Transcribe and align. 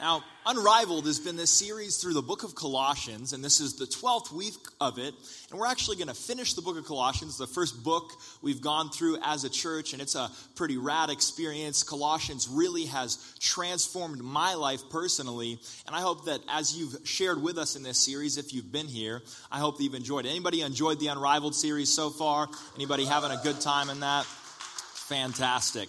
Now, 0.00 0.24
Unrivaled 0.44 1.06
has 1.06 1.20
been 1.20 1.36
this 1.36 1.50
series 1.50 1.98
through 1.98 2.14
the 2.14 2.22
book 2.22 2.42
of 2.42 2.56
Colossians, 2.56 3.32
and 3.32 3.44
this 3.44 3.60
is 3.60 3.74
the 3.74 3.84
12th 3.84 4.32
week 4.32 4.54
of 4.80 4.98
it. 4.98 5.14
And 5.50 5.60
we're 5.60 5.68
actually 5.68 5.96
going 5.96 6.08
to 6.08 6.14
finish 6.14 6.54
the 6.54 6.62
book 6.62 6.76
of 6.76 6.84
Colossians, 6.84 7.38
the 7.38 7.46
first 7.46 7.84
book 7.84 8.10
we've 8.42 8.60
gone 8.60 8.90
through 8.90 9.18
as 9.22 9.44
a 9.44 9.50
church, 9.50 9.92
and 9.92 10.02
it's 10.02 10.16
a 10.16 10.30
pretty 10.56 10.76
rad 10.76 11.10
experience. 11.10 11.84
Colossians 11.84 12.48
really 12.48 12.86
has 12.86 13.34
transformed 13.38 14.20
my 14.20 14.54
life 14.54 14.80
personally, 14.90 15.60
and 15.86 15.94
I 15.94 16.00
hope 16.00 16.24
that 16.24 16.40
as 16.48 16.76
you've 16.76 16.96
shared 17.04 17.40
with 17.40 17.56
us 17.56 17.76
in 17.76 17.84
this 17.84 17.98
series, 17.98 18.38
if 18.38 18.52
you've 18.52 18.72
been 18.72 18.88
here, 18.88 19.22
I 19.52 19.60
hope 19.60 19.76
that 19.76 19.84
you've 19.84 19.94
enjoyed 19.94 20.26
it. 20.26 20.30
Anybody 20.30 20.62
enjoyed 20.62 20.98
the 20.98 21.08
Unrivaled 21.08 21.54
series 21.54 21.92
so 21.94 22.10
far? 22.10 22.48
Anybody 22.74 23.04
having 23.04 23.30
a 23.30 23.40
good 23.44 23.60
time 23.60 23.88
in 23.88 24.00
that? 24.00 24.24
Fantastic. 24.24 25.88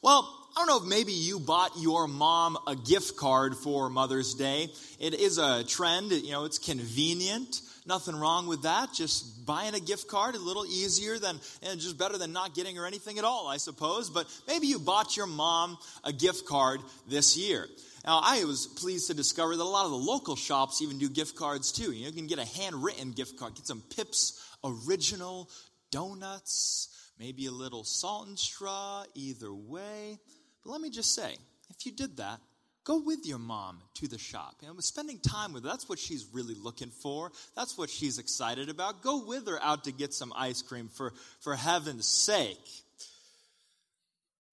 Well, 0.00 0.32
I 0.56 0.60
don't 0.60 0.68
know 0.68 0.78
if 0.78 0.88
maybe 0.88 1.12
you 1.12 1.38
bought 1.38 1.72
your 1.78 2.08
mom 2.08 2.56
a 2.66 2.74
gift 2.74 3.14
card 3.18 3.54
for 3.58 3.90
Mother's 3.90 4.32
Day. 4.32 4.70
It 4.98 5.12
is 5.12 5.36
a 5.36 5.62
trend, 5.64 6.12
you 6.12 6.30
know, 6.30 6.46
it's 6.46 6.58
convenient. 6.58 7.60
Nothing 7.84 8.16
wrong 8.16 8.46
with 8.46 8.62
that. 8.62 8.88
Just 8.94 9.44
buying 9.44 9.74
a 9.74 9.80
gift 9.80 10.08
card 10.08 10.34
a 10.34 10.38
little 10.38 10.64
easier 10.64 11.18
than, 11.18 11.38
and 11.62 11.78
just 11.78 11.98
better 11.98 12.16
than 12.16 12.32
not 12.32 12.54
getting 12.54 12.74
her 12.76 12.86
anything 12.86 13.18
at 13.18 13.24
all, 13.24 13.46
I 13.46 13.58
suppose. 13.58 14.08
But 14.08 14.28
maybe 14.48 14.66
you 14.66 14.78
bought 14.78 15.14
your 15.14 15.26
mom 15.26 15.76
a 16.04 16.12
gift 16.12 16.46
card 16.46 16.80
this 17.06 17.36
year. 17.36 17.66
Now, 18.06 18.22
I 18.24 18.42
was 18.44 18.66
pleased 18.66 19.08
to 19.08 19.14
discover 19.14 19.54
that 19.54 19.62
a 19.62 19.64
lot 19.64 19.84
of 19.84 19.90
the 19.90 19.98
local 19.98 20.36
shops 20.36 20.80
even 20.80 20.96
do 20.96 21.10
gift 21.10 21.36
cards 21.36 21.70
too. 21.70 21.92
You, 21.92 22.10
can 22.12 22.28
get 22.28 22.38
a 22.38 22.46
handwritten 22.46 23.12
gift 23.12 23.38
card, 23.38 23.56
get 23.56 23.66
some 23.66 23.82
Pips 23.94 24.42
original 24.64 25.50
donuts, 25.90 26.88
maybe 27.18 27.44
a 27.44 27.52
little 27.52 27.84
salt 27.84 28.28
and 28.28 28.38
straw, 28.38 29.04
either 29.14 29.52
way. 29.52 30.18
But 30.66 30.72
let 30.72 30.80
me 30.80 30.90
just 30.90 31.14
say, 31.14 31.36
if 31.70 31.86
you 31.86 31.92
did 31.92 32.16
that, 32.16 32.40
go 32.82 32.98
with 32.98 33.24
your 33.24 33.38
mom 33.38 33.78
to 33.94 34.08
the 34.08 34.18
shop. 34.18 34.56
You 34.60 34.68
know, 34.68 34.74
spending 34.80 35.20
time 35.20 35.52
with 35.52 35.62
her, 35.62 35.68
that's 35.68 35.88
what 35.88 36.00
she's 36.00 36.26
really 36.32 36.54
looking 36.54 36.90
for. 36.90 37.30
That's 37.54 37.78
what 37.78 37.88
she's 37.88 38.18
excited 38.18 38.68
about. 38.68 39.00
Go 39.00 39.24
with 39.24 39.46
her 39.46 39.62
out 39.62 39.84
to 39.84 39.92
get 39.92 40.12
some 40.12 40.32
ice 40.36 40.62
cream 40.62 40.88
for, 40.88 41.12
for 41.38 41.54
heaven's 41.54 42.06
sake. 42.06 42.68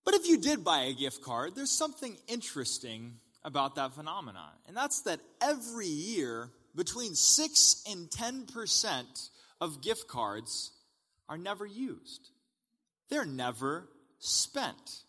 But 0.06 0.14
if 0.14 0.28
you 0.28 0.38
did 0.38 0.64
buy 0.64 0.84
a 0.84 0.94
gift 0.94 1.23
card, 1.23 1.56
there's 1.56 1.72
something 1.72 2.16
interesting 2.28 3.14
about 3.44 3.75
that 3.75 3.95
phenomenon. 3.95 4.52
And 4.67 4.78
that's 4.78 5.02
that 5.02 5.19
every 5.41 5.88
year, 5.88 6.50
between 6.75 7.16
6 7.16 7.84
and 7.89 8.08
10% 8.09 9.30
of 9.59 9.81
gift 9.81 10.08
cards 10.08 10.73
are 11.28 11.39
never 11.39 11.66
used. 11.66 12.30
They're 13.09 13.25
never 13.25 13.88
spent. 14.19 15.03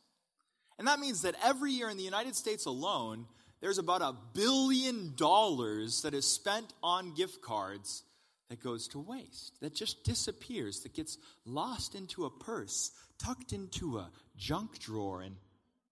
And 0.79 0.89
that 0.89 0.99
means 0.99 1.23
that 1.23 1.37
every 1.45 1.73
year 1.73 1.89
in 1.89 1.97
the 1.97 2.03
United 2.03 2.35
States 2.35 2.67
alone, 2.67 3.27
there's 3.61 3.79
about 3.79 4.03
a 4.03 4.15
billion 4.35 5.15
dollars 5.17 6.03
that 6.03 6.15
is 6.15 6.27
spent 6.27 6.73
on 6.83 7.15
gift 7.15 7.41
cards 7.41 8.03
that 8.51 8.63
goes 8.63 8.89
to 8.89 8.99
waste, 8.99 9.59
that 9.61 9.75
just 9.75 10.05
disappears, 10.05 10.81
that 10.81 10.93
gets 10.93 11.17
lost 11.47 11.95
into 11.95 12.25
a 12.25 12.31
purse, 12.31 12.91
tucked 13.19 13.53
into 13.53 13.99
a 13.99 14.11
junk 14.37 14.79
drawer, 14.79 15.23
and 15.23 15.37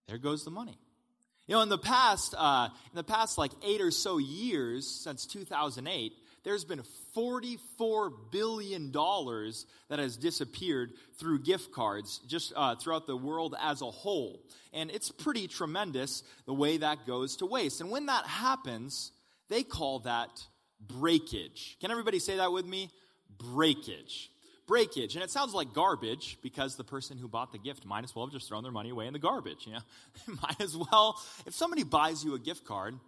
there 0.07 0.19
goes 0.19 0.45
the 0.45 0.51
money. 0.51 0.79
You 1.47 1.57
know, 1.57 1.63
in 1.63 1.69
the 1.69 1.79
past, 1.79 2.35
uh, 2.37 2.69
in 2.93 2.97
the 2.97 3.05
past 3.05 3.39
like 3.39 3.53
eight 3.63 3.81
or 3.81 3.91
so 3.91 4.19
years 4.19 4.87
since 4.87 5.27
2008, 5.27 6.13
there's 6.45 6.65
been 6.65 6.83
$44 7.17 8.13
billion 8.31 8.91
that 8.93 9.99
has 9.99 10.17
disappeared 10.17 10.93
through 11.19 11.41
gift 11.41 11.73
cards 11.73 12.21
just 12.27 12.53
uh, 12.57 12.75
throughout 12.75 13.07
the 13.07 13.17
world 13.17 13.55
as 13.61 13.81
a 13.81 13.91
whole. 13.91 14.43
And 14.73 14.91
it's 14.91 15.11
pretty 15.11 15.47
tremendous 15.47 16.23
the 16.47 16.55
way 16.55 16.79
that 16.79 17.07
goes 17.07 17.37
to 17.37 17.47
waste. 17.47 17.81
And 17.81 17.91
when 17.91 18.07
that 18.07 18.27
happens, 18.27 19.13
they 19.49 19.63
call 19.63 20.01
that 20.01 20.31
breakage. 20.81 21.77
Can 21.81 21.91
everybody 21.91 22.19
say 22.19 22.37
that 22.37 22.53
with 22.53 22.67
me? 22.67 22.91
Breakage. 23.39 24.31
Breakage. 24.67 25.15
And 25.15 25.23
it 25.23 25.31
sounds 25.31 25.55
like 25.55 25.73
garbage 25.73 26.39
because 26.43 26.77
the 26.77 26.85
person 26.85 27.19
who 27.19 27.29
bought 27.29 27.53
the 27.53 27.59
gift 27.59 27.85
might 27.85 28.05
as 28.05 28.17
well 28.17 28.27
have 28.27 28.33
just 28.33 28.49
thrown 28.49 28.63
their 28.63 28.73
money 28.73 28.91
away 28.91 29.07
in 29.07 29.13
the 29.13 29.19
garbage. 29.19 29.67
You 29.67 29.75
know? 29.75 29.81
might 30.43 30.61
as 30.61 30.77
well, 30.77 31.21
if 31.47 31.55
somebody 31.55 31.85
buys 31.85 32.25
you 32.25 32.35
a 32.35 32.39
gift 32.39 32.65
card, 32.65 32.99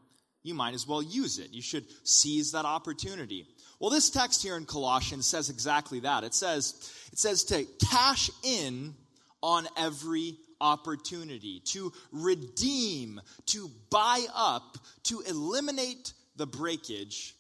you 0.45 0.55
might 0.55 0.75
as 0.75 0.87
well 0.87 1.03
use 1.03 1.39
it. 1.39 1.53
You 1.53 1.63
should 1.63 1.87
seize 2.05 2.53
that 2.53 2.67
opportunity. 2.67 3.49
Well, 3.81 3.91
this 3.91 4.11
text 4.11 4.43
here 4.43 4.57
in 4.57 4.67
Colossians 4.67 5.27
says 5.27 5.51
exactly 5.51 6.01
that. 6.01 6.23
It 6.23 6.35
says, 6.35 6.93
it 7.13 7.19
says 7.19 7.45
to 7.45 7.67
cash 7.91 8.31
in 8.45 8.95
on 9.43 9.67
every 9.77 10.37
opportunity, 10.61 11.61
to 11.67 11.93
redeem, 12.13 13.21
to 13.47 13.71
buy 13.91 14.25
up, 14.35 14.79
to 15.05 15.21
eliminate 15.23 16.13
the 16.37 16.47
breakage, 16.47 17.35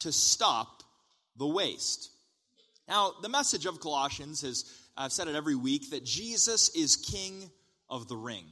to 0.00 0.12
stop 0.12 0.82
the 1.36 1.46
waste. 1.46 2.10
Now, 2.88 3.12
the 3.22 3.28
message 3.28 3.66
of 3.66 3.80
Colossians 3.80 4.42
is 4.42 4.64
I've 4.96 5.12
said 5.12 5.28
it 5.28 5.36
every 5.36 5.54
week 5.54 5.90
that 5.90 6.04
Jesus 6.04 6.74
is 6.74 6.96
king 6.96 7.50
of 7.88 8.08
the 8.08 8.16
ring 8.16 8.44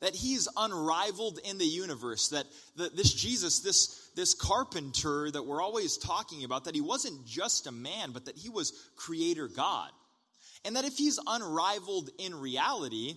that 0.00 0.14
he's 0.14 0.48
unrivaled 0.56 1.40
in 1.44 1.58
the 1.58 1.66
universe, 1.66 2.28
that 2.28 2.46
the, 2.76 2.90
this 2.94 3.12
Jesus, 3.12 3.60
this, 3.60 4.10
this 4.14 4.34
carpenter 4.34 5.30
that 5.30 5.44
we're 5.44 5.62
always 5.62 5.96
talking 5.96 6.44
about, 6.44 6.64
that 6.64 6.74
he 6.74 6.80
wasn't 6.80 7.26
just 7.26 7.66
a 7.66 7.72
man, 7.72 8.12
but 8.12 8.26
that 8.26 8.36
he 8.36 8.48
was 8.48 8.72
creator 8.96 9.48
God. 9.48 9.90
And 10.64 10.76
that 10.76 10.84
if 10.84 10.96
he's 10.96 11.18
unrivaled 11.26 12.10
in 12.18 12.34
reality, 12.34 13.14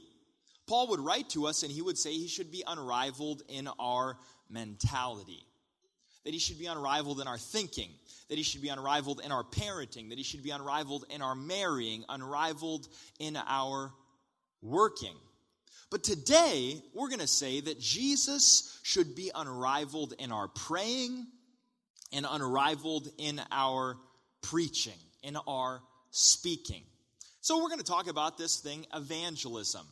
Paul 0.68 0.90
would 0.90 1.00
write 1.00 1.30
to 1.32 1.48
us 1.48 1.64
and 1.64 1.72
he 1.72 1.82
would 1.82 1.98
say 1.98 2.14
he 2.14 2.28
should 2.28 2.52
be 2.52 2.64
unrivaled 2.66 3.44
in 3.48 3.68
our 3.80 4.18
mentality. 4.50 5.46
That 6.24 6.34
he 6.34 6.40
should 6.40 6.60
be 6.60 6.68
unrivaled 6.68 7.20
in 7.20 7.28
our 7.28 7.38
thinking, 7.38 7.90
that 8.30 8.38
he 8.38 8.44
should 8.44 8.62
be 8.62 8.70
unrivaled 8.70 9.22
in 9.24 9.32
our 9.32 9.44
parenting, 9.44 10.10
that 10.10 10.18
he 10.18 10.24
should 10.24 10.44
be 10.44 10.52
unrivaled 10.52 11.06
in 11.10 11.22
our 11.22 11.36
marrying, 11.36 12.06
unrivaled 12.10 12.88
in 13.20 13.38
our 13.48 13.92
working. 14.62 15.16
But 15.92 16.06
today, 16.06 16.82
we're 16.94 17.10
going 17.10 17.20
to 17.20 17.28
say 17.28 17.60
that 17.60 17.80
Jesus 17.80 18.80
should 18.82 19.14
be 19.14 19.30
unrivaled 19.36 20.14
in 20.18 20.32
our 20.32 20.48
praying 20.48 21.28
and 22.14 22.26
unrivaled 22.28 23.10
in 23.18 23.42
our 23.52 23.98
preaching, 24.42 24.98
in 25.22 25.36
our 25.48 25.82
speaking. 26.10 26.84
So, 27.42 27.62
we're 27.62 27.68
going 27.68 27.80
to 27.80 27.86
talk 27.86 28.10
about 28.10 28.38
this 28.38 28.62
thing, 28.62 28.86
evangelism. 28.96 29.86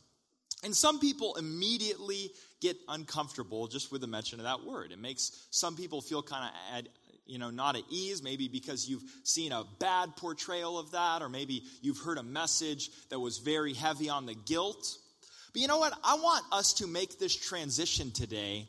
And 0.64 0.74
some 0.74 1.00
people 1.00 1.36
immediately 1.36 2.30
get 2.62 2.78
uncomfortable 2.88 3.66
just 3.66 3.92
with 3.92 4.00
the 4.00 4.06
mention 4.06 4.40
of 4.40 4.44
that 4.44 4.64
word. 4.64 4.92
It 4.92 4.98
makes 4.98 5.32
some 5.50 5.76
people 5.76 6.00
feel 6.00 6.22
kind 6.22 6.50
of 6.74 6.86
you 7.26 7.38
know 7.38 7.50
not 7.50 7.76
at 7.76 7.82
ease 7.88 8.22
maybe 8.22 8.48
because 8.48 8.88
you've 8.88 9.04
seen 9.22 9.52
a 9.52 9.64
bad 9.78 10.16
portrayal 10.16 10.78
of 10.78 10.90
that 10.90 11.22
or 11.22 11.28
maybe 11.28 11.62
you've 11.80 11.98
heard 11.98 12.18
a 12.18 12.22
message 12.22 12.90
that 13.08 13.20
was 13.20 13.38
very 13.38 13.72
heavy 13.72 14.10
on 14.10 14.26
the 14.26 14.34
guilt 14.34 14.98
but 15.52 15.60
you 15.60 15.68
know 15.68 15.78
what? 15.78 15.92
I 16.04 16.14
want 16.16 16.44
us 16.52 16.74
to 16.74 16.86
make 16.86 17.18
this 17.18 17.34
transition 17.34 18.10
today 18.10 18.68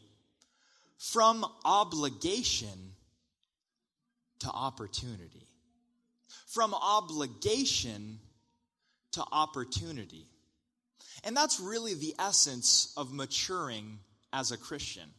from 0.98 1.46
obligation 1.64 2.94
to 4.40 4.50
opportunity. 4.50 5.48
From 6.48 6.74
obligation 6.74 8.20
to 9.14 9.24
opportunity. 9.32 10.26
And 11.24 11.36
that's 11.36 11.60
really 11.60 11.94
the 11.94 12.16
essence 12.18 12.94
of 12.98 13.14
maturing 13.14 14.00
as 14.34 14.52
a 14.52 14.58
Christian. 14.58 15.10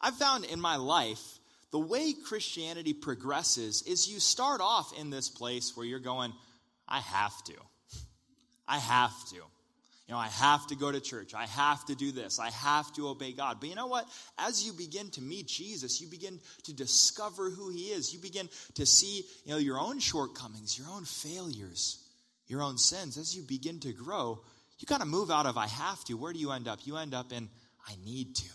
I've 0.00 0.16
found 0.16 0.44
in 0.44 0.60
my 0.60 0.76
life, 0.76 1.20
the 1.70 1.78
way 1.78 2.12
Christianity 2.12 2.92
progresses 2.92 3.82
is 3.82 4.08
you 4.08 4.18
start 4.18 4.60
off 4.60 4.92
in 4.98 5.10
this 5.10 5.28
place 5.28 5.76
where 5.76 5.86
you're 5.86 6.00
going, 6.00 6.32
I 6.88 7.00
have 7.00 7.44
to. 7.44 7.54
I 8.66 8.78
have 8.78 9.14
to. 9.30 9.42
You 10.10 10.16
know, 10.16 10.22
I 10.22 10.26
have 10.26 10.66
to 10.66 10.74
go 10.74 10.90
to 10.90 11.00
church. 11.00 11.34
I 11.34 11.46
have 11.46 11.84
to 11.84 11.94
do 11.94 12.10
this. 12.10 12.40
I 12.40 12.50
have 12.50 12.92
to 12.94 13.06
obey 13.06 13.30
God. 13.30 13.58
But 13.60 13.68
you 13.68 13.76
know 13.76 13.86
what? 13.86 14.08
As 14.38 14.66
you 14.66 14.72
begin 14.72 15.08
to 15.10 15.22
meet 15.22 15.46
Jesus, 15.46 16.00
you 16.00 16.08
begin 16.08 16.40
to 16.64 16.72
discover 16.72 17.48
who 17.48 17.70
he 17.70 17.90
is. 17.90 18.12
You 18.12 18.18
begin 18.18 18.48
to 18.74 18.84
see, 18.84 19.22
you 19.44 19.52
know, 19.52 19.58
your 19.58 19.78
own 19.78 20.00
shortcomings, 20.00 20.76
your 20.76 20.88
own 20.88 21.04
failures, 21.04 22.04
your 22.48 22.60
own 22.60 22.76
sins. 22.76 23.18
As 23.18 23.36
you 23.36 23.44
begin 23.44 23.78
to 23.78 23.92
grow, 23.92 24.40
you 24.80 24.86
kind 24.86 25.00
of 25.00 25.06
move 25.06 25.30
out 25.30 25.46
of 25.46 25.56
I 25.56 25.68
have 25.68 26.02
to. 26.06 26.14
Where 26.14 26.32
do 26.32 26.40
you 26.40 26.50
end 26.50 26.66
up? 26.66 26.80
You 26.82 26.96
end 26.96 27.14
up 27.14 27.30
in 27.30 27.48
I 27.86 27.94
need 28.04 28.34
to. 28.34 28.50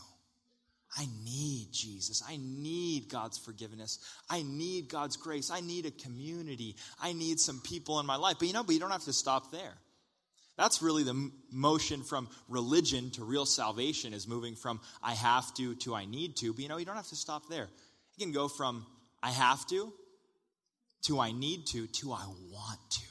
I 0.97 1.07
need 1.23 1.69
Jesus. 1.71 2.21
I 2.27 2.37
need 2.37 3.07
God's 3.07 3.37
forgiveness. 3.37 3.99
I 4.29 4.41
need 4.41 4.89
God's 4.89 5.15
grace. 5.15 5.49
I 5.49 5.61
need 5.61 5.85
a 5.85 5.91
community. 5.91 6.75
I 7.01 7.13
need 7.13 7.39
some 7.39 7.61
people 7.61 8.01
in 8.01 8.05
my 8.05 8.17
life. 8.17 8.35
But 8.39 8.49
you 8.49 8.53
know, 8.53 8.63
but 8.63 8.73
you 8.73 8.81
don't 8.81 8.91
have 8.91 9.05
to 9.05 9.13
stop 9.13 9.51
there. 9.51 9.75
That's 10.57 10.81
really 10.81 11.03
the 11.03 11.31
motion 11.51 12.03
from 12.03 12.29
religion 12.47 13.11
to 13.11 13.25
real 13.25 13.45
salvation 13.45 14.13
is 14.13 14.27
moving 14.27 14.55
from 14.55 14.79
I 15.03 15.13
have 15.13 15.53
to 15.55 15.75
to 15.75 15.95
I 15.95 16.05
need 16.05 16.37
to. 16.37 16.53
But 16.53 16.63
you 16.63 16.69
know, 16.69 16.77
you 16.77 16.85
don't 16.85 16.95
have 16.95 17.07
to 17.07 17.15
stop 17.15 17.49
there. 17.49 17.67
You 18.15 18.25
can 18.25 18.33
go 18.33 18.47
from 18.47 18.85
I 19.21 19.31
have 19.31 19.65
to 19.67 19.91
to 21.03 21.19
I 21.19 21.31
need 21.31 21.67
to 21.67 21.87
to 21.87 22.13
I 22.13 22.25
want 22.51 22.79
to. 22.91 23.01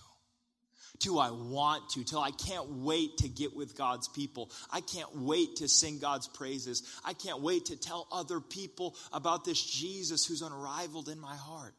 to 1.00 1.18
I 1.18 1.30
want 1.30 1.90
to, 1.90 2.04
till 2.04 2.20
I 2.20 2.30
can't 2.30 2.68
wait 2.68 3.18
to 3.18 3.28
get 3.28 3.54
with 3.54 3.76
God's 3.76 4.08
people. 4.08 4.50
I 4.70 4.80
can't 4.80 5.14
wait 5.14 5.56
to 5.56 5.68
sing 5.68 5.98
God's 5.98 6.28
praises. 6.28 6.82
I 7.04 7.12
can't 7.12 7.42
wait 7.42 7.66
to 7.66 7.76
tell 7.76 8.08
other 8.10 8.40
people 8.40 8.96
about 9.12 9.44
this 9.44 9.62
Jesus 9.62 10.24
who's 10.24 10.40
unrivaled 10.40 11.08
in 11.08 11.20
my 11.20 11.36
heart. 11.36 11.74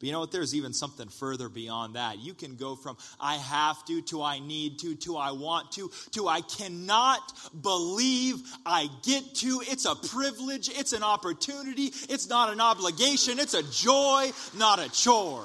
But 0.00 0.06
you 0.06 0.12
know 0.12 0.20
what? 0.20 0.32
There's 0.32 0.54
even 0.54 0.72
something 0.72 1.08
further 1.08 1.50
beyond 1.50 1.96
that. 1.96 2.18
You 2.18 2.32
can 2.32 2.56
go 2.56 2.74
from 2.74 2.96
I 3.20 3.36
have 3.36 3.84
to 3.84 4.00
to 4.02 4.22
I 4.22 4.38
need 4.38 4.78
to 4.78 4.94
to 4.96 5.18
I 5.18 5.32
want 5.32 5.72
to 5.72 5.90
to 6.12 6.26
I 6.26 6.40
cannot 6.40 7.20
believe 7.60 8.36
I 8.64 8.88
get 9.02 9.34
to. 9.36 9.62
It's 9.68 9.84
a 9.84 9.94
privilege. 9.94 10.70
It's 10.70 10.94
an 10.94 11.02
opportunity. 11.02 11.92
It's 12.08 12.30
not 12.30 12.50
an 12.50 12.60
obligation. 12.60 13.38
It's 13.38 13.52
a 13.52 13.62
joy, 13.62 14.32
not 14.56 14.78
a 14.78 14.90
chore. 14.90 15.44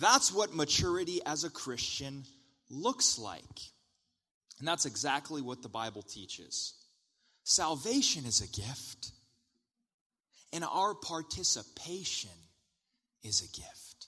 That's 0.00 0.32
what 0.32 0.54
maturity 0.54 1.20
as 1.26 1.44
a 1.44 1.50
Christian 1.50 2.24
looks 2.70 3.18
like. 3.18 3.42
And 4.58 4.66
that's 4.66 4.86
exactly 4.86 5.42
what 5.42 5.62
the 5.62 5.68
Bible 5.68 6.02
teaches. 6.02 6.74
Salvation 7.44 8.24
is 8.24 8.40
a 8.40 8.48
gift, 8.48 9.10
and 10.52 10.64
our 10.64 10.94
participation 10.94 12.30
is 13.22 13.40
a 13.42 13.56
gift. 13.56 14.06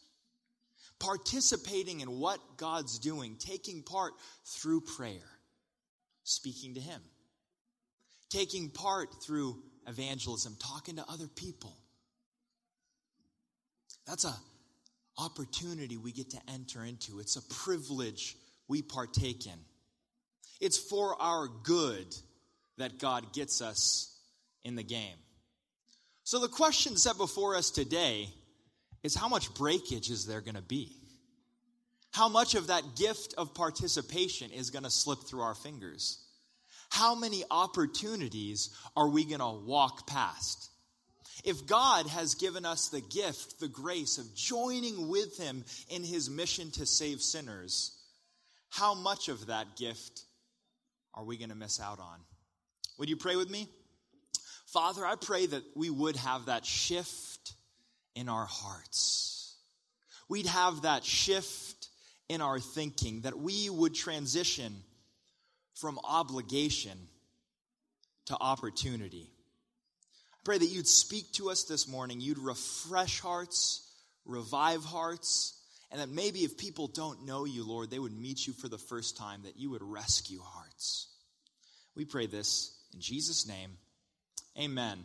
Participating 0.99 2.01
in 2.01 2.19
what 2.19 2.39
God's 2.57 2.99
doing, 2.99 3.37
taking 3.39 3.83
part 3.83 4.13
through 4.45 4.83
prayer, 4.83 5.39
speaking 6.23 6.75
to 6.75 6.81
Him, 6.81 7.01
taking 8.31 8.71
part 8.71 9.09
through 9.23 9.63
evangelism, 9.87 10.57
talking 10.59 10.97
to 10.97 11.05
other 11.09 11.29
people. 11.29 11.77
That's 14.07 14.25
a 14.25 14.35
opportunity 15.19 15.97
we 15.97 16.13
get 16.13 16.31
to 16.31 16.39
enter 16.53 16.85
into. 16.85 17.21
It's 17.21 17.37
a 17.37 17.55
privilege 17.55 18.37
we 18.69 18.83
partake 18.83 19.47
in. 19.47 19.59
It's 20.61 20.79
for 20.79 21.21
our 21.21 21.49
good 21.63 22.07
that 22.79 22.99
God 22.99 23.33
gets 23.33 23.63
us 23.63 24.19
in 24.65 24.75
the 24.75 24.83
game. 24.83 25.17
So, 26.25 26.39
the 26.39 26.49
question 26.49 26.97
set 26.97 27.19
before 27.19 27.55
us 27.55 27.71
today 27.71 28.31
is 29.03 29.15
how 29.15 29.29
much 29.29 29.53
breakage 29.55 30.11
is 30.11 30.27
there 30.27 30.41
going 30.41 30.55
to 30.55 30.63
be? 30.63 30.91
How 32.13 32.31
much 32.31 32.55
of 32.55 32.69
that 32.69 32.97
gift 32.97 33.35
of 33.37 33.55
participation 33.55 34.51
is 34.51 34.71
going 34.71 34.85
to 34.85 34.91
slip 34.91 35.19
through 35.21 35.43
our 35.43 35.55
fingers? 35.55 36.25
How 36.89 37.15
many 37.15 37.45
opportunities 37.51 38.71
are 38.97 39.09
we 39.09 39.25
going 39.25 39.41
to 39.41 39.67
walk 39.67 40.07
past? 40.07 40.71
If 41.45 41.67
God 41.67 42.07
has 42.07 42.37
given 42.37 42.65
us 42.65 42.89
the 42.89 43.03
gift, 43.03 43.61
the 43.61 43.69
grace 43.69 44.17
of 44.17 44.35
joining 44.35 45.09
with 45.09 45.37
Him 45.37 45.65
in 45.91 46.05
His 46.05 46.31
mission 46.31 46.71
to 46.73 46.87
save 46.87 47.21
sinners, 47.21 48.01
how 48.71 48.95
much 48.95 49.29
of 49.29 49.49
that 49.49 49.77
gift 49.77 50.23
are 51.13 51.25
we 51.25 51.37
going 51.37 51.51
to 51.51 51.55
miss 51.55 51.81
out 51.81 51.99
on? 51.99 52.21
Would 52.99 53.11
you 53.11 53.17
pray 53.17 53.37
with 53.37 53.51
me? 53.51 53.69
Father, 54.75 55.07
I 55.07 55.15
pray 55.15 55.47
that 55.47 55.63
we 55.77 55.89
would 55.89 56.17
have 56.17 56.47
that 56.47 56.67
shift 56.67 57.55
in 58.17 58.29
our 58.29 58.45
hearts. 58.45 59.55
We'd 60.29 60.47
have 60.47 60.83
that 60.83 61.05
shift 61.05 61.89
in 62.29 62.41
our 62.41 62.59
thinking, 62.59 63.21
that 63.21 63.39
we 63.39 63.71
would 63.71 63.95
transition 63.95 64.75
from 65.77 65.99
obligation 66.05 66.99
to 68.27 68.37
opportunity 68.41 69.31
I 70.35 70.41
pray 70.45 70.59
that 70.59 70.67
you'd 70.67 70.87
speak 70.87 71.33
to 71.35 71.49
us 71.49 71.65
this 71.65 71.89
morning. 71.89 72.21
You'd 72.21 72.39
refresh 72.39 73.21
hearts, 73.21 73.91
revive 74.27 74.85
hearts, 74.85 75.59
and 75.91 76.01
that 76.03 76.11
maybe 76.11 76.41
if 76.41 76.59
people 76.59 76.87
don't 76.87 77.25
know 77.25 77.47
you, 77.47 77.67
Lord, 77.67 77.91
they 77.91 77.99
would 77.99 78.13
meet 78.13 78.47
you 78.47 78.53
for 78.53 78.69
the 78.69 78.77
first 78.77 79.17
time, 79.17 79.45
that 79.45 79.57
you 79.57 79.71
would 79.71 79.83
rescue 79.83 80.41
hearts. 80.43 81.09
We 81.97 82.05
pray 82.05 82.27
this 82.27 82.77
in 82.93 83.01
Jesus' 83.01 83.47
name. 83.47 83.79
Amen. 84.59 85.05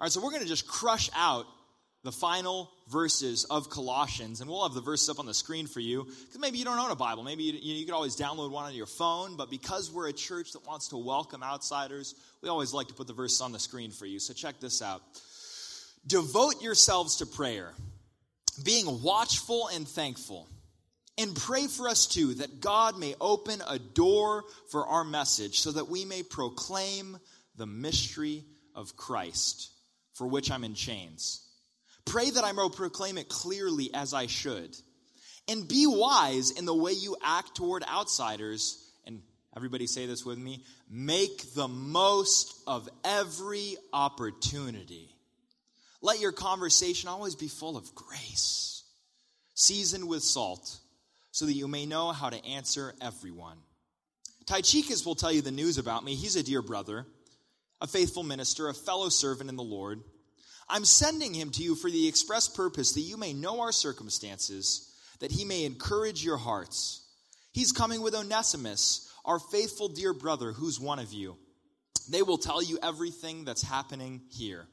All 0.00 0.04
right, 0.04 0.12
so 0.12 0.22
we're 0.22 0.30
going 0.30 0.42
to 0.42 0.48
just 0.48 0.66
crush 0.66 1.10
out 1.16 1.46
the 2.04 2.12
final 2.12 2.70
verses 2.88 3.44
of 3.44 3.70
Colossians, 3.70 4.40
and 4.40 4.50
we'll 4.50 4.62
have 4.62 4.74
the 4.74 4.82
verses 4.82 5.08
up 5.08 5.18
on 5.18 5.26
the 5.26 5.34
screen 5.34 5.66
for 5.66 5.80
you 5.80 6.04
because 6.04 6.38
maybe 6.38 6.58
you 6.58 6.64
don't 6.64 6.78
own 6.78 6.90
a 6.90 6.96
Bible. 6.96 7.22
Maybe 7.22 7.44
you, 7.44 7.54
you, 7.54 7.84
could 7.86 7.94
always 7.94 8.14
download 8.14 8.50
one 8.50 8.66
on 8.66 8.74
your 8.74 8.86
phone, 8.86 9.36
but 9.36 9.50
because 9.50 9.90
we're 9.90 10.08
a 10.08 10.12
church 10.12 10.52
that 10.52 10.66
wants 10.66 10.88
to 10.88 10.98
welcome 10.98 11.42
outsiders, 11.42 12.14
we 12.42 12.48
always 12.48 12.74
like 12.74 12.88
to 12.88 12.94
put 12.94 13.06
the 13.06 13.14
verses 13.14 13.40
on 13.40 13.52
the 13.52 13.58
screen 13.58 13.90
for 13.90 14.04
you. 14.04 14.20
So 14.20 14.34
check 14.34 14.60
this 14.60 14.82
out. 14.82 15.02
Devote 16.06 16.62
yourselves 16.62 17.16
to 17.16 17.26
prayer, 17.26 17.72
being 18.62 19.02
watchful 19.02 19.68
and 19.72 19.88
thankful. 19.88 20.46
And 21.16 21.34
pray 21.34 21.68
for 21.68 21.88
us 21.88 22.06
too, 22.06 22.34
that 22.34 22.60
God 22.60 22.98
may 22.98 23.14
open 23.20 23.62
a 23.68 23.78
door 23.78 24.44
for 24.70 24.84
our 24.86 25.04
message 25.04 25.60
so 25.60 25.70
that 25.72 25.88
we 25.88 26.04
may 26.04 26.24
proclaim 26.24 27.18
the 27.56 27.66
mystery 27.66 28.44
of 28.74 28.96
Christ, 28.96 29.70
for 30.14 30.26
which 30.26 30.50
I'm 30.50 30.64
in 30.64 30.74
chains 30.74 31.44
Pray 32.04 32.30
that 32.30 32.44
I 32.44 32.52
may 32.52 32.68
proclaim 32.70 33.18
it 33.18 33.28
clearly 33.28 33.90
as 33.94 34.12
I 34.14 34.26
should. 34.26 34.76
And 35.48 35.68
be 35.68 35.86
wise 35.86 36.50
in 36.50 36.64
the 36.64 36.74
way 36.74 36.92
you 36.92 37.16
act 37.22 37.54
toward 37.54 37.82
outsiders. 37.84 38.78
And 39.06 39.22
everybody 39.56 39.86
say 39.86 40.06
this 40.06 40.24
with 40.24 40.38
me 40.38 40.64
make 40.90 41.54
the 41.54 41.68
most 41.68 42.62
of 42.66 42.88
every 43.04 43.76
opportunity. 43.92 45.10
Let 46.02 46.20
your 46.20 46.32
conversation 46.32 47.08
always 47.08 47.34
be 47.34 47.48
full 47.48 47.76
of 47.76 47.94
grace, 47.94 48.84
seasoned 49.54 50.06
with 50.06 50.22
salt, 50.22 50.78
so 51.30 51.46
that 51.46 51.54
you 51.54 51.66
may 51.66 51.86
know 51.86 52.12
how 52.12 52.28
to 52.28 52.44
answer 52.44 52.94
everyone. 53.00 53.56
Tychicus 54.44 55.06
will 55.06 55.14
tell 55.14 55.32
you 55.32 55.40
the 55.40 55.50
news 55.50 55.78
about 55.78 56.04
me. 56.04 56.14
He's 56.14 56.36
a 56.36 56.42
dear 56.42 56.60
brother, 56.60 57.06
a 57.80 57.86
faithful 57.86 58.22
minister, 58.22 58.68
a 58.68 58.74
fellow 58.74 59.08
servant 59.08 59.50
in 59.50 59.56
the 59.56 59.62
Lord. 59.62 60.02
I'm 60.68 60.84
sending 60.84 61.34
him 61.34 61.50
to 61.50 61.62
you 61.62 61.74
for 61.74 61.90
the 61.90 62.08
express 62.08 62.48
purpose 62.48 62.92
that 62.92 63.00
you 63.00 63.16
may 63.16 63.32
know 63.32 63.60
our 63.60 63.72
circumstances, 63.72 64.92
that 65.20 65.32
he 65.32 65.44
may 65.44 65.64
encourage 65.64 66.24
your 66.24 66.38
hearts. 66.38 67.02
He's 67.52 67.72
coming 67.72 68.00
with 68.00 68.14
Onesimus, 68.14 69.12
our 69.24 69.38
faithful 69.38 69.88
dear 69.88 70.12
brother, 70.12 70.52
who's 70.52 70.80
one 70.80 70.98
of 70.98 71.12
you. 71.12 71.36
They 72.08 72.22
will 72.22 72.38
tell 72.38 72.62
you 72.62 72.78
everything 72.82 73.44
that's 73.44 73.62
happening 73.62 74.22
here. 74.30 74.66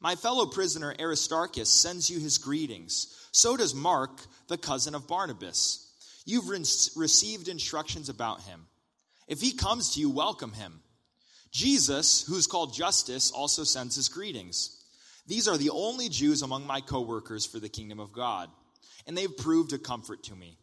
My 0.00 0.16
fellow 0.16 0.46
prisoner 0.46 0.94
Aristarchus 1.00 1.70
sends 1.70 2.10
you 2.10 2.18
his 2.18 2.38
greetings. 2.38 3.28
So 3.32 3.56
does 3.56 3.74
Mark, 3.74 4.20
the 4.48 4.58
cousin 4.58 4.94
of 4.94 5.08
Barnabas. 5.08 5.80
You've 6.26 6.48
re- 6.48 6.64
received 6.96 7.48
instructions 7.48 8.08
about 8.08 8.42
him. 8.42 8.66
If 9.28 9.40
he 9.40 9.52
comes 9.52 9.94
to 9.94 10.00
you, 10.00 10.10
welcome 10.10 10.52
him. 10.52 10.80
Jesus, 11.54 12.24
who's 12.26 12.48
called 12.48 12.74
Justus, 12.74 13.30
also 13.30 13.62
sends 13.62 13.94
his 13.94 14.08
greetings. 14.08 14.84
These 15.28 15.46
are 15.46 15.56
the 15.56 15.70
only 15.70 16.08
Jews 16.08 16.42
among 16.42 16.66
my 16.66 16.80
coworkers 16.80 17.46
for 17.46 17.60
the 17.60 17.68
kingdom 17.68 18.00
of 18.00 18.12
God, 18.12 18.50
and 19.06 19.16
they've 19.16 19.34
proved 19.34 19.72
a 19.72 19.78
comfort 19.78 20.24
to 20.24 20.34
me. 20.34 20.58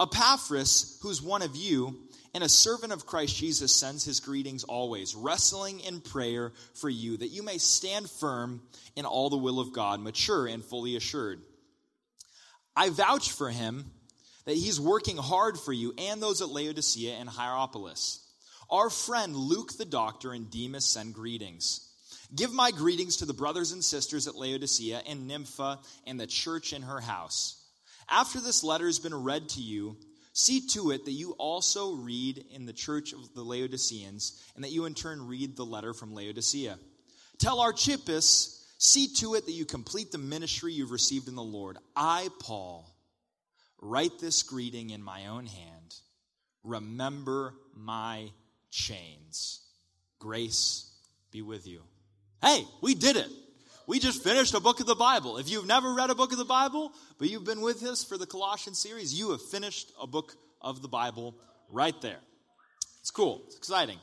Epaphras, 0.00 0.98
who's 1.00 1.22
one 1.22 1.42
of 1.42 1.54
you 1.54 1.96
and 2.34 2.42
a 2.42 2.48
servant 2.48 2.92
of 2.92 3.06
Christ 3.06 3.36
Jesus, 3.36 3.72
sends 3.72 4.04
his 4.04 4.18
greetings 4.18 4.64
always, 4.64 5.14
wrestling 5.14 5.78
in 5.78 6.00
prayer 6.00 6.52
for 6.74 6.90
you, 6.90 7.16
that 7.16 7.28
you 7.28 7.44
may 7.44 7.58
stand 7.58 8.10
firm 8.10 8.62
in 8.96 9.06
all 9.06 9.30
the 9.30 9.36
will 9.36 9.60
of 9.60 9.72
God, 9.72 10.00
mature 10.00 10.48
and 10.48 10.62
fully 10.64 10.96
assured. 10.96 11.40
I 12.74 12.90
vouch 12.90 13.30
for 13.30 13.48
him 13.48 13.92
that 14.44 14.56
he's 14.56 14.80
working 14.80 15.18
hard 15.18 15.56
for 15.56 15.72
you 15.72 15.94
and 15.96 16.20
those 16.20 16.42
at 16.42 16.48
Laodicea 16.48 17.14
and 17.14 17.28
Hierapolis. 17.28 18.25
Our 18.70 18.90
friend 18.90 19.34
Luke 19.36 19.72
the 19.76 19.84
doctor 19.84 20.32
and 20.32 20.50
Demas 20.50 20.84
send 20.84 21.14
greetings. 21.14 21.88
Give 22.34 22.52
my 22.52 22.72
greetings 22.72 23.18
to 23.18 23.24
the 23.24 23.32
brothers 23.32 23.72
and 23.72 23.84
sisters 23.84 24.26
at 24.26 24.34
Laodicea 24.34 25.02
and 25.08 25.28
Nympha 25.28 25.78
and 26.06 26.18
the 26.18 26.26
church 26.26 26.72
in 26.72 26.82
her 26.82 27.00
house. 27.00 27.62
After 28.08 28.40
this 28.40 28.64
letter 28.64 28.86
has 28.86 28.98
been 28.98 29.14
read 29.14 29.48
to 29.50 29.60
you, 29.60 29.96
see 30.32 30.66
to 30.68 30.90
it 30.90 31.04
that 31.04 31.12
you 31.12 31.32
also 31.32 31.94
read 31.94 32.44
in 32.52 32.66
the 32.66 32.72
church 32.72 33.12
of 33.12 33.34
the 33.34 33.42
Laodiceans, 33.42 34.42
and 34.54 34.64
that 34.64 34.72
you 34.72 34.84
in 34.84 34.94
turn 34.94 35.26
read 35.26 35.56
the 35.56 35.64
letter 35.64 35.94
from 35.94 36.14
Laodicea. 36.14 36.78
Tell 37.38 37.60
Archippus, 37.60 38.64
see 38.78 39.08
to 39.18 39.34
it 39.34 39.46
that 39.46 39.52
you 39.52 39.64
complete 39.64 40.10
the 40.10 40.18
ministry 40.18 40.72
you've 40.72 40.90
received 40.90 41.28
in 41.28 41.36
the 41.36 41.42
Lord. 41.42 41.78
I, 41.94 42.28
Paul, 42.40 42.92
write 43.80 44.18
this 44.18 44.42
greeting 44.42 44.90
in 44.90 45.02
my 45.02 45.26
own 45.26 45.46
hand. 45.46 45.94
Remember 46.64 47.54
my 47.74 48.30
chains. 48.76 49.62
Grace 50.18 50.92
be 51.32 51.42
with 51.42 51.66
you. 51.66 51.82
Hey, 52.42 52.64
we 52.82 52.94
did 52.94 53.16
it. 53.16 53.28
We 53.86 53.98
just 53.98 54.22
finished 54.22 54.54
a 54.54 54.60
book 54.60 54.80
of 54.80 54.86
the 54.86 54.94
Bible. 54.94 55.38
If 55.38 55.48
you've 55.48 55.66
never 55.66 55.94
read 55.94 56.10
a 56.10 56.14
book 56.14 56.32
of 56.32 56.38
the 56.38 56.44
Bible, 56.44 56.92
but 57.18 57.30
you've 57.30 57.44
been 57.44 57.62
with 57.62 57.82
us 57.84 58.04
for 58.04 58.18
the 58.18 58.26
Colossians 58.26 58.78
series, 58.78 59.18
you 59.18 59.30
have 59.30 59.40
finished 59.40 59.92
a 60.00 60.06
book 60.06 60.34
of 60.60 60.82
the 60.82 60.88
Bible 60.88 61.36
right 61.70 61.98
there. 62.02 62.18
It's 63.00 63.10
cool. 63.10 63.44
It's 63.46 63.56
exciting. 63.56 63.98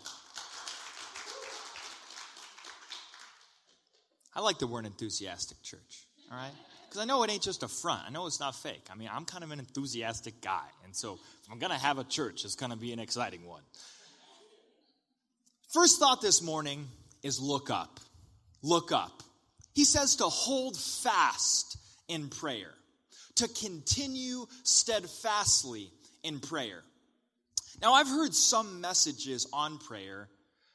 I 4.36 4.42
like 4.42 4.60
we're 4.62 4.80
an 4.80 4.86
enthusiastic 4.86 5.62
church. 5.62 6.08
All 6.32 6.38
right? 6.38 6.52
Because 6.90 7.02
I 7.02 7.06
know 7.06 7.22
it 7.24 7.30
ain't 7.30 7.44
just 7.44 7.62
a 7.62 7.68
front. 7.68 8.02
I 8.08 8.10
know 8.10 8.26
it's 8.26 8.40
not 8.40 8.56
fake. 8.56 8.88
I 8.92 8.96
mean, 8.96 9.10
I'm 9.12 9.26
kind 9.26 9.44
of 9.44 9.52
an 9.52 9.60
enthusiastic 9.60 10.42
guy. 10.42 10.66
And 10.86 10.96
so 10.96 11.20
if 11.44 11.52
I'm 11.52 11.60
going 11.60 11.72
to 11.72 11.78
have 11.78 12.00
a 12.00 12.04
church, 12.04 12.46
it's 12.46 12.56
going 12.56 12.72
to 12.72 12.78
be 12.78 12.94
an 12.94 13.00
exciting 13.00 13.46
one. 13.46 13.62
First 15.74 15.98
thought 16.00 16.22
this 16.22 16.44
morning 16.44 16.88
is 17.24 17.42
look 17.42 17.72
up. 17.72 18.00
Look 18.62 18.92
up. 18.92 19.24
He 19.74 19.86
says 19.86 20.18
to 20.18 20.26
hold 20.26 20.78
fast 20.78 21.78
in 22.08 22.30
prayer, 22.30 22.70
to 23.38 23.48
continue 23.48 24.46
steadfastly 24.62 25.90
in 26.22 26.40
prayer. 26.40 26.84
Now, 27.82 27.94
I've 27.94 28.08
heard 28.08 28.36
some 28.36 28.82
messages 28.82 29.48
on 29.52 29.80
prayer 29.80 30.30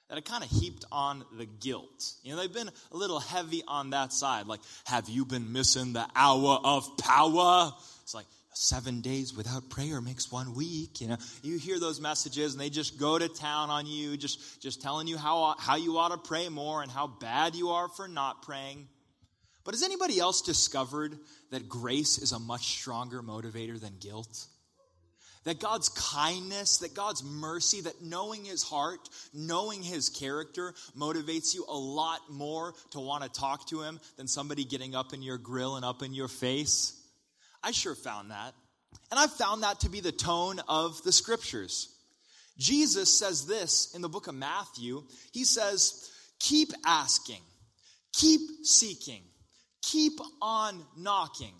that 0.09 0.17
have 0.17 0.25
kind 0.25 0.43
of 0.43 0.51
heaped 0.51 0.85
on 0.91 1.25
the 1.39 1.47
guilt. 1.47 2.15
You 2.25 2.35
know, 2.35 2.41
they've 2.41 2.53
been 2.53 2.71
a 2.91 2.97
little 2.97 3.21
heavy 3.21 3.63
on 3.69 3.91
that 3.91 4.13
side. 4.13 4.47
Like, 4.47 4.61
have 4.85 5.09
you 5.09 5.25
been 5.25 5.53
missing 5.53 5.93
the 5.93 6.07
hour 6.17 6.59
of 6.65 6.99
power? 6.99 7.73
It's 8.03 8.15
like, 8.15 8.27
seven 8.59 9.01
days 9.01 9.35
without 9.37 9.71
prayer 9.71 10.01
makes 10.01 10.33
one 10.33 10.53
week. 10.53 11.01
You 11.01 11.09
know, 11.09 11.17
you 11.43 11.59
hear 11.59 11.79
those 11.79 12.01
messages 12.01 12.53
and 12.53 12.61
they 12.61 12.71
just 12.71 12.99
go 12.99 13.17
to 13.19 13.29
town 13.29 13.71
on 13.71 13.87
you, 13.87 14.17
just, 14.17 14.61
just 14.61 14.83
telling 14.83 15.07
you 15.07 15.17
how, 15.17 15.55
how 15.59 15.77
you 15.77 15.97
ought 15.99 16.09
to 16.09 16.19
pray 16.19 16.49
more 16.49 16.83
and 16.83 16.91
how 16.91 17.07
bad 17.07 17.55
you 17.55 17.71
are 17.71 17.89
for 17.89 18.09
not 18.09 18.43
praying. 18.43 18.89
But 19.65 19.75
has 19.75 19.85
anybody 19.85 20.19
else 20.19 20.43
discovered 20.43 21.17
that 21.51 21.69
grace 21.69 22.19
is 22.19 22.33
a 22.33 22.39
much 22.39 22.63
stronger 22.63 23.23
motivator 23.23 23.81
than 23.81 23.95
guilt? 24.01 24.47
That 25.45 25.61
God's 25.61 25.89
kindness, 25.91 26.79
that 26.79 26.95
God's 26.95 27.23
mercy, 27.23 27.83
that 27.83 28.03
knowing 28.03 28.45
His 28.45 28.65
heart, 28.65 29.09
knowing 29.33 29.83
His 29.83 30.09
character 30.09 30.75
motivates 30.97 31.55
you 31.55 31.65
a 31.69 31.79
lot 31.79 32.21
more 32.29 32.75
to 32.91 33.01
want 33.01 33.23
to 33.23 33.41
talk 33.41 33.69
to 33.69 33.83
Him 33.83 34.01
than 34.17 34.27
somebody 34.27 34.65
getting 34.65 34.97
up 34.97 35.13
in 35.15 35.23
your 35.23 35.39
grill 35.39 35.77
and 35.77 35.85
up 35.85 36.03
in 36.03 36.13
your 36.13 36.29
face. 36.29 36.98
I 37.63 37.73
sure 37.73 37.95
found 37.95 38.31
that. 38.31 38.55
And 39.11 39.19
I've 39.19 39.33
found 39.33 39.63
that 39.63 39.81
to 39.81 39.89
be 39.89 40.01
the 40.01 40.13
tone 40.13 40.61
of 40.69 41.03
the 41.03 41.13
scriptures. 41.13 41.95
Jesus 42.59 43.17
says 43.19 43.47
this 43.47 43.95
in 43.95 44.03
the 44.03 44.09
book 44.09 44.27
of 44.27 44.35
Matthew. 44.35 45.05
He 45.33 45.45
says, 45.45 46.11
Keep 46.41 46.71
asking, 46.87 47.43
keep 48.13 48.41
seeking, 48.63 49.23
keep 49.83 50.19
on 50.43 50.83
knocking. 50.97 51.55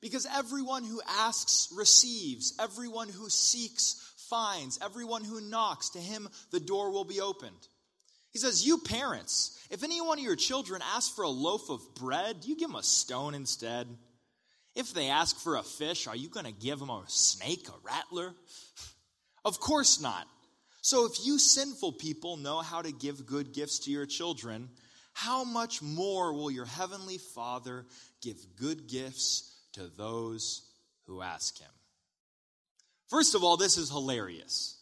Because 0.00 0.26
everyone 0.26 0.82
who 0.82 1.00
asks 1.08 1.68
receives, 1.76 2.54
everyone 2.58 3.08
who 3.08 3.30
seeks 3.30 4.12
finds, 4.28 4.80
everyone 4.82 5.22
who 5.22 5.40
knocks, 5.40 5.90
to 5.90 6.00
him 6.00 6.28
the 6.50 6.58
door 6.58 6.90
will 6.90 7.04
be 7.04 7.20
opened. 7.20 7.68
He 8.32 8.38
says, 8.38 8.66
You 8.66 8.78
parents, 8.78 9.58
if 9.70 9.84
any 9.84 10.00
one 10.00 10.18
of 10.18 10.24
your 10.24 10.36
children 10.36 10.82
asks 10.94 11.14
for 11.14 11.22
a 11.22 11.28
loaf 11.28 11.70
of 11.70 11.94
bread, 11.94 12.38
you 12.44 12.56
give 12.56 12.68
them 12.68 12.76
a 12.76 12.82
stone 12.82 13.34
instead? 13.34 13.86
If 14.74 14.94
they 14.94 15.08
ask 15.08 15.38
for 15.38 15.56
a 15.56 15.62
fish, 15.62 16.06
are 16.06 16.16
you 16.16 16.28
going 16.28 16.46
to 16.46 16.52
give 16.52 16.78
them 16.78 16.90
a 16.90 17.04
snake, 17.06 17.68
a 17.68 17.86
rattler? 17.86 18.34
Of 19.44 19.58
course 19.58 20.00
not. 20.00 20.28
So 20.82 21.04
if 21.06 21.26
you 21.26 21.36
sinful 21.36 21.94
people 21.94 22.36
know 22.36 22.60
how 22.60 22.80
to 22.80 22.92
give 22.92 23.26
good 23.26 23.52
gifts 23.52 23.80
to 23.80 23.90
your 23.90 24.06
children, 24.06 24.68
how 25.14 25.42
much 25.42 25.82
more 25.82 26.32
will 26.32 26.48
your 26.48 26.64
heavenly 26.64 27.18
Father 27.18 27.84
give 28.20 28.36
good 28.54 28.88
gifts 28.88 29.52
to 29.72 29.90
those 29.96 30.62
who 31.06 31.22
ask 31.22 31.58
him. 31.58 31.70
First 33.08 33.34
of 33.34 33.44
all, 33.44 33.56
this 33.56 33.76
is 33.76 33.90
hilarious. 33.90 34.78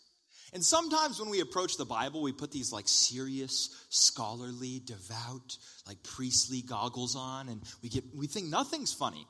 And 0.52 0.64
sometimes 0.64 1.20
when 1.20 1.30
we 1.30 1.40
approach 1.40 1.76
the 1.76 1.84
Bible, 1.84 2.22
we 2.22 2.32
put 2.32 2.50
these 2.50 2.72
like 2.72 2.88
serious, 2.88 3.84
scholarly, 3.88 4.80
devout, 4.84 5.56
like 5.86 6.02
priestly 6.02 6.60
goggles 6.62 7.14
on, 7.16 7.48
and 7.48 7.62
we 7.82 7.88
get 7.88 8.04
we 8.14 8.26
think 8.26 8.48
nothing's 8.48 8.92
funny. 8.92 9.26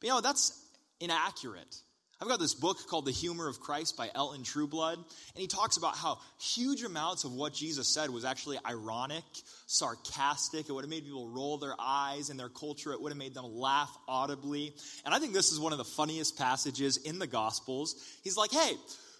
But 0.00 0.06
you 0.06 0.12
know, 0.12 0.20
that's 0.20 0.60
inaccurate. 1.00 1.76
I've 2.20 2.26
got 2.26 2.40
this 2.40 2.54
book 2.54 2.78
called 2.88 3.04
The 3.04 3.12
Humor 3.12 3.48
of 3.48 3.60
Christ 3.60 3.96
by 3.96 4.10
Elton 4.12 4.42
Trueblood, 4.42 4.98
and 4.98 5.40
he 5.40 5.46
talks 5.46 5.76
about 5.76 5.96
how 5.96 6.18
huge 6.40 6.82
amounts 6.82 7.22
of 7.22 7.32
what 7.32 7.54
Jesus 7.54 7.86
said 7.86 8.10
was 8.10 8.24
actually 8.24 8.58
ironic, 8.68 9.22
sarcastic. 9.66 10.68
It 10.68 10.72
would 10.72 10.82
have 10.82 10.90
made 10.90 11.04
people 11.04 11.28
roll 11.28 11.58
their 11.58 11.76
eyes 11.78 12.28
in 12.28 12.36
their 12.36 12.48
culture, 12.48 12.92
it 12.92 13.00
would 13.00 13.12
have 13.12 13.18
made 13.18 13.34
them 13.34 13.54
laugh 13.54 13.96
audibly. 14.08 14.74
And 15.04 15.14
I 15.14 15.20
think 15.20 15.32
this 15.32 15.52
is 15.52 15.60
one 15.60 15.70
of 15.70 15.78
the 15.78 15.84
funniest 15.84 16.36
passages 16.36 16.96
in 16.96 17.20
the 17.20 17.28
Gospels. 17.28 17.94
He's 18.24 18.36
like, 18.36 18.50
hey, 18.50 18.72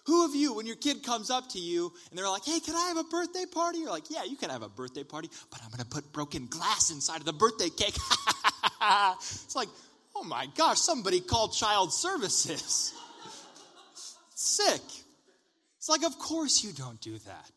who 0.05 0.25
of 0.25 0.35
you, 0.35 0.55
when 0.55 0.65
your 0.65 0.75
kid 0.75 1.03
comes 1.03 1.29
up 1.29 1.49
to 1.51 1.59
you 1.59 1.93
and 2.09 2.17
they're 2.19 2.27
like, 2.27 2.43
hey, 2.43 2.59
can 2.59 2.75
I 2.75 2.87
have 2.87 2.97
a 2.97 3.03
birthday 3.05 3.45
party? 3.45 3.79
You're 3.79 3.91
like, 3.91 4.09
yeah, 4.09 4.25
you 4.25 4.35
can 4.35 4.49
have 4.49 4.63
a 4.63 4.69
birthday 4.69 5.03
party, 5.03 5.29
but 5.51 5.61
I'm 5.63 5.69
going 5.69 5.79
to 5.79 5.85
put 5.85 6.11
broken 6.11 6.47
glass 6.47 6.91
inside 6.91 7.17
of 7.17 7.25
the 7.25 7.33
birthday 7.33 7.69
cake. 7.69 7.95
it's 8.81 9.55
like, 9.55 9.69
Oh 10.19 10.23
my 10.25 10.47
gosh, 10.55 10.79
somebody 10.79 11.21
called 11.21 11.53
child 11.53 11.93
services. 11.93 12.93
Sick. 14.35 14.81
It's 15.77 15.87
like, 15.87 16.03
of 16.03 16.17
course 16.19 16.61
you 16.61 16.73
don't 16.73 16.99
do 16.99 17.17
that. 17.17 17.51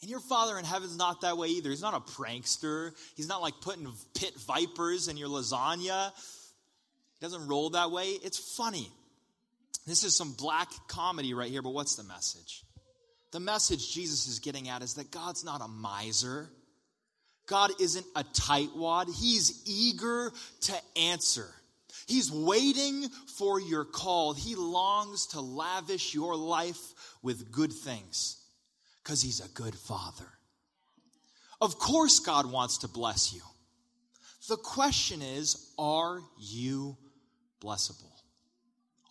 And 0.00 0.10
your 0.10 0.20
Father 0.20 0.58
in 0.58 0.64
heaven's 0.64 0.96
not 0.96 1.20
that 1.20 1.36
way 1.36 1.48
either. 1.48 1.68
He's 1.68 1.82
not 1.82 1.94
a 1.94 2.00
prankster. 2.00 2.92
He's 3.14 3.28
not 3.28 3.42
like 3.42 3.54
putting 3.60 3.86
pit 4.14 4.32
vipers 4.46 5.08
in 5.08 5.16
your 5.16 5.28
lasagna. 5.28 6.10
He 6.16 7.20
doesn't 7.20 7.46
roll 7.46 7.70
that 7.70 7.90
way. 7.90 8.06
It's 8.06 8.56
funny. 8.56 8.88
This 9.86 10.02
is 10.02 10.16
some 10.16 10.32
black 10.32 10.68
comedy 10.88 11.34
right 11.34 11.50
here, 11.50 11.62
but 11.62 11.74
what's 11.74 11.96
the 11.96 12.04
message? 12.04 12.64
The 13.32 13.40
message 13.40 13.92
Jesus 13.92 14.26
is 14.26 14.38
getting 14.38 14.68
at 14.68 14.82
is 14.82 14.94
that 14.94 15.10
God's 15.10 15.44
not 15.44 15.60
a 15.60 15.68
miser. 15.68 16.48
God 17.46 17.70
isn't 17.80 18.06
a 18.16 18.24
tightwad. 18.24 19.14
He's 19.14 19.62
eager 19.66 20.32
to 20.62 20.74
answer. 20.96 21.48
He's 22.12 22.30
waiting 22.30 23.08
for 23.38 23.58
your 23.58 23.86
call. 23.86 24.34
He 24.34 24.54
longs 24.54 25.28
to 25.28 25.40
lavish 25.40 26.12
your 26.12 26.36
life 26.36 27.16
with 27.22 27.50
good 27.50 27.72
things 27.72 28.36
because 29.02 29.22
He's 29.22 29.40
a 29.40 29.48
good 29.54 29.74
Father. 29.74 30.28
Of 31.62 31.78
course, 31.78 32.18
God 32.18 32.52
wants 32.52 32.78
to 32.78 32.88
bless 32.88 33.32
you. 33.32 33.40
The 34.46 34.58
question 34.58 35.22
is 35.22 35.72
are 35.78 36.20
you 36.38 36.98
blessable? 37.62 38.12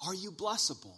Are 0.05 0.13
you 0.13 0.31
blessable? 0.31 0.95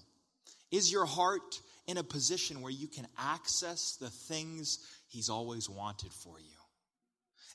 Is 0.71 0.91
your 0.91 1.05
heart 1.05 1.61
in 1.87 1.97
a 1.97 2.03
position 2.03 2.59
where 2.59 2.71
you 2.71 2.89
can 2.89 3.07
access 3.17 3.95
the 3.95 4.09
things 4.09 4.79
He's 5.07 5.29
always 5.29 5.69
wanted 5.69 6.11
for 6.11 6.37
you? 6.37 6.57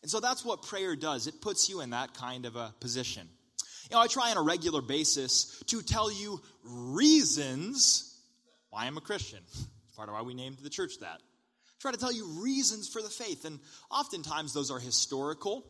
And 0.01 0.11
so 0.11 0.21
that's 0.21 0.43
what 0.43 0.63
prayer 0.63 0.97
does. 0.97 1.27
It 1.27 1.43
puts 1.43 1.69
you 1.69 1.83
in 1.83 1.91
that 1.91 2.15
kind 2.15 2.47
of 2.47 2.57
a 2.57 2.73
position. 2.81 3.29
You 3.91 3.97
know, 3.97 4.03
I 4.03 4.07
try 4.07 4.31
on 4.31 4.37
a 4.37 4.43
regular 4.43 4.83
basis 4.83 5.63
to 5.69 5.81
tell 5.81 6.13
you 6.13 6.43
reasons 6.63 8.15
why 8.69 8.85
I'm 8.85 8.99
a 8.99 9.01
Christian. 9.01 9.39
It's 9.49 9.97
part 9.97 10.11
of 10.11 10.15
why 10.15 10.23
we 10.23 10.35
named 10.35 10.59
the 10.59 10.69
church 10.69 10.99
that. 11.01 11.21
I 11.21 11.81
try 11.81 11.93
to 11.93 11.99
tell 11.99 12.13
you 12.13 12.27
reasons 12.43 12.87
for 12.89 13.01
the 13.01 13.09
faith, 13.09 13.47
and 13.47 13.59
oftentimes 13.91 14.53
those 14.53 14.71
are 14.71 14.79
historical. 14.79 15.65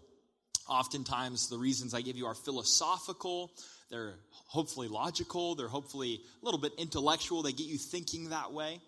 Oftentimes 0.68 1.48
the 1.48 1.58
reasons 1.58 1.94
I 1.94 2.00
give 2.00 2.16
you 2.16 2.26
are 2.26 2.34
philosophical. 2.34 3.52
They're 3.88 4.16
hopefully 4.48 4.88
logical. 4.88 5.54
They're 5.54 5.68
hopefully 5.68 6.20
a 6.42 6.44
little 6.44 6.60
bit 6.60 6.72
intellectual. 6.76 7.42
They 7.42 7.52
get 7.52 7.68
you 7.68 7.78
thinking 7.78 8.30
that 8.30 8.52
way. 8.52 8.80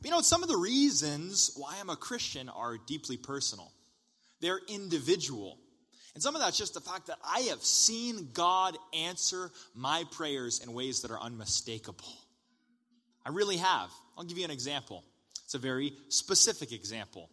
But 0.00 0.04
you 0.04 0.10
know, 0.10 0.20
some 0.20 0.42
of 0.42 0.50
the 0.50 0.56
reasons 0.56 1.52
why 1.56 1.76
I'm 1.80 1.88
a 1.88 1.96
Christian 1.96 2.50
are 2.50 2.76
deeply 2.86 3.16
personal. 3.16 3.72
They're 4.40 4.60
individual. 4.68 5.58
And 6.16 6.22
some 6.22 6.34
of 6.34 6.40
that's 6.40 6.56
just 6.56 6.72
the 6.72 6.80
fact 6.80 7.08
that 7.08 7.18
I 7.22 7.40
have 7.50 7.62
seen 7.62 8.30
God 8.32 8.74
answer 8.94 9.50
my 9.74 10.02
prayers 10.12 10.62
in 10.64 10.72
ways 10.72 11.02
that 11.02 11.10
are 11.10 11.20
unmistakable. 11.20 12.08
I 13.22 13.28
really 13.28 13.58
have. 13.58 13.90
I'll 14.16 14.24
give 14.24 14.38
you 14.38 14.46
an 14.46 14.50
example. 14.50 15.04
It's 15.44 15.52
a 15.52 15.58
very 15.58 15.92
specific 16.08 16.72
example. 16.72 17.28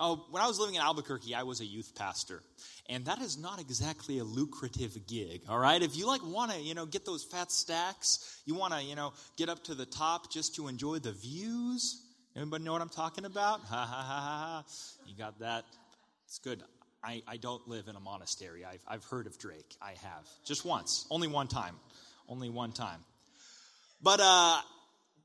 Oh, 0.00 0.26
when 0.32 0.42
I 0.42 0.48
was 0.48 0.58
living 0.58 0.74
in 0.74 0.80
Albuquerque, 0.80 1.32
I 1.32 1.44
was 1.44 1.60
a 1.60 1.64
youth 1.64 1.94
pastor. 1.94 2.42
And 2.88 3.04
that 3.04 3.20
is 3.20 3.38
not 3.38 3.60
exactly 3.60 4.18
a 4.18 4.24
lucrative 4.24 5.06
gig, 5.06 5.42
all 5.48 5.60
right? 5.60 5.80
If 5.80 5.96
you 5.96 6.08
like 6.08 6.26
want 6.26 6.50
to, 6.50 6.60
you 6.60 6.74
know, 6.74 6.86
get 6.86 7.06
those 7.06 7.22
fat 7.22 7.52
stacks, 7.52 8.40
you 8.46 8.56
want 8.56 8.74
to, 8.74 8.82
you 8.82 8.96
know, 8.96 9.12
get 9.36 9.48
up 9.48 9.62
to 9.66 9.76
the 9.76 9.86
top 9.86 10.32
just 10.32 10.56
to 10.56 10.66
enjoy 10.66 10.98
the 10.98 11.12
views. 11.12 12.02
Anybody 12.34 12.64
know 12.64 12.72
what 12.72 12.82
I'm 12.82 12.88
talking 12.88 13.26
about? 13.26 13.60
Ha 13.68 13.86
ha 13.86 14.02
ha 14.02 14.20
ha. 14.20 14.64
You 15.06 15.16
got 15.16 15.38
that. 15.38 15.64
It's 16.26 16.40
good. 16.40 16.64
I, 17.04 17.22
I 17.28 17.36
don't 17.36 17.66
live 17.68 17.88
in 17.88 17.96
a 17.96 18.00
monastery. 18.00 18.64
I've, 18.64 18.80
I've 18.88 19.04
heard 19.04 19.26
of 19.26 19.38
Drake. 19.38 19.76
I 19.82 19.90
have. 19.90 20.28
Just 20.44 20.64
once. 20.64 21.06
Only 21.10 21.28
one 21.28 21.48
time. 21.48 21.76
Only 22.28 22.48
one 22.48 22.72
time. 22.72 23.00
But, 24.02 24.20
uh, 24.22 24.60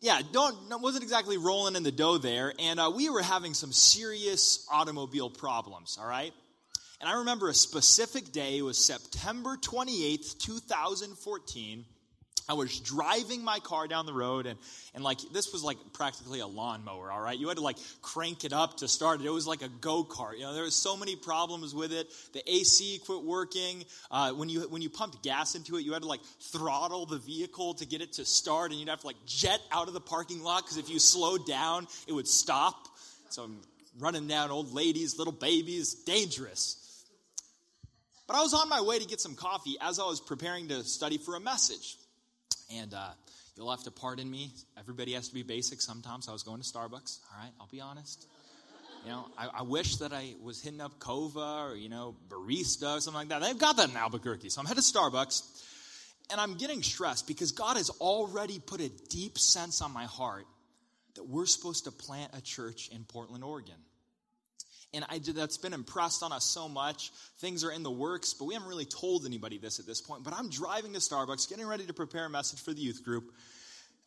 yeah, 0.01 0.21
don't, 0.31 0.55
wasn't 0.81 1.03
exactly 1.03 1.37
rolling 1.37 1.75
in 1.75 1.83
the 1.83 1.91
dough 1.91 2.17
there. 2.17 2.53
And 2.59 2.79
uh, 2.79 2.91
we 2.93 3.09
were 3.09 3.21
having 3.21 3.53
some 3.53 3.71
serious 3.71 4.67
automobile 4.71 5.29
problems, 5.29 5.97
all 5.99 6.07
right? 6.07 6.33
And 6.99 7.09
I 7.09 7.19
remember 7.19 7.47
a 7.47 7.53
specific 7.53 8.31
day. 8.33 8.57
It 8.57 8.61
was 8.61 8.77
September 8.77 9.55
28th, 9.55 10.37
2014. 10.39 11.85
I 12.49 12.53
was 12.53 12.79
driving 12.79 13.43
my 13.43 13.59
car 13.59 13.87
down 13.87 14.07
the 14.07 14.13
road 14.13 14.47
and, 14.47 14.57
and 14.95 15.03
like 15.03 15.19
this 15.31 15.53
was 15.53 15.63
like 15.63 15.77
practically 15.93 16.39
a 16.39 16.47
lawnmower, 16.47 17.11
all 17.11 17.21
right? 17.21 17.37
You 17.37 17.47
had 17.47 17.57
to 17.57 17.63
like 17.63 17.77
crank 18.01 18.43
it 18.43 18.51
up 18.51 18.77
to 18.77 18.87
start 18.87 19.21
it. 19.21 19.27
It 19.27 19.29
was 19.29 19.45
like 19.45 19.61
a 19.61 19.69
go-kart. 19.69 20.33
You 20.33 20.45
know, 20.45 20.55
there 20.55 20.63
was 20.63 20.75
so 20.75 20.97
many 20.97 21.15
problems 21.15 21.75
with 21.75 21.93
it. 21.93 22.07
The 22.33 22.41
AC 22.51 23.01
quit 23.05 23.23
working. 23.23 23.85
Uh, 24.09 24.31
when 24.31 24.49
you 24.49 24.61
when 24.61 24.81
you 24.81 24.89
pumped 24.89 25.21
gas 25.21 25.53
into 25.53 25.77
it, 25.77 25.81
you 25.81 25.93
had 25.93 26.01
to 26.01 26.07
like 26.07 26.21
throttle 26.41 27.05
the 27.05 27.19
vehicle 27.19 27.75
to 27.75 27.85
get 27.85 28.01
it 28.01 28.13
to 28.13 28.25
start, 28.25 28.71
and 28.71 28.79
you'd 28.79 28.89
have 28.89 29.01
to 29.01 29.07
like 29.07 29.23
jet 29.27 29.61
out 29.71 29.87
of 29.87 29.93
the 29.93 30.01
parking 30.01 30.41
lot 30.41 30.63
because 30.63 30.77
if 30.77 30.89
you 30.89 30.97
slowed 30.97 31.45
down, 31.45 31.87
it 32.07 32.13
would 32.13 32.27
stop. 32.27 32.87
So 33.29 33.43
I'm 33.43 33.61
running 33.99 34.27
down 34.27 34.49
old 34.49 34.73
ladies, 34.73 35.19
little 35.19 35.33
babies, 35.33 35.93
dangerous. 35.93 37.05
But 38.25 38.37
I 38.37 38.41
was 38.41 38.55
on 38.55 38.69
my 38.69 38.81
way 38.81 38.97
to 38.97 39.05
get 39.05 39.21
some 39.21 39.35
coffee 39.35 39.75
as 39.81 39.99
I 39.99 40.03
was 40.05 40.19
preparing 40.19 40.67
to 40.69 40.83
study 40.83 41.19
for 41.19 41.35
a 41.35 41.39
message. 41.39 41.97
And 42.77 42.93
uh, 42.93 43.09
you'll 43.55 43.71
have 43.71 43.83
to 43.83 43.91
pardon 43.91 44.29
me. 44.29 44.51
Everybody 44.77 45.13
has 45.13 45.27
to 45.29 45.33
be 45.33 45.43
basic 45.43 45.81
sometimes. 45.81 46.29
I 46.29 46.33
was 46.33 46.43
going 46.43 46.61
to 46.61 46.67
Starbucks. 46.67 47.19
All 47.31 47.41
right, 47.41 47.51
I'll 47.59 47.69
be 47.71 47.81
honest. 47.81 48.27
You 49.05 49.11
know, 49.11 49.27
I, 49.37 49.47
I, 49.59 49.61
wish 49.63 49.95
that 49.97 50.11
I 50.11 50.33
was 50.43 50.61
hitting 50.61 50.81
up 50.81 50.99
Cova 50.99 51.71
or, 51.71 51.75
you 51.75 51.87
know, 51.87 52.15
Barista 52.27 52.97
or 52.97 52.99
something 52.99 53.13
like 53.13 53.29
that. 53.29 53.41
They've 53.41 53.57
got 53.57 53.77
that 53.77 53.89
in 53.89 53.95
Albuquerque. 53.95 54.49
So 54.49 54.59
I'm 54.59 54.67
headed 54.67 54.83
to 54.83 54.93
Starbucks. 54.93 55.63
And 56.31 56.39
I'm 56.39 56.57
getting 56.57 56.83
stressed 56.83 57.25
because 57.25 57.53
God 57.53 57.77
has 57.77 57.89
already 58.01 58.59
put 58.59 58.81
a 58.81 58.89
deep 59.09 59.39
sense 59.39 59.81
on 59.81 59.93
my 59.93 60.03
heart 60.03 60.45
that 61.15 61.27
we're 61.27 61.45
supposed 61.45 61.85
to 61.85 61.91
plant 61.91 62.31
a 62.37 62.41
church 62.41 62.89
in 62.93 63.03
Portland, 63.05 63.43
Oregon. 63.43 63.75
And 64.93 65.05
I 65.07 65.19
that's 65.19 65.57
been 65.57 65.73
impressed 65.73 66.23
on 66.23 66.31
us 66.31 66.45
so 66.45 66.67
much. 66.67 67.11
Things 67.37 67.63
are 67.63 67.71
in 67.71 67.83
the 67.83 67.91
works, 67.91 68.33
but 68.33 68.45
we 68.45 68.55
haven't 68.55 68.69
really 68.69 68.85
told 68.85 69.25
anybody 69.25 69.59
this 69.59 69.79
at 69.79 69.85
this 69.85 70.01
point. 70.01 70.23
But 70.23 70.33
I'm 70.33 70.49
driving 70.49 70.93
to 70.93 70.99
Starbucks, 70.99 71.47
getting 71.47 71.67
ready 71.67 71.85
to 71.85 71.93
prepare 71.93 72.25
a 72.25 72.29
message 72.29 72.59
for 72.59 72.73
the 72.73 72.81
youth 72.81 73.03
group. 73.03 73.31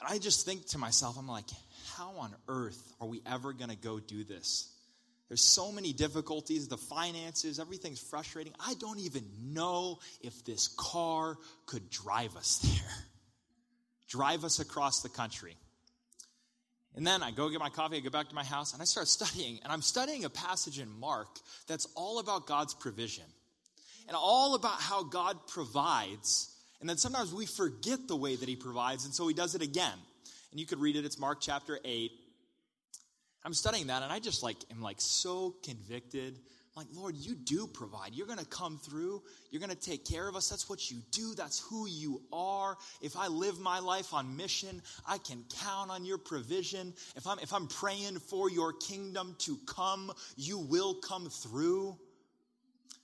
And 0.01 0.12
I 0.12 0.19
just 0.19 0.45
think 0.45 0.67
to 0.69 0.79
myself, 0.79 1.17
I'm 1.17 1.29
like, 1.29 1.49
how 1.97 2.15
on 2.19 2.35
earth 2.49 2.93
are 3.01 3.07
we 3.07 3.23
ever 3.27 3.53
going 3.53 3.71
to 3.71 3.77
go 3.77 4.01
do 4.01 4.25
this? 4.25 4.73
There's 5.29 5.41
so 5.41 5.73
many 5.73 5.95
difficulties, 5.95 6.69
the 6.69 6.77
finances, 6.77 7.59
everything's 7.59 8.01
frustrating. 8.01 8.53
I 8.61 8.75
don't 8.75 8.99
even 8.99 9.25
know 9.41 10.01
if 10.21 10.45
this 10.45 10.69
car 10.77 11.37
could 11.65 11.89
drive 11.89 12.37
us 12.37 12.59
there, 12.62 13.07
drive 14.09 14.45
us 14.45 14.59
across 14.59 15.01
the 15.01 15.09
country. 15.09 15.57
And 16.95 17.07
then 17.07 17.23
I 17.23 17.31
go 17.31 17.49
get 17.49 17.59
my 17.59 17.71
coffee, 17.71 17.97
I 17.97 18.01
go 18.01 18.11
back 18.11 18.29
to 18.29 18.35
my 18.35 18.45
house, 18.45 18.75
and 18.75 18.83
I 18.83 18.85
start 18.85 19.09
studying. 19.09 19.61
And 19.63 19.73
I'm 19.73 19.83
studying 19.83 20.25
a 20.25 20.31
passage 20.31 20.79
in 20.79 20.89
Mark 21.01 21.29
that's 21.67 21.87
all 21.95 22.19
about 22.19 22.47
God's 22.47 22.75
provision 22.75 23.25
and 24.09 24.17
all 24.17 24.55
about 24.55 24.81
how 24.81 25.03
God 25.03 25.47
provides. 25.47 26.55
And 26.81 26.89
then 26.89 26.99
sometimes 26.99 27.33
we 27.33 27.47
forget 27.47 28.09
the 28.09 28.17
way 28.17 28.37
that 28.37 28.49
He 28.49 28.57
provides, 28.57 29.05
and 29.05 29.15
so 29.15 29.27
He 29.27 29.35
does 29.35 29.55
it 29.55 29.63
again. 29.63 29.99
And 30.51 30.61
you 30.61 30.67
could 30.67 30.81
read 30.81 30.97
it, 30.97 31.05
it's 31.05 31.19
Mark 31.19 31.39
chapter 31.41 31.79
8. 31.83 32.13
I'm 33.45 33.55
studying 33.55 33.87
that, 33.87 34.03
and 34.03 34.13
I 34.13 34.19
just 34.19 34.43
like 34.43 34.59
am 34.71 34.83
like 34.83 35.01
so 35.01 35.55
convicted 35.65 36.39
like, 36.75 36.87
Lord, 36.95 37.14
you 37.17 37.35
do 37.35 37.67
provide. 37.67 38.14
You're 38.14 38.26
going 38.26 38.38
to 38.38 38.47
come 38.47 38.79
through. 38.79 39.23
You're 39.50 39.61
going 39.61 39.71
to 39.71 39.76
take 39.76 40.07
care 40.07 40.26
of 40.26 40.37
us. 40.37 40.49
That's 40.49 40.71
what 40.71 40.91
you 40.91 40.99
do. 41.11 41.35
That's 41.35 41.61
who 41.61 41.87
you 41.87 42.23
are. 42.33 42.79
If 43.02 43.17
I 43.17 43.26
live 43.26 43.61
my 43.61 43.79
life 43.81 44.14
on 44.14 44.37
mission, 44.37 44.81
I 45.07 45.19
can 45.19 45.45
count 45.62 45.91
on 45.91 46.07
your 46.07 46.17
provision. 46.17 46.95
If 47.14 47.26
I'm, 47.26 47.38
if 47.41 47.52
I'm 47.52 47.67
praying 47.67 48.21
for 48.21 48.50
your 48.50 48.73
kingdom 48.73 49.37
to 49.41 49.59
come, 49.67 50.12
you 50.37 50.59
will 50.59 50.95
come 50.95 51.29
through. 51.29 51.99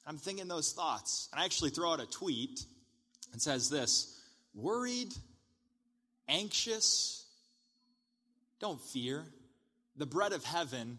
I'm 0.07 0.17
thinking 0.17 0.49
those 0.49 0.73
thoughts. 0.73 1.29
And 1.33 1.41
I 1.41 1.45
actually 1.45 1.71
throw 1.71 1.93
out 1.93 2.01
a 2.01 2.07
tweet 2.07 2.65
and 3.33 3.43
says 3.43 3.69
this 3.69 4.19
worried, 4.55 5.13
anxious, 6.27 7.27
don't 8.61 8.81
fear. 8.81 9.25
The 9.97 10.07
bread 10.07 10.33
of 10.33 10.45
heaven 10.45 10.97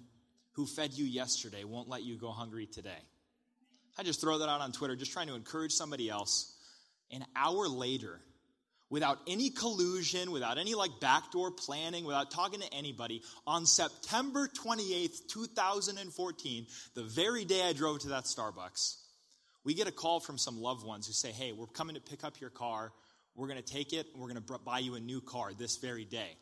who 0.60 0.66
fed 0.66 0.92
you 0.94 1.06
yesterday 1.06 1.64
won't 1.64 1.88
let 1.88 2.04
you 2.04 2.18
go 2.18 2.32
hungry 2.32 2.66
today. 2.66 3.02
I 3.98 4.04
just 4.04 4.20
throw 4.20 4.40
that 4.40 4.50
out 4.50 4.60
on 4.60 4.74
Twitter, 4.74 4.98
just 4.98 5.14
trying 5.14 5.28
to 5.28 5.36
encourage 5.36 5.72
somebody 5.72 6.10
else. 6.10 6.54
An 7.12 7.24
hour 7.34 7.70
later, 7.70 8.20
without 8.90 9.20
any 9.26 9.52
collusion, 9.52 10.32
without 10.32 10.58
any 10.58 10.76
like 10.76 10.92
backdoor 11.00 11.52
planning, 11.52 12.04
without 12.04 12.30
talking 12.30 12.60
to 12.60 12.74
anybody, 12.74 13.22
on 13.48 13.66
September 13.66 14.50
28th, 14.50 15.30
2014, 15.30 16.68
the 16.94 17.04
very 17.04 17.46
day 17.46 17.66
I 17.66 17.72
drove 17.72 18.00
to 18.00 18.10
that 18.10 18.26
Starbucks, 18.26 18.98
we 19.64 19.74
get 19.76 19.88
a 19.88 19.94
call 19.94 20.20
from 20.20 20.38
some 20.38 20.60
loved 20.60 20.86
ones 20.86 21.08
who 21.08 21.14
say, 21.14 21.32
Hey, 21.32 21.54
we're 21.54 21.68
coming 21.68 21.96
to 21.96 22.02
pick 22.02 22.26
up 22.26 22.42
your 22.42 22.50
car. 22.50 22.92
We're 23.34 23.48
going 23.48 23.64
to 23.64 23.74
take 23.74 23.94
it 23.94 24.08
we're 24.14 24.28
going 24.28 24.44
to 24.44 24.60
buy 24.60 24.80
you 24.80 24.96
a 24.96 25.00
new 25.00 25.22
car 25.22 25.54
this 25.58 25.78
very 25.78 26.04
day. 26.04 26.36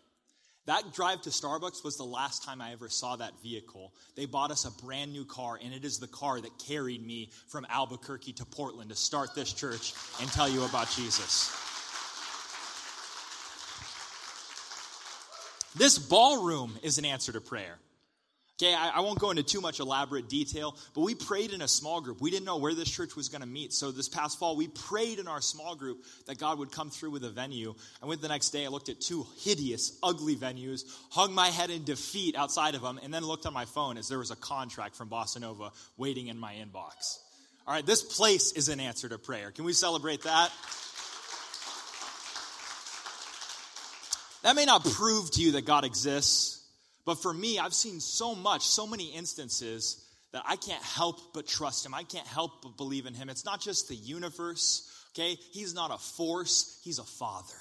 That 0.67 0.93
drive 0.93 1.21
to 1.21 1.30
Starbucks 1.30 1.86
was 1.86 1.95
the 1.95 2.03
last 2.03 2.43
time 2.43 2.62
I 2.62 2.73
ever 2.73 2.89
saw 2.89 3.15
that 3.15 3.41
vehicle. 3.41 3.93
They 4.15 4.25
bought 4.25 4.51
us 4.51 4.65
a 4.65 4.86
brand 4.86 5.13
new 5.13 5.23
car, 5.23 5.58
and 5.63 5.73
it 5.73 5.86
is 5.86 5.97
the 5.97 6.08
car 6.08 6.41
that 6.41 6.51
carried 6.60 7.06
me 7.06 7.30
from 7.47 7.65
Albuquerque 7.69 8.34
to 8.34 8.45
Portland 8.45 8.89
to 8.89 8.95
start 8.95 9.34
this 9.34 9.53
church 9.53 9.93
and 10.19 10.30
tell 10.30 10.49
you 10.49 10.65
about 10.65 10.89
Jesus. 10.91 11.56
This 15.77 15.97
ballroom 15.97 16.77
is 16.84 16.97
an 16.97 17.06
answer 17.06 17.32
to 17.32 17.39
prayer. 17.39 17.77
Okay, 18.60 18.74
I, 18.74 18.89
I, 18.89 19.00
won't 19.02 19.20
go 19.20 19.30
into 19.30 19.43
too 19.43 19.62
much 19.62 19.80
elaborate 19.80 20.30
detail, 20.30 20.76
but 20.96 21.02
we 21.02 21.13
prayed 21.13 21.54
in 21.54 21.62
a 21.62 21.67
small 21.67 22.02
group. 22.02 22.20
We 22.20 22.32
didn't 22.32 22.46
know 22.46 22.58
where 22.58 22.74
this 22.74 22.89
church 22.89 23.15
was 23.15 23.30
going 23.30 23.41
to 23.41 23.48
meet. 23.48 23.72
So 23.72 23.91
this 23.91 24.10
past 24.10 24.39
fall, 24.39 24.56
we 24.56 24.67
prayed 24.67 25.20
in 25.20 25.28
our 25.28 25.41
small 25.41 25.76
group 25.76 26.04
that 26.26 26.39
God 26.39 26.58
would 26.58 26.72
come 26.72 26.89
through 26.89 27.12
with 27.12 27.24
a 27.24 27.30
venue. 27.30 27.76
And 28.02 28.10
with 28.10 28.20
the 28.20 28.30
next 28.30 28.50
day, 28.50 28.65
I 28.65 28.70
looked 28.70 28.89
at 28.89 29.00
two 29.00 29.28
hideous, 29.41 29.96
ugly 30.02 30.36
venues, 30.36 30.86
hung 31.12 31.36
my 31.36 31.50
head 31.50 31.70
in 31.70 31.84
defeat 31.84 32.36
outside 32.36 32.74
of 32.74 32.82
them, 32.82 33.00
and 33.04 33.13
then 33.13 33.24
looked 33.24 33.46
on 33.46 33.54
my 33.54 33.65
phone 33.65 33.96
as 33.96 34.08
there 34.08 34.17
was 34.17 34.32
a 34.32 34.36
contract 34.36 34.96
from 34.96 35.08
Bossa 35.08 35.39
Nova 35.39 35.72
waiting 35.96 36.26
in 36.26 36.39
my 36.39 36.56
inbox. 36.56 37.20
All 37.67 37.76
right, 37.76 37.86
this 37.86 38.02
place 38.02 38.54
is 38.54 38.70
an 38.70 38.80
answer 38.80 39.08
to 39.08 39.20
prayer. 39.20 39.52
Can 39.52 39.65
we 39.65 39.74
celebrate 39.74 40.24
that? 40.24 40.52
That 44.41 44.56
may 44.56 44.65
not 44.65 44.84
prove 44.84 45.30
to 45.32 45.41
you 45.43 45.52
that 45.52 45.65
God 45.65 45.86
exists. 45.86 46.57
But 47.08 47.22
for 47.22 47.34
me, 47.34 47.58
I've 47.58 47.74
seen 47.74 48.02
so 48.02 48.36
much, 48.36 48.67
so 48.67 48.86
many 48.86 49.06
instances 49.06 50.06
that 50.34 50.43
I 50.46 50.58
can't 50.58 50.84
help 50.84 51.34
but 51.34 51.48
trust 51.48 51.86
him. 51.86 51.93
I 51.93 52.04
can't 52.04 52.28
help 52.28 52.62
but 52.62 52.76
believe 52.76 53.06
in 53.06 53.13
him. 53.13 53.30
It's 53.30 53.46
not 53.46 53.62
just 53.62 53.88
the 53.88 53.96
universe, 53.96 54.91
okay? 55.15 55.38
He's 55.54 55.74
not 55.74 55.89
a 55.89 55.98
force, 55.98 56.82
he's 56.84 57.00
a 57.00 57.06
father. 57.06 57.56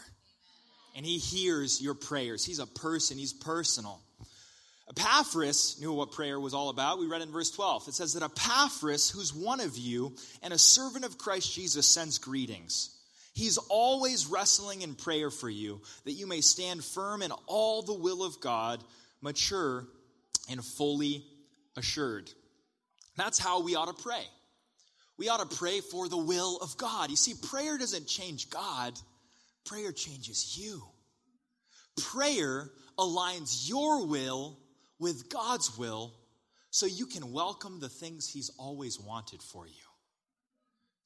And 0.97 1.07
he 1.07 1.19
hears 1.19 1.81
your 1.81 1.95
prayers. 1.95 2.45
He's 2.45 2.59
a 2.59 2.67
person, 2.67 3.19
he's 3.19 3.33
personal. 3.33 4.01
Epaphras 4.91 5.77
knew 5.81 5.93
what 5.93 6.11
prayer 6.11 6.41
was 6.41 6.53
all 6.53 6.69
about. 6.69 6.99
We 6.99 7.07
read 7.07 7.23
in 7.23 7.31
verse 7.31 7.53
12. 7.53 7.87
It 7.87 7.95
says 7.95 8.15
that 8.15 8.25
Epaphras, 8.25 9.11
who's 9.11 9.33
one 9.33 9.61
of 9.61 9.79
you 9.79 10.17
and 10.43 10.53
a 10.53 10.59
servant 10.59 11.05
of 11.05 11.19
Christ 11.19 11.55
Jesus, 11.55 11.87
sends 11.87 12.19
greetings. 12.19 12.91
He's 13.33 13.59
always 13.59 14.27
wrestling 14.27 14.83
in 14.83 14.97
prayer 14.97 15.31
for 15.31 15.49
you, 15.49 15.83
that 16.05 16.13
you 16.15 16.27
may 16.27 16.41
stand 16.41 16.85
firm 16.85 17.23
in 17.23 17.31
all 17.47 17.83
the 17.83 17.95
will 17.95 18.25
of 18.25 18.41
God 18.41 18.83
mature, 19.27 19.85
and 20.49 20.65
fully 20.65 21.25
assured. 21.77 22.31
That's 23.17 23.41
how 23.41 23.61
we 23.61 23.75
ought 23.75 23.89
to 23.97 24.01
pray. 24.01 24.23
We 25.19 25.29
ought 25.29 25.51
to 25.51 25.57
pray 25.57 25.81
for 25.81 26.09
the 26.09 26.17
will 26.17 26.59
of 26.59 26.77
God. 26.77 27.11
You 27.11 27.17
see, 27.17 27.35
prayer 27.35 27.77
doesn't 27.77 28.07
change 28.07 28.51
God, 28.51 28.97
prayer 29.65 29.91
changes 29.91 30.57
you. 30.57 30.81
Prayer 31.97 32.71
aligns 32.97 33.69
your 33.69 34.07
will 34.07 34.59
with 35.01 35.29
God's 35.29 35.77
will 35.77 36.15
so 36.71 36.87
you 36.87 37.07
can 37.07 37.33
welcome 37.33 37.81
the 37.81 37.89
things 37.89 38.29
He's 38.29 38.53
always 38.59 39.01
wanted 39.01 39.43
for 39.43 39.67
you. 39.67 39.86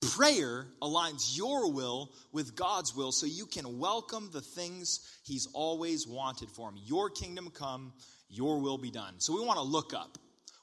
Prayer 0.00 0.66
aligns 0.80 1.36
your 1.36 1.70
will 1.70 2.10
with 2.32 2.56
God's 2.56 2.96
will 2.96 3.12
so 3.12 3.26
you 3.26 3.44
can 3.44 3.78
welcome 3.78 4.30
the 4.32 4.40
things 4.40 5.00
He's 5.24 5.46
always 5.52 6.06
wanted 6.06 6.50
for 6.50 6.70
Him. 6.70 6.78
Your 6.86 7.10
kingdom 7.10 7.50
come, 7.50 7.92
your 8.30 8.60
will 8.60 8.78
be 8.78 8.90
done. 8.90 9.14
So 9.18 9.34
we 9.34 9.44
want 9.44 9.58
to 9.58 9.64
look 9.64 9.92
up. 9.92 10.16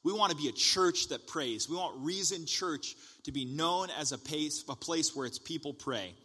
We 0.03 0.11
want 0.11 0.31
to 0.31 0.37
be 0.37 0.47
a 0.49 0.53
church 0.53 1.09
that 1.09 1.27
prays. 1.27 1.69
We 1.69 1.75
want 1.75 1.97
Reason 1.99 2.47
Church 2.47 2.95
to 3.23 3.31
be 3.31 3.45
known 3.45 3.89
as 3.91 4.11
a 4.11 4.17
place, 4.17 4.63
a 4.67 4.75
place 4.75 5.15
where 5.15 5.27
its 5.27 5.37
people 5.37 5.73
pray. 5.73 6.15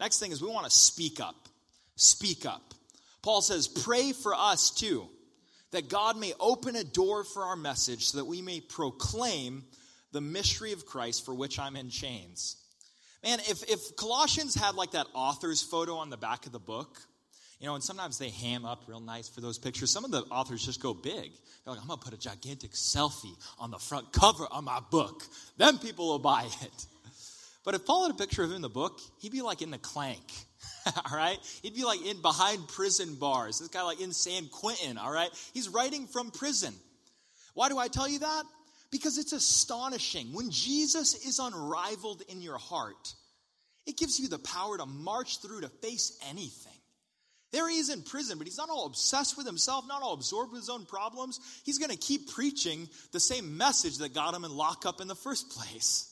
Next 0.00 0.18
thing 0.18 0.32
is 0.32 0.40
we 0.40 0.48
want 0.48 0.64
to 0.64 0.70
speak 0.70 1.20
up. 1.20 1.48
Speak 1.96 2.46
up. 2.46 2.72
Paul 3.20 3.42
says, 3.42 3.68
Pray 3.68 4.12
for 4.12 4.34
us 4.34 4.70
too, 4.70 5.06
that 5.72 5.90
God 5.90 6.16
may 6.16 6.32
open 6.40 6.76
a 6.76 6.84
door 6.84 7.24
for 7.24 7.42
our 7.42 7.56
message 7.56 8.06
so 8.06 8.18
that 8.18 8.24
we 8.24 8.40
may 8.40 8.60
proclaim 8.60 9.64
the 10.12 10.20
mystery 10.20 10.72
of 10.72 10.86
Christ 10.86 11.24
for 11.24 11.34
which 11.34 11.58
I'm 11.58 11.76
in 11.76 11.90
chains. 11.90 12.56
Man, 13.22 13.38
if, 13.40 13.62
if 13.70 13.96
Colossians 13.96 14.54
had 14.54 14.74
like 14.74 14.92
that 14.92 15.06
author's 15.14 15.62
photo 15.62 15.96
on 15.96 16.10
the 16.10 16.16
back 16.16 16.46
of 16.46 16.52
the 16.52 16.58
book, 16.58 16.98
you 17.60 17.66
know, 17.66 17.76
and 17.76 17.84
sometimes 17.84 18.18
they 18.18 18.30
ham 18.30 18.64
up 18.64 18.84
real 18.88 19.00
nice 19.00 19.28
for 19.28 19.40
those 19.40 19.58
pictures. 19.58 19.90
Some 19.90 20.04
of 20.04 20.10
the 20.10 20.22
authors 20.22 20.64
just 20.64 20.82
go 20.82 20.92
big. 20.92 21.30
They're 21.64 21.74
like, 21.74 21.80
I'm 21.80 21.86
going 21.86 22.00
to 22.00 22.04
put 22.04 22.12
a 22.12 22.18
gigantic 22.18 22.72
selfie 22.72 23.36
on 23.60 23.70
the 23.70 23.78
front 23.78 24.12
cover 24.12 24.46
of 24.46 24.64
my 24.64 24.80
book. 24.90 25.22
Then 25.56 25.78
people 25.78 26.08
will 26.08 26.18
buy 26.18 26.48
it. 26.62 26.86
But 27.64 27.76
if 27.76 27.86
Paul 27.86 28.02
had 28.02 28.10
a 28.10 28.18
picture 28.18 28.42
of 28.42 28.50
him 28.50 28.56
in 28.56 28.62
the 28.62 28.68
book, 28.68 28.98
he'd 29.20 29.30
be 29.30 29.42
like 29.42 29.62
in 29.62 29.70
the 29.70 29.78
clank. 29.78 30.24
all 31.10 31.16
right? 31.16 31.38
He'd 31.62 31.76
be 31.76 31.84
like 31.84 32.04
in 32.04 32.20
behind 32.20 32.66
prison 32.66 33.14
bars. 33.14 33.60
This 33.60 33.68
guy 33.68 33.82
like 33.82 34.00
in 34.00 34.12
San 34.12 34.46
Quentin, 34.48 34.98
all 34.98 35.12
right? 35.12 35.30
He's 35.54 35.68
writing 35.68 36.08
from 36.08 36.32
prison. 36.32 36.74
Why 37.54 37.68
do 37.68 37.78
I 37.78 37.86
tell 37.86 38.08
you 38.08 38.18
that? 38.20 38.42
Because 38.92 39.18
it's 39.18 39.32
astonishing. 39.32 40.28
When 40.32 40.50
Jesus 40.50 41.14
is 41.26 41.40
unrivaled 41.40 42.22
in 42.28 42.40
your 42.40 42.58
heart, 42.58 43.14
it 43.86 43.96
gives 43.96 44.20
you 44.20 44.28
the 44.28 44.38
power 44.38 44.78
to 44.78 44.86
march 44.86 45.40
through 45.40 45.62
to 45.62 45.68
face 45.68 46.16
anything. 46.30 46.72
There 47.52 47.68
he 47.68 47.78
is 47.78 47.90
in 47.90 48.02
prison, 48.02 48.38
but 48.38 48.46
he's 48.46 48.58
not 48.58 48.70
all 48.70 48.86
obsessed 48.86 49.36
with 49.36 49.46
himself, 49.46 49.84
not 49.88 50.02
all 50.02 50.14
absorbed 50.14 50.52
with 50.52 50.62
his 50.62 50.70
own 50.70 50.86
problems. 50.86 51.40
He's 51.64 51.78
going 51.78 51.90
to 51.90 51.96
keep 51.96 52.30
preaching 52.30 52.88
the 53.12 53.20
same 53.20 53.56
message 53.56 53.98
that 53.98 54.14
got 54.14 54.34
him 54.34 54.44
in 54.44 54.56
lockup 54.56 55.00
in 55.00 55.08
the 55.08 55.14
first 55.14 55.50
place. 55.50 56.08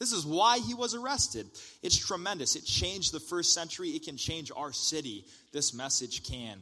This 0.00 0.12
is 0.12 0.26
why 0.26 0.58
he 0.58 0.74
was 0.74 0.94
arrested. 0.94 1.46
It's 1.82 1.96
tremendous. 1.96 2.56
It 2.56 2.64
changed 2.64 3.12
the 3.12 3.20
first 3.20 3.54
century. 3.54 3.90
It 3.90 4.04
can 4.04 4.16
change 4.16 4.50
our 4.54 4.72
city. 4.72 5.26
This 5.52 5.74
message 5.74 6.24
can. 6.24 6.58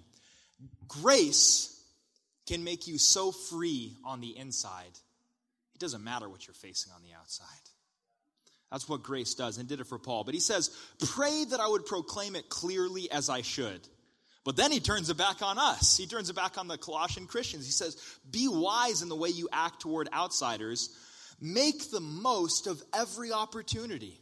Grace 0.89 1.83
can 2.47 2.65
make 2.65 2.87
you 2.87 2.99
so 2.99 3.33
free 3.33 3.97
on 4.05 4.21
the 4.21 4.37
inside, 4.37 4.91
doesn't 5.83 6.03
matter 6.03 6.29
what 6.29 6.47
you're 6.47 6.55
facing 6.55 6.93
on 6.93 7.03
the 7.03 7.15
outside. 7.19 7.47
That's 8.71 8.89
what 8.89 9.03
grace 9.03 9.35
does, 9.35 9.59
and 9.59 9.69
did 9.69 9.81
it 9.81 9.87
for 9.87 9.99
Paul. 9.99 10.25
But 10.25 10.33
he 10.33 10.41
says, 10.41 10.71
Pray 11.11 11.45
that 11.51 11.61
I 11.61 11.69
would 11.69 11.85
proclaim 11.85 12.35
it 12.37 12.49
clearly 12.49 13.11
as 13.11 13.29
I 13.29 13.43
should. 13.43 13.87
But 14.45 14.57
then 14.57 14.73
he 14.73 14.81
turns 14.81 15.11
it 15.11 15.19
back 15.19 15.43
on 15.43 15.59
us. 15.59 15.97
He 15.97 16.07
turns 16.07 16.31
it 16.31 16.37
back 16.37 16.57
on 16.57 16.69
the 16.69 16.79
Colossian 16.79 17.27
Christians. 17.27 17.67
He 17.67 17.73
says, 17.73 17.97
Be 18.29 18.49
wise 18.49 19.03
in 19.03 19.11
the 19.11 19.17
way 19.17 19.29
you 19.29 19.49
act 19.53 19.83
toward 19.83 20.09
outsiders. 20.13 20.89
Make 21.39 21.91
the 21.91 22.01
most 22.01 22.67
of 22.67 22.83
every 22.95 23.31
opportunity. 23.31 24.19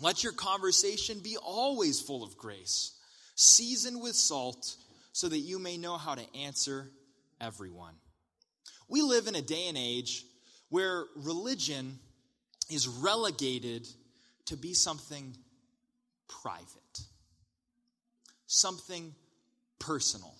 Let 0.00 0.22
your 0.22 0.32
conversation 0.32 1.20
be 1.20 1.36
always 1.36 2.00
full 2.00 2.22
of 2.22 2.36
grace, 2.36 2.92
seasoned 3.34 4.02
with 4.02 4.14
salt, 4.14 4.76
so 5.12 5.28
that 5.28 5.38
you 5.38 5.58
may 5.58 5.78
know 5.78 5.96
how 5.96 6.16
to 6.16 6.36
answer 6.36 6.90
everyone. 7.40 7.94
We 8.88 9.00
live 9.02 9.26
in 9.26 9.36
a 9.36 9.42
day 9.42 9.68
and 9.68 9.78
age 9.78 10.24
where 10.74 11.04
religion 11.14 12.00
is 12.68 12.88
relegated 12.88 13.86
to 14.44 14.56
be 14.56 14.74
something 14.74 15.32
private, 16.42 16.98
something 18.48 19.14
personal, 19.78 20.34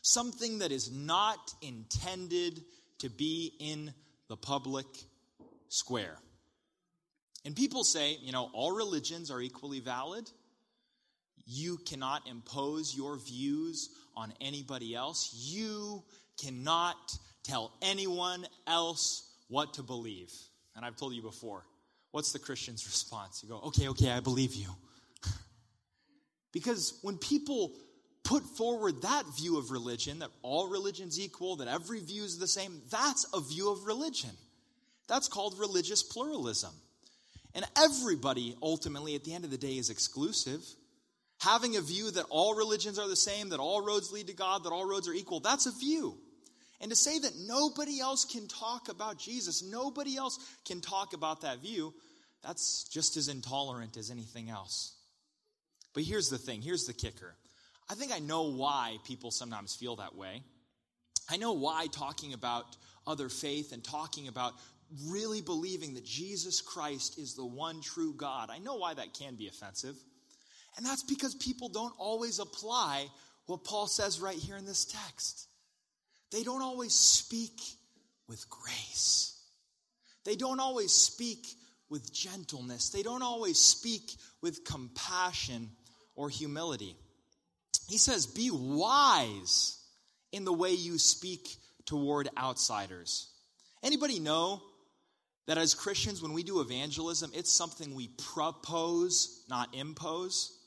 something 0.00 0.60
that 0.60 0.72
is 0.72 0.90
not 0.90 1.52
intended 1.60 2.62
to 2.98 3.10
be 3.10 3.52
in 3.60 3.92
the 4.30 4.38
public 4.38 4.86
square. 5.68 6.16
And 7.44 7.54
people 7.54 7.84
say, 7.84 8.16
you 8.22 8.32
know, 8.32 8.48
all 8.54 8.74
religions 8.74 9.30
are 9.30 9.42
equally 9.42 9.80
valid. 9.80 10.30
You 11.44 11.76
cannot 11.76 12.26
impose 12.26 12.96
your 12.96 13.18
views 13.18 13.90
on 14.16 14.32
anybody 14.40 14.94
else. 14.94 15.30
You 15.34 16.04
cannot 16.42 17.18
tell 17.44 17.72
anyone 17.82 18.46
else 18.66 19.24
what 19.48 19.74
to 19.74 19.82
believe. 19.82 20.32
And 20.74 20.84
I've 20.84 20.96
told 20.96 21.14
you 21.14 21.22
before, 21.22 21.64
what's 22.10 22.32
the 22.32 22.38
Christian's 22.38 22.86
response? 22.86 23.42
You 23.42 23.50
go, 23.50 23.60
okay, 23.66 23.88
okay, 23.88 24.10
I 24.10 24.20
believe 24.20 24.54
you. 24.54 24.68
because 26.52 26.98
when 27.02 27.16
people 27.18 27.72
put 28.24 28.42
forward 28.42 29.02
that 29.02 29.24
view 29.38 29.58
of 29.58 29.70
religion, 29.70 30.18
that 30.18 30.30
all 30.42 30.68
religion's 30.68 31.20
equal, 31.20 31.56
that 31.56 31.68
every 31.68 32.00
view 32.00 32.24
is 32.24 32.38
the 32.38 32.48
same, 32.48 32.82
that's 32.90 33.24
a 33.32 33.40
view 33.40 33.70
of 33.70 33.84
religion. 33.86 34.30
That's 35.08 35.28
called 35.28 35.58
religious 35.58 36.02
pluralism. 36.02 36.72
And 37.54 37.64
everybody, 37.76 38.56
ultimately, 38.60 39.14
at 39.14 39.24
the 39.24 39.32
end 39.32 39.44
of 39.44 39.50
the 39.50 39.56
day, 39.56 39.78
is 39.78 39.88
exclusive. 39.88 40.60
Having 41.40 41.76
a 41.76 41.80
view 41.80 42.10
that 42.10 42.26
all 42.28 42.54
religions 42.54 42.98
are 42.98 43.08
the 43.08 43.16
same, 43.16 43.50
that 43.50 43.60
all 43.60 43.84
roads 43.84 44.10
lead 44.10 44.26
to 44.26 44.34
God, 44.34 44.64
that 44.64 44.72
all 44.72 44.88
roads 44.88 45.08
are 45.08 45.14
equal, 45.14 45.40
that's 45.40 45.66
a 45.66 45.72
view. 45.72 46.18
And 46.80 46.90
to 46.90 46.96
say 46.96 47.18
that 47.18 47.32
nobody 47.46 48.00
else 48.00 48.24
can 48.24 48.46
talk 48.48 48.88
about 48.88 49.18
Jesus, 49.18 49.62
nobody 49.62 50.16
else 50.16 50.38
can 50.66 50.80
talk 50.80 51.14
about 51.14 51.40
that 51.40 51.62
view, 51.62 51.94
that's 52.42 52.84
just 52.84 53.16
as 53.16 53.28
intolerant 53.28 53.96
as 53.96 54.10
anything 54.10 54.50
else. 54.50 54.94
But 55.94 56.04
here's 56.04 56.28
the 56.28 56.38
thing 56.38 56.62
here's 56.62 56.84
the 56.84 56.92
kicker 56.92 57.34
I 57.88 57.94
think 57.94 58.12
I 58.12 58.18
know 58.18 58.50
why 58.50 58.98
people 59.04 59.30
sometimes 59.30 59.74
feel 59.74 59.96
that 59.96 60.14
way. 60.14 60.42
I 61.30 61.36
know 61.36 61.52
why 61.52 61.86
talking 61.90 62.34
about 62.34 62.64
other 63.06 63.28
faith 63.28 63.72
and 63.72 63.82
talking 63.82 64.28
about 64.28 64.52
really 65.06 65.40
believing 65.40 65.94
that 65.94 66.04
Jesus 66.04 66.60
Christ 66.60 67.18
is 67.18 67.34
the 67.34 67.44
one 67.44 67.80
true 67.80 68.14
God, 68.16 68.50
I 68.50 68.58
know 68.58 68.76
why 68.76 68.94
that 68.94 69.14
can 69.14 69.34
be 69.36 69.48
offensive. 69.48 69.96
And 70.76 70.84
that's 70.84 71.04
because 71.04 71.34
people 71.34 71.68
don't 71.68 71.94
always 71.98 72.38
apply 72.38 73.06
what 73.46 73.64
Paul 73.64 73.86
says 73.86 74.20
right 74.20 74.36
here 74.36 74.56
in 74.56 74.66
this 74.66 74.84
text. 74.84 75.48
They 76.32 76.42
don't 76.42 76.62
always 76.62 76.94
speak 76.94 77.60
with 78.28 78.48
grace. 78.50 79.40
They 80.24 80.36
don't 80.36 80.60
always 80.60 80.92
speak 80.92 81.46
with 81.88 82.12
gentleness. 82.12 82.90
They 82.90 83.02
don't 83.02 83.22
always 83.22 83.58
speak 83.58 84.10
with 84.42 84.64
compassion 84.64 85.70
or 86.16 86.28
humility. 86.28 86.96
He 87.88 87.98
says, 87.98 88.26
Be 88.26 88.50
wise 88.52 89.78
in 90.32 90.44
the 90.44 90.52
way 90.52 90.72
you 90.72 90.98
speak 90.98 91.48
toward 91.84 92.28
outsiders. 92.36 93.28
Anybody 93.82 94.18
know 94.18 94.62
that 95.46 95.58
as 95.58 95.74
Christians, 95.74 96.20
when 96.20 96.32
we 96.32 96.42
do 96.42 96.60
evangelism, 96.60 97.30
it's 97.32 97.52
something 97.52 97.94
we 97.94 98.08
propose, 98.34 99.44
not 99.48 99.74
impose? 99.74 100.58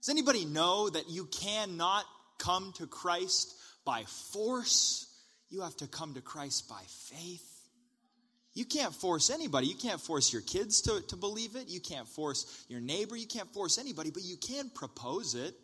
Does 0.00 0.08
anybody 0.08 0.46
know 0.46 0.88
that 0.88 1.10
you 1.10 1.26
cannot 1.26 2.04
come 2.38 2.72
to 2.76 2.86
Christ 2.86 3.54
by 3.88 4.02
force? 4.02 5.06
You 5.48 5.62
have 5.62 5.74
to 5.78 5.86
come 5.86 6.12
to 6.12 6.20
Christ 6.20 6.68
by 6.68 6.82
faith. 6.86 7.48
You 8.52 8.66
can't 8.66 8.94
force 8.94 9.30
anybody. 9.30 9.66
You 9.66 9.76
can't 9.76 9.98
force 9.98 10.30
your 10.30 10.42
kids 10.42 10.82
to, 10.82 11.00
to 11.08 11.16
believe 11.16 11.56
it. 11.56 11.70
You 11.70 11.80
can't 11.80 12.06
force 12.06 12.66
your 12.68 12.82
neighbor. 12.82 13.16
You 13.16 13.26
can't 13.26 13.50
force 13.54 13.78
anybody, 13.78 14.10
but 14.10 14.22
you 14.24 14.36
can 14.36 14.68
propose 14.68 15.34
it. 15.34 15.54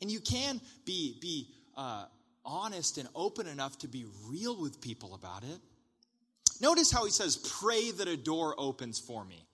And 0.00 0.08
you 0.08 0.20
can 0.20 0.60
be, 0.84 1.18
be 1.20 1.48
uh, 1.76 2.04
honest 2.44 2.98
and 2.98 3.08
open 3.12 3.48
enough 3.48 3.76
to 3.78 3.88
be 3.88 4.04
real 4.28 4.60
with 4.60 4.80
people 4.80 5.12
about 5.12 5.42
it. 5.42 5.58
Notice 6.60 6.92
how 6.92 7.04
he 7.04 7.10
says, 7.10 7.36
Pray 7.60 7.90
that 7.90 8.06
a 8.06 8.16
door 8.16 8.54
opens 8.56 9.00
for 9.00 9.24
me. 9.24 9.44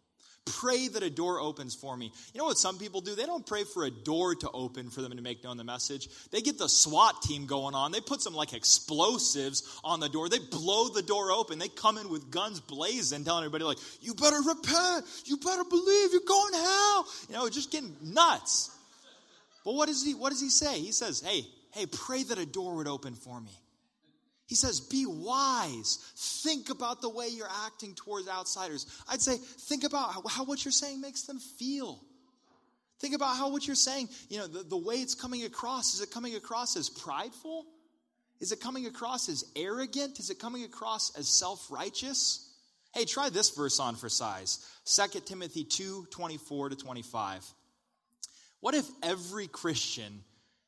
Pray 0.57 0.89
that 0.89 1.03
a 1.03 1.11
door 1.11 1.41
opens 1.41 1.75
for 1.75 1.97
me. 1.97 2.13
You 2.33 2.39
know 2.39 2.45
what 2.45 2.59
some 2.59 2.79
people 2.79 3.01
do? 3.01 3.15
They 3.15 3.27
don't 3.27 3.47
pray 3.47 3.65
for 3.65 3.85
a 3.85 3.91
door 3.91 4.35
to 4.37 4.51
open 4.51 4.91
for 4.91 5.03
them 5.03 5.13
to 5.13 5.23
make 5.23 5.45
known 5.45 5.57
the 5.57 5.65
message. 5.65 6.09
They 6.31 6.41
get 6.41 6.59
the 6.59 6.69
SWAT 6.69 7.23
team 7.23 7.47
going 7.47 7.75
on. 7.75 7.93
They 7.93 8.01
put 8.01 8.21
some 8.21 8.35
like 8.35 8.53
explosives 8.53 9.81
on 9.85 10.01
the 10.01 10.09
door. 10.09 10.29
They 10.29 10.39
blow 10.39 10.89
the 10.89 11.03
door 11.03 11.31
open. 11.31 11.59
They 11.59 11.69
come 11.69 11.99
in 11.99 12.09
with 12.09 12.31
guns 12.31 12.61
blazing, 12.61 13.25
telling 13.25 13.45
everybody, 13.45 13.65
like, 13.65 13.79
you 14.01 14.15
better 14.15 14.41
repent. 14.41 15.05
You 15.25 15.37
better 15.37 15.65
believe 15.65 16.13
you're 16.13 16.21
going 16.27 16.53
to 16.53 16.59
hell. 16.59 17.07
You 17.29 17.35
know, 17.35 17.49
just 17.49 17.71
getting 17.71 17.95
nuts. 18.03 18.71
But 19.65 19.75
what 19.75 19.89
does 19.89 20.05
he 20.05 20.15
what 20.15 20.31
does 20.31 20.41
he 20.41 20.51
say? 20.51 20.81
He 20.81 20.93
says, 20.93 21.21
"Hey, 21.21 21.47
hey, 21.73 21.87
pray 21.87 22.23
that 22.23 22.39
a 22.39 22.47
door 22.47 22.77
would 22.77 22.89
open 22.89 23.15
for 23.15 23.41
me." 23.41 23.53
He 24.49 24.55
says, 24.55 24.81
"Be 24.81 25.05
wise. 25.07 25.99
Think 26.43 26.71
about 26.71 27.03
the 27.03 27.09
way 27.09 27.29
you're 27.29 27.51
acting 27.67 27.95
towards 27.95 28.29
outsiders." 28.29 28.87
I'd 29.07 29.21
say, 29.21 29.37
think 29.37 29.85
about 29.85 30.13
how, 30.13 30.23
how 30.27 30.45
what 30.45 30.65
you're 30.65 30.73
saying 30.73 31.01
makes 31.01 31.23
them 31.23 31.39
feel. 31.39 32.03
Think 32.99 33.15
about 33.15 33.37
how 33.37 33.51
what 33.51 33.67
you're 33.67 33.77
saying, 33.77 34.09
you 34.29 34.39
know, 34.39 34.47
the, 34.47 34.63
the 34.65 34.77
way 34.77 34.97
it's 34.97 35.15
coming 35.15 35.45
across. 35.45 35.95
Is 35.95 36.01
it 36.01 36.11
coming 36.11 36.35
across 36.35 36.77
as 36.77 36.89
prideful? 36.89 37.67
Is 38.41 38.51
it 38.51 38.61
coming 38.61 38.87
across 38.87 39.29
as 39.29 39.45
arrogant? 39.55 40.19
Is 40.19 40.31
it 40.31 40.39
coming 40.39 40.65
across 40.65 41.17
as 41.17 41.29
self-righteous? 41.29 42.51
Hey, 42.95 43.05
try 43.05 43.29
this 43.29 43.51
verse 43.51 43.79
on 43.79 43.97
for 43.97 44.09
size. 44.09 44.67
2 44.87 45.21
Timothy 45.21 45.65
2, 45.65 46.07
24 46.11 46.71
to 46.71 46.77
25. 46.77 47.45
What 48.61 48.75
if 48.75 48.87
every 49.03 49.47
Christian 49.47 50.25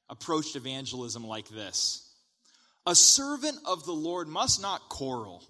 approached 0.08 0.54
evangelism 0.54 1.26
like 1.26 1.48
this? 1.48 2.06
A 2.86 2.94
servant 2.94 3.58
of 3.66 3.84
the 3.84 3.92
Lord 3.92 4.28
must 4.28 4.62
not 4.62 4.88
quarrel, 4.88 5.44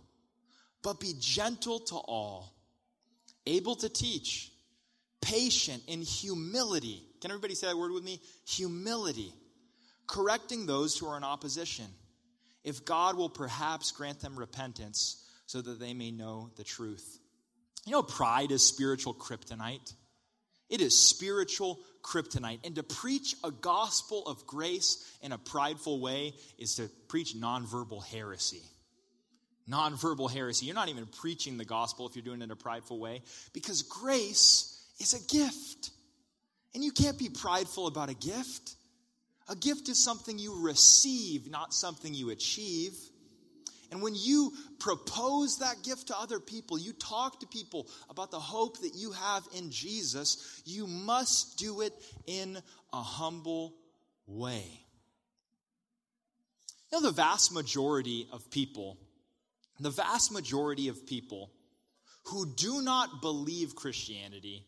but 0.82 1.00
be 1.00 1.14
gentle 1.18 1.80
to 1.80 1.94
all, 1.94 2.52
able 3.46 3.76
to 3.76 3.88
teach, 3.88 4.50
patient 5.20 5.82
in 5.86 6.02
humility. 6.02 7.02
Can 7.20 7.30
everybody 7.30 7.54
say 7.54 7.68
that 7.68 7.76
word 7.76 7.92
with 7.92 8.04
me? 8.04 8.20
Humility. 8.48 9.32
Correcting 10.06 10.66
those 10.66 10.96
who 10.96 11.06
are 11.06 11.16
in 11.16 11.22
opposition, 11.22 11.86
if 12.64 12.84
God 12.84 13.16
will 13.16 13.28
perhaps 13.28 13.92
grant 13.92 14.20
them 14.20 14.36
repentance 14.36 15.24
so 15.46 15.60
that 15.60 15.78
they 15.78 15.94
may 15.94 16.10
know 16.10 16.50
the 16.56 16.64
truth. 16.64 17.18
You 17.86 17.92
know, 17.92 18.02
pride 18.02 18.50
is 18.50 18.66
spiritual 18.66 19.14
kryptonite. 19.14 19.94
It 20.70 20.80
is 20.80 20.96
spiritual 20.96 21.80
kryptonite. 22.02 22.60
And 22.64 22.76
to 22.76 22.82
preach 22.82 23.34
a 23.44 23.50
gospel 23.50 24.26
of 24.26 24.46
grace 24.46 25.04
in 25.20 25.32
a 25.32 25.38
prideful 25.38 26.00
way 26.00 26.34
is 26.58 26.76
to 26.76 26.88
preach 27.08 27.34
nonverbal 27.34 28.04
heresy. 28.04 28.62
Nonverbal 29.68 30.30
heresy. 30.30 30.66
You're 30.66 30.74
not 30.74 30.88
even 30.88 31.06
preaching 31.06 31.58
the 31.58 31.64
gospel 31.64 32.08
if 32.08 32.16
you're 32.16 32.24
doing 32.24 32.40
it 32.40 32.44
in 32.44 32.50
a 32.50 32.56
prideful 32.56 32.98
way 32.98 33.22
because 33.52 33.82
grace 33.82 34.80
is 35.00 35.12
a 35.12 35.34
gift. 35.34 35.90
And 36.74 36.84
you 36.84 36.92
can't 36.92 37.18
be 37.18 37.28
prideful 37.28 37.88
about 37.88 38.08
a 38.08 38.14
gift. 38.14 38.76
A 39.48 39.56
gift 39.56 39.88
is 39.88 40.02
something 40.02 40.38
you 40.38 40.64
receive, 40.64 41.50
not 41.50 41.74
something 41.74 42.14
you 42.14 42.30
achieve. 42.30 42.96
And 43.90 44.02
when 44.02 44.14
you 44.14 44.52
propose 44.78 45.58
that 45.58 45.82
gift 45.82 46.08
to 46.08 46.18
other 46.18 46.38
people, 46.38 46.78
you 46.78 46.92
talk 46.92 47.40
to 47.40 47.46
people 47.46 47.88
about 48.08 48.30
the 48.30 48.38
hope 48.38 48.80
that 48.82 48.94
you 48.94 49.12
have 49.12 49.46
in 49.56 49.70
Jesus, 49.70 50.62
you 50.64 50.86
must 50.86 51.58
do 51.58 51.80
it 51.80 51.92
in 52.26 52.58
a 52.92 53.02
humble 53.02 53.74
way. 54.26 54.64
You 56.92 57.00
know, 57.00 57.08
the 57.08 57.14
vast 57.14 57.52
majority 57.52 58.28
of 58.32 58.50
people, 58.50 58.96
the 59.80 59.90
vast 59.90 60.32
majority 60.32 60.88
of 60.88 61.06
people 61.06 61.50
who 62.26 62.52
do 62.54 62.82
not 62.82 63.20
believe 63.20 63.74
Christianity 63.74 64.66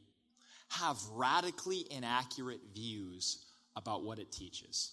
have 0.69 0.97
radically 1.13 1.85
inaccurate 1.91 2.61
views 2.75 3.45
about 3.77 4.05
what 4.05 4.19
it 4.19 4.33
teaches. 4.33 4.93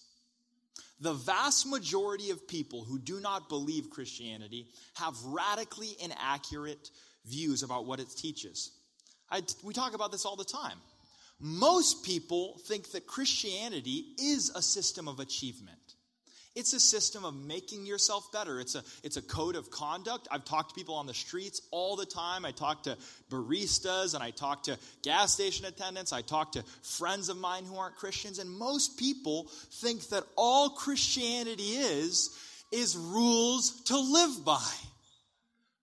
The 1.00 1.14
vast 1.14 1.66
majority 1.66 2.30
of 2.30 2.46
people 2.46 2.84
who 2.84 2.98
do 2.98 3.20
not 3.20 3.48
believe 3.48 3.90
Christianity 3.90 4.68
have 4.94 5.14
radically 5.24 5.96
inaccurate 5.98 6.90
views 7.24 7.62
about 7.62 7.86
what 7.86 8.00
it 8.00 8.10
teaches. 8.10 8.72
I, 9.30 9.42
we 9.62 9.72
talk 9.72 9.94
about 9.94 10.12
this 10.12 10.26
all 10.26 10.36
the 10.36 10.44
time. 10.44 10.76
Most 11.38 12.04
people 12.04 12.60
think 12.66 12.90
that 12.92 13.06
Christianity 13.06 14.14
is 14.18 14.50
a 14.54 14.60
system 14.60 15.08
of 15.08 15.20
achievement. 15.20 15.94
It's 16.56 16.72
a 16.72 16.80
system 16.80 17.24
of 17.24 17.34
making 17.34 17.86
yourself 17.86 18.32
better. 18.32 18.58
It's 18.58 18.74
a, 18.74 18.82
it's 19.04 19.16
a 19.16 19.22
code 19.22 19.54
of 19.54 19.70
conduct. 19.70 20.26
I've 20.32 20.44
talked 20.44 20.70
to 20.70 20.74
people 20.74 20.96
on 20.96 21.06
the 21.06 21.14
streets 21.14 21.62
all 21.70 21.94
the 21.94 22.06
time. 22.06 22.44
I 22.44 22.50
talk 22.50 22.82
to 22.84 22.98
baristas 23.30 24.14
and 24.14 24.22
I 24.22 24.32
talk 24.32 24.64
to 24.64 24.76
gas 25.02 25.32
station 25.32 25.64
attendants. 25.64 26.12
I 26.12 26.22
talk 26.22 26.52
to 26.52 26.64
friends 26.82 27.28
of 27.28 27.36
mine 27.36 27.64
who 27.66 27.76
aren't 27.76 27.94
Christians. 27.94 28.40
And 28.40 28.50
most 28.50 28.98
people 28.98 29.44
think 29.74 30.08
that 30.08 30.24
all 30.36 30.70
Christianity 30.70 31.62
is, 31.62 32.36
is 32.72 32.96
rules 32.96 33.82
to 33.84 33.96
live 33.96 34.44
by. 34.44 34.72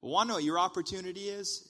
But 0.01 0.09
want 0.09 0.27
to 0.27 0.31
know 0.31 0.35
what 0.35 0.43
your 0.43 0.59
opportunity 0.59 1.29
is? 1.29 1.65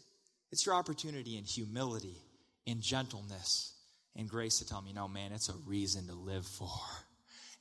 It's 0.51 0.65
your 0.65 0.73
opportunity 0.73 1.37
in 1.37 1.43
humility, 1.43 2.17
in 2.65 2.81
gentleness, 2.81 3.75
in 4.15 4.25
grace 4.25 4.57
to 4.57 4.67
tell 4.67 4.81
me, 4.81 4.91
no, 4.91 5.07
man, 5.07 5.33
it's 5.33 5.49
a 5.49 5.55
reason 5.67 6.07
to 6.07 6.15
live 6.15 6.47
for. 6.47 6.71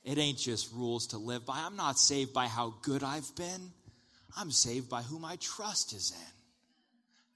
It 0.03 0.17
ain't 0.17 0.37
just 0.37 0.73
rules 0.73 1.07
to 1.07 1.17
live 1.17 1.45
by. 1.45 1.57
I'm 1.57 1.75
not 1.75 1.99
saved 1.99 2.33
by 2.33 2.47
how 2.47 2.75
good 2.81 3.03
I've 3.03 3.35
been, 3.35 3.71
I'm 4.37 4.51
saved 4.51 4.89
by 4.89 5.01
who 5.01 5.19
my 5.19 5.37
trust 5.37 5.93
is 5.93 6.11
in. 6.11 6.33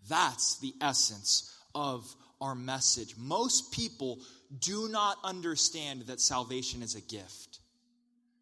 That's 0.09 0.59
the 0.59 0.73
essence 0.81 1.55
of 1.75 2.05
our 2.39 2.55
message. 2.55 3.15
Most 3.17 3.71
people 3.71 4.19
do 4.59 4.87
not 4.89 5.17
understand 5.23 6.03
that 6.03 6.19
salvation 6.19 6.81
is 6.81 6.95
a 6.95 7.01
gift. 7.01 7.59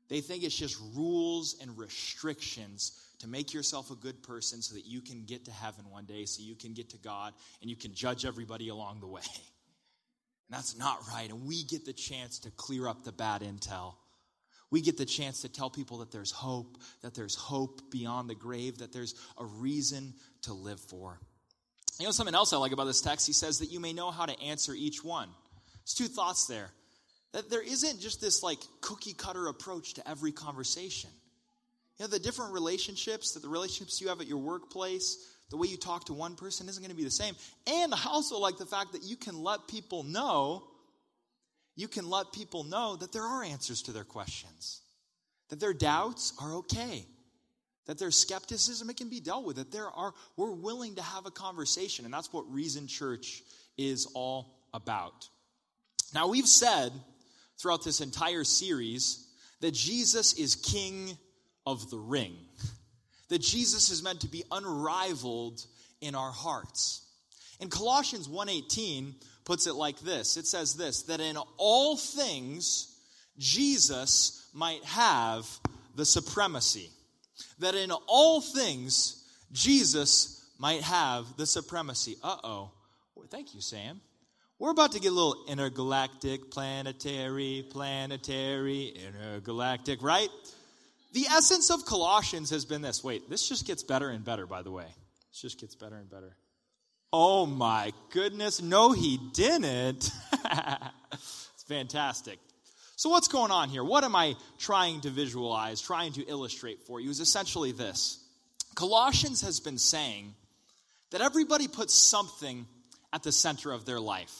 They 0.10 0.22
think 0.22 0.44
it's 0.44 0.58
just 0.58 0.80
rules 0.96 1.56
and 1.62 1.78
restrictions 1.78 3.00
to 3.20 3.28
make 3.28 3.54
yourself 3.54 3.92
a 3.92 3.96
good 3.96 4.24
person 4.24 4.62
so 4.62 4.76
that 4.76 4.86
you 4.86 5.02
can 5.02 5.26
get 5.26 5.46
to 5.46 5.52
heaven 5.52 5.86
one 5.90 6.06
day, 6.06 6.26
so 6.26 6.42
you 6.42 6.56
can 6.56 6.74
get 6.74 6.90
to 6.92 6.98
God, 6.98 7.34
and 7.62 7.70
you 7.70 7.76
can 7.76 7.94
judge 7.94 8.26
everybody 8.26 8.70
along 8.70 9.00
the 9.02 9.08
way. 9.08 9.22
And 10.52 10.58
that's 10.58 10.76
not 10.80 10.98
right. 11.14 11.30
And 11.30 11.46
we 11.46 11.64
get 11.64 11.86
the 11.86 11.94
chance 11.94 12.40
to 12.40 12.50
clear 12.50 12.88
up 12.88 13.04
the 13.04 13.12
bad 13.12 13.42
intel 13.44 13.94
we 14.72 14.82
get 14.82 14.98
the 14.98 15.06
chance 15.06 15.42
to 15.42 15.50
tell 15.50 15.70
people 15.70 16.00
that 16.00 16.12
there's 16.12 16.32
hope, 16.32 16.78
that 17.02 17.16
there's 17.16 17.36
hope 17.36 17.90
beyond 17.92 18.30
the 18.30 18.36
grave, 18.36 18.80
that 18.80 18.94
there's 18.94 19.16
a 19.38 19.46
reason 19.46 20.14
to 20.44 20.54
live 20.54 20.80
for. 20.80 21.20
You 22.00 22.06
know 22.06 22.12
something 22.12 22.36
else 22.36 22.54
I 22.54 22.58
like 22.58 22.72
about 22.72 22.86
this 22.86 23.02
text? 23.02 23.28
He 23.28 23.34
says 23.34 23.60
that 23.60 23.72
you 23.72 23.80
may 23.80 23.94
know 23.94 24.12
how 24.12 24.26
to 24.26 24.40
answer 24.42 24.74
each 24.74 25.04
one. 25.04 25.30
There's 25.80 25.96
two 25.96 26.08
thoughts 26.14 26.46
there. 26.48 26.70
That 27.34 27.50
there 27.50 27.62
isn't 27.62 28.00
just 28.00 28.22
this 28.22 28.42
like 28.42 28.60
cookie 28.82 29.14
cutter 29.14 29.48
approach 29.48 29.96
to 29.96 30.10
every 30.10 30.32
conversation. 30.32 31.10
You 31.98 32.06
know, 32.06 32.12
the 32.12 32.20
different 32.20 32.54
relationships, 32.54 33.34
that 33.34 33.42
the 33.42 33.50
relationships 33.50 34.00
you 34.00 34.08
have 34.08 34.22
at 34.22 34.28
your 34.28 34.38
workplace, 34.38 35.18
the 35.50 35.58
way 35.58 35.68
you 35.68 35.78
talk 35.78 36.06
to 36.06 36.14
one 36.14 36.36
person 36.36 36.70
isn't 36.70 36.82
going 36.82 36.92
to 36.92 36.96
be 36.96 37.04
the 37.04 37.12
same. 37.12 37.36
And 37.68 37.94
I 37.94 38.00
also 38.08 38.40
like 38.40 38.58
the 38.58 38.66
fact 38.66 38.94
that 38.94 39.04
you 39.04 39.18
can 39.18 39.44
let 39.44 39.68
people 39.68 40.04
know 40.04 40.64
you 41.80 41.88
can 41.88 42.10
let 42.10 42.32
people 42.32 42.64
know 42.64 42.96
that 42.96 43.12
there 43.12 43.24
are 43.24 43.44
answers 43.44 43.84
to 43.84 43.92
their 43.92 44.04
questions, 44.04 44.82
that 45.50 45.60
their 45.60 45.74
doubts 45.74 46.34
are 46.42 46.56
okay, 46.56 47.06
that 47.86 47.98
their 47.98 48.12
skepticism 48.12 48.90
it 48.90 48.98
can 48.98 49.10
be 49.10 49.20
dealt 49.20 49.46
with, 49.46 49.56
that 49.56 49.72
there 49.72 49.90
are 49.90 50.14
we're 50.36 50.52
willing 50.52 50.96
to 50.96 51.02
have 51.02 51.26
a 51.26 51.32
conversation, 51.32 52.06
and 52.06 52.14
that's 52.14 52.34
what 52.34 52.52
Reason 52.52 52.88
Church 52.88 53.42
is 53.78 54.08
all 54.14 54.60
about. 54.74 55.30
Now 56.14 56.28
we've 56.28 56.48
said 56.48 56.92
throughout 57.58 57.84
this 57.84 58.02
entire 58.02 58.44
series 58.44 59.28
that 59.62 59.74
Jesus 59.74 60.34
is 60.34 60.56
king 60.56 61.18
of 61.66 61.90
the 61.90 61.98
ring. 61.98 62.36
That 63.30 63.42
Jesus 63.42 63.90
is 63.90 64.04
meant 64.04 64.22
to 64.22 64.28
be 64.28 64.44
unrivaled 64.52 65.66
in 66.02 66.16
our 66.16 66.32
hearts. 66.32 67.06
In 67.60 67.70
Colossians 67.70 68.28
1:18, 68.28 69.14
puts 69.50 69.66
it 69.66 69.74
like 69.74 70.00
this 70.02 70.38
it 70.38 70.46
says 70.46 70.76
this 70.76 71.04
that 71.04 71.20
in 71.20 71.36
all 71.58 71.98
things 71.98 72.90
Jesus 73.40 74.50
might 74.54 74.84
have 74.84 75.48
the 75.96 76.06
supremacy. 76.06 76.90
That 77.60 77.74
in 77.74 77.92
all 77.92 78.42
things 78.42 79.24
Jesus 79.52 80.46
might 80.60 80.82
have 80.82 81.26
the 81.38 81.46
supremacy. 81.46 82.18
Uh 82.22 82.38
oh. 82.44 82.72
Thank 83.30 83.54
you, 83.54 83.62
Sam. 83.62 84.02
We're 84.60 84.72
about 84.72 84.92
to 84.94 85.00
get 85.00 85.12
a 85.12 85.16
little 85.16 85.46
intergalactic, 85.48 86.52
planetary, 86.52 87.66
planetary, 87.70 88.88
intergalactic, 88.88 90.02
right? 90.02 90.30
The 91.14 91.28
essence 91.28 91.70
of 91.70 91.86
Colossians 91.86 92.50
has 92.50 92.66
been 92.66 92.82
this. 92.82 93.04
Wait, 93.04 93.30
this 93.30 93.48
just 93.48 93.66
gets 93.66 93.84
better 93.84 94.10
and 94.10 94.26
better, 94.26 94.46
by 94.46 94.62
the 94.62 94.72
way. 94.72 94.88
This 95.32 95.42
just 95.42 95.60
gets 95.60 95.76
better 95.76 95.96
and 95.96 96.10
better. 96.10 96.36
Oh 97.12 97.46
my 97.46 97.94
goodness. 98.12 98.62
No, 98.62 98.92
he 98.92 99.20
didn't. 99.34 100.12
it's 101.14 101.64
fantastic. 101.68 102.40
So, 102.96 103.10
what's 103.10 103.28
going 103.28 103.52
on 103.52 103.70
here? 103.70 103.84
What 103.84 104.04
am 104.04 104.16
I 104.16 104.36
trying 104.58 105.02
to 105.02 105.10
visualize, 105.10 105.82
trying 105.82 106.14
to 106.14 106.22
illustrate 106.24 106.84
for 106.84 107.00
you? 107.00 107.10
Is 107.10 107.20
essentially 107.20 107.72
this 107.72 108.24
Colossians 108.76 109.42
has 109.42 109.60
been 109.60 109.78
saying 109.78 110.34
that 111.12 111.22
everybody 111.22 111.68
puts 111.68 111.94
something 111.94 112.66
at 113.12 113.24
the 113.24 113.32
center 113.32 113.72
of 113.72 113.86
their 113.86 114.00
life. 114.00 114.34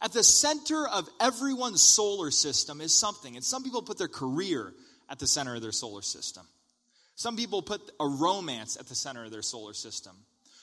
At 0.00 0.12
the 0.12 0.24
center 0.24 0.86
of 0.86 1.08
everyone's 1.20 1.82
solar 1.82 2.30
system 2.30 2.80
is 2.80 2.92
something. 2.92 3.36
And 3.36 3.44
some 3.44 3.62
people 3.62 3.82
put 3.82 3.98
their 3.98 4.08
career 4.08 4.72
at 5.08 5.18
the 5.18 5.26
center 5.26 5.54
of 5.54 5.62
their 5.62 5.72
solar 5.72 6.02
system. 6.02 6.46
Some 7.14 7.36
people 7.36 7.62
put 7.62 7.80
a 8.00 8.06
romance 8.06 8.76
at 8.76 8.88
the 8.88 8.94
center 8.94 9.24
of 9.24 9.30
their 9.30 9.42
solar 9.42 9.74
system. 9.74 10.16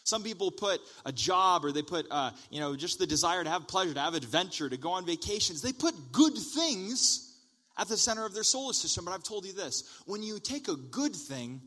Some 0.04 0.24
people 0.24 0.52
put 0.52 0.82
a 1.06 1.12
job 1.12 1.64
or 1.64 1.72
they 1.72 1.84
put, 1.84 2.08
uh, 2.10 2.32
you 2.50 2.60
know, 2.60 2.76
just 2.76 3.00
the 3.00 3.08
desire 3.08 3.44
to 3.44 3.50
have 3.50 3.68
pleasure, 3.68 3.94
to 3.94 4.00
have 4.00 4.16
adventure, 4.16 4.70
to 4.70 4.78
go 4.78 4.92
on 4.92 5.06
vacations. 5.06 5.62
They 5.62 5.74
put 5.74 5.94
good 6.12 6.34
things 6.36 7.38
at 7.78 7.88
the 7.88 7.98
center 7.98 8.26
of 8.26 8.34
their 8.34 8.44
solar 8.44 8.74
system. 8.74 9.06
But 9.06 9.12
I've 9.12 9.24
told 9.24 9.46
you 9.46 9.54
this 9.54 10.02
when 10.06 10.24
you 10.24 10.40
take 10.40 10.68
a 10.68 10.76
good 10.76 11.16
thing 11.16 11.62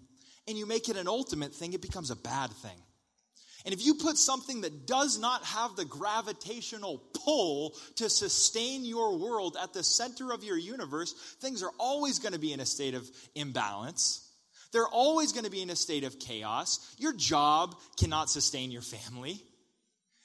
and 0.49 0.59
you 0.59 0.67
make 0.67 0.89
it 0.89 0.97
an 0.97 1.09
ultimate 1.09 1.55
thing, 1.55 1.73
it 1.73 1.83
becomes 1.83 2.11
a 2.11 2.17
bad 2.17 2.51
thing. 2.51 2.77
And 3.65 3.73
if 3.73 3.85
you 3.85 3.95
put 3.95 4.19
something 4.19 4.61
that 4.61 4.87
does 4.87 5.19
not 5.19 5.43
have 5.45 5.75
the 5.75 5.87
gravitational 5.87 7.03
pull 7.25 7.75
to 7.97 8.11
sustain 8.11 8.85
your 8.85 9.17
world 9.17 9.57
at 9.63 9.73
the 9.73 9.83
center 9.83 10.33
of 10.33 10.45
your 10.45 10.59
universe, 10.59 11.15
things 11.41 11.63
are 11.63 11.73
always 11.79 12.19
going 12.19 12.35
to 12.35 12.39
be 12.39 12.53
in 12.53 12.61
a 12.61 12.67
state 12.67 12.95
of 12.95 13.11
imbalance. 13.35 14.24
They're 14.75 14.89
always 14.89 15.31
going 15.31 15.45
to 15.45 15.53
be 15.53 15.63
in 15.63 15.71
a 15.71 15.77
state 15.77 16.03
of 16.03 16.19
chaos. 16.19 16.81
Your 16.99 17.13
job 17.13 17.77
cannot 17.97 18.29
sustain 18.29 18.73
your 18.73 18.83
family. 18.83 19.41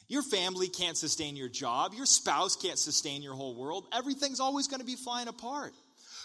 Your 0.07 0.23
family 0.23 0.67
can't 0.67 0.97
sustain 0.97 1.35
your 1.35 1.49
job. 1.49 1.93
Your 1.93 2.07
spouse 2.07 2.55
can't 2.55 2.79
sustain 2.79 3.21
your 3.21 3.35
whole 3.35 3.55
world. 3.55 3.85
Everything's 3.93 4.39
always 4.39 4.67
going 4.67 4.79
to 4.79 4.85
be 4.87 4.95
flying 4.95 5.27
apart. 5.27 5.73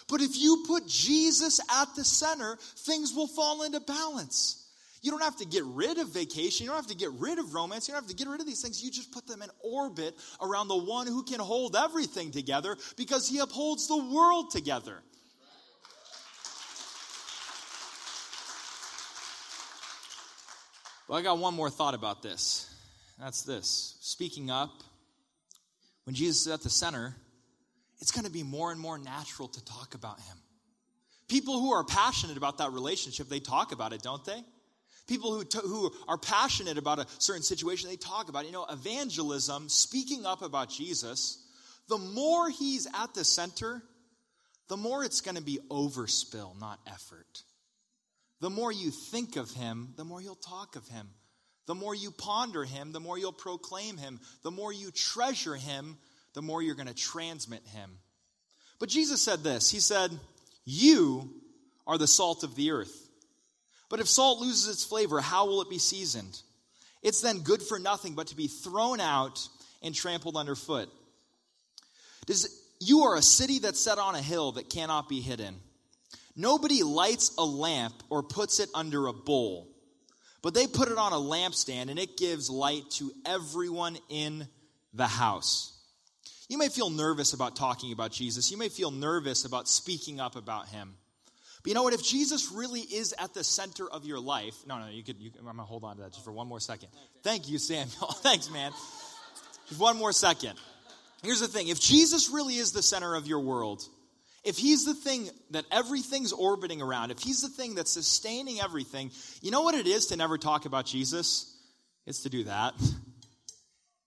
But 0.09 0.21
if 0.21 0.35
you 0.35 0.63
put 0.65 0.87
Jesus 0.87 1.59
at 1.71 1.95
the 1.95 2.03
center, 2.03 2.57
things 2.79 3.13
will 3.13 3.27
fall 3.27 3.61
into 3.61 3.79
balance. 3.79 4.67
You 5.03 5.11
don't 5.11 5.21
have 5.21 5.37
to 5.37 5.45
get 5.45 5.63
rid 5.63 5.99
of 5.99 6.09
vacation. 6.09 6.63
You 6.63 6.71
don't 6.71 6.77
have 6.77 6.87
to 6.87 6.95
get 6.95 7.11
rid 7.19 7.37
of 7.37 7.53
romance. 7.53 7.87
You 7.87 7.93
don't 7.93 8.01
have 8.01 8.09
to 8.09 8.15
get 8.15 8.27
rid 8.27 8.41
of 8.41 8.47
these 8.47 8.63
things. 8.63 8.83
You 8.83 8.89
just 8.89 9.11
put 9.11 9.27
them 9.27 9.43
in 9.43 9.49
orbit 9.63 10.15
around 10.41 10.67
the 10.67 10.83
one 10.83 11.05
who 11.05 11.21
can 11.21 11.39
hold 11.39 11.75
everything 11.75 12.31
together 12.31 12.75
because 12.97 13.29
he 13.29 13.37
upholds 13.37 13.87
the 13.87 14.03
world 14.03 14.49
together. 14.49 15.03
Well, 21.07 21.19
I 21.19 21.21
got 21.21 21.37
one 21.37 21.53
more 21.53 21.69
thought 21.69 21.93
about 21.93 22.23
this. 22.23 22.73
That's 23.19 23.43
this. 23.43 23.97
Speaking 24.01 24.49
up, 24.49 24.71
when 26.05 26.15
Jesus 26.15 26.47
is 26.47 26.53
at 26.53 26.61
the 26.61 26.69
center, 26.69 27.15
it's 28.01 28.11
going 28.11 28.25
to 28.25 28.31
be 28.31 28.43
more 28.43 28.71
and 28.71 28.79
more 28.79 28.97
natural 28.97 29.47
to 29.47 29.65
talk 29.65 29.93
about 29.93 30.19
him. 30.19 30.37
People 31.27 31.59
who 31.59 31.73
are 31.73 31.83
passionate 31.83 32.37
about 32.37 32.57
that 32.57 32.71
relationship, 32.71 33.29
they 33.29 33.39
talk 33.39 33.71
about 33.71 33.93
it, 33.93 34.01
don't 34.01 34.23
they? 34.25 34.43
People 35.07 35.33
who, 35.33 35.43
t- 35.43 35.59
who 35.61 35.91
are 36.07 36.17
passionate 36.17 36.77
about 36.77 36.99
a 36.99 37.05
certain 37.19 37.43
situation, 37.43 37.89
they 37.89 37.95
talk 37.95 38.29
about 38.29 38.43
it. 38.43 38.47
You 38.47 38.53
know, 38.53 38.65
evangelism, 38.65 39.69
speaking 39.69 40.25
up 40.25 40.41
about 40.41 40.69
Jesus, 40.69 41.43
the 41.87 41.97
more 41.97 42.49
he's 42.49 42.87
at 42.87 43.13
the 43.13 43.23
center, 43.23 43.83
the 44.67 44.77
more 44.77 45.03
it's 45.03 45.21
going 45.21 45.35
to 45.35 45.43
be 45.43 45.59
overspill, 45.69 46.59
not 46.59 46.79
effort. 46.87 47.43
The 48.41 48.49
more 48.49 48.71
you 48.71 48.91
think 48.91 49.35
of 49.37 49.51
him, 49.51 49.93
the 49.95 50.03
more 50.03 50.21
you'll 50.21 50.35
talk 50.35 50.75
of 50.75 50.87
him. 50.87 51.09
The 51.67 51.75
more 51.75 51.95
you 51.95 52.11
ponder 52.11 52.63
him, 52.63 52.91
the 52.91 52.99
more 52.99 53.17
you'll 53.17 53.31
proclaim 53.31 53.97
him. 53.97 54.19
The 54.43 54.51
more 54.51 54.71
you 54.71 54.91
treasure 54.91 55.55
him, 55.55 55.97
the 56.33 56.41
more 56.41 56.61
you're 56.61 56.75
going 56.75 56.87
to 56.87 56.93
transmit 56.93 57.65
him. 57.67 57.91
But 58.79 58.89
Jesus 58.89 59.23
said 59.23 59.43
this 59.43 59.71
He 59.71 59.79
said, 59.79 60.11
You 60.65 61.29
are 61.87 61.97
the 61.97 62.07
salt 62.07 62.43
of 62.43 62.55
the 62.55 62.71
earth. 62.71 63.01
But 63.89 63.99
if 63.99 64.07
salt 64.07 64.39
loses 64.39 64.67
its 64.67 64.83
flavor, 64.83 65.21
how 65.21 65.47
will 65.47 65.61
it 65.61 65.69
be 65.69 65.79
seasoned? 65.79 66.41
It's 67.01 67.21
then 67.21 67.39
good 67.39 67.61
for 67.61 67.77
nothing 67.77 68.15
but 68.15 68.27
to 68.27 68.35
be 68.35 68.47
thrown 68.47 68.99
out 68.99 69.47
and 69.83 69.93
trampled 69.93 70.35
underfoot. 70.35 70.89
Does, 72.25 72.49
you 72.79 73.03
are 73.03 73.15
a 73.15 73.21
city 73.21 73.59
that's 73.59 73.79
set 73.79 73.99
on 73.99 74.15
a 74.15 74.21
hill 74.21 74.53
that 74.53 74.71
cannot 74.71 75.07
be 75.07 75.21
hidden. 75.21 75.55
Nobody 76.35 76.83
lights 76.83 77.33
a 77.37 77.45
lamp 77.45 77.95
or 78.09 78.21
puts 78.23 78.59
it 78.59 78.69
under 78.73 79.07
a 79.07 79.13
bowl, 79.13 79.69
but 80.41 80.53
they 80.53 80.67
put 80.67 80.89
it 80.89 80.97
on 80.97 81.13
a 81.13 81.15
lampstand 81.15 81.89
and 81.89 81.97
it 81.97 82.17
gives 82.17 82.49
light 82.49 82.89
to 82.91 83.11
everyone 83.25 83.97
in 84.09 84.47
the 84.93 85.07
house. 85.07 85.71
You 86.49 86.57
may 86.57 86.69
feel 86.69 86.89
nervous 86.89 87.33
about 87.33 87.55
talking 87.55 87.91
about 87.91 88.11
Jesus. 88.11 88.51
You 88.51 88.57
may 88.57 88.69
feel 88.69 88.91
nervous 88.91 89.45
about 89.45 89.67
speaking 89.67 90.19
up 90.19 90.35
about 90.35 90.67
him. 90.67 90.95
But 91.63 91.69
you 91.69 91.73
know 91.73 91.83
what? 91.83 91.93
If 91.93 92.03
Jesus 92.03 92.51
really 92.51 92.81
is 92.81 93.15
at 93.17 93.33
the 93.33 93.43
center 93.43 93.89
of 93.89 94.05
your 94.05 94.19
life, 94.19 94.53
no, 94.67 94.77
no, 94.77 94.87
you 94.87 95.03
could, 95.03 95.19
you, 95.19 95.31
I'm 95.39 95.45
going 95.45 95.57
to 95.57 95.63
hold 95.63 95.83
on 95.83 95.95
to 95.95 96.03
that 96.03 96.11
just 96.11 96.23
for 96.23 96.31
one 96.31 96.47
more 96.47 96.59
second. 96.59 96.89
Thank 97.23 97.49
you, 97.49 97.57
Samuel. 97.57 98.11
Thanks, 98.17 98.51
man. 98.51 98.71
Just 99.67 99.81
one 99.81 99.97
more 99.97 100.11
second. 100.11 100.53
Here's 101.23 101.39
the 101.39 101.47
thing 101.47 101.69
if 101.69 101.79
Jesus 101.79 102.29
really 102.29 102.55
is 102.57 102.71
the 102.71 102.83
center 102.83 103.15
of 103.15 103.25
your 103.25 103.39
world, 103.39 103.83
if 104.45 104.57
he's 104.57 104.85
the 104.85 104.93
thing 104.93 105.29
that 105.51 105.65
everything's 105.71 106.31
orbiting 106.31 106.81
around, 106.81 107.11
if 107.11 107.19
he's 107.19 107.41
the 107.41 107.49
thing 107.49 107.75
that's 107.75 107.91
sustaining 107.91 108.61
everything, 108.61 109.11
you 109.41 109.51
know 109.51 109.61
what 109.61 109.75
it 109.75 109.87
is 109.87 110.07
to 110.07 110.15
never 110.15 110.37
talk 110.37 110.65
about 110.65 110.85
Jesus? 110.85 111.51
It's 112.05 112.21
to 112.23 112.29
do 112.29 112.43
that. 112.43 112.75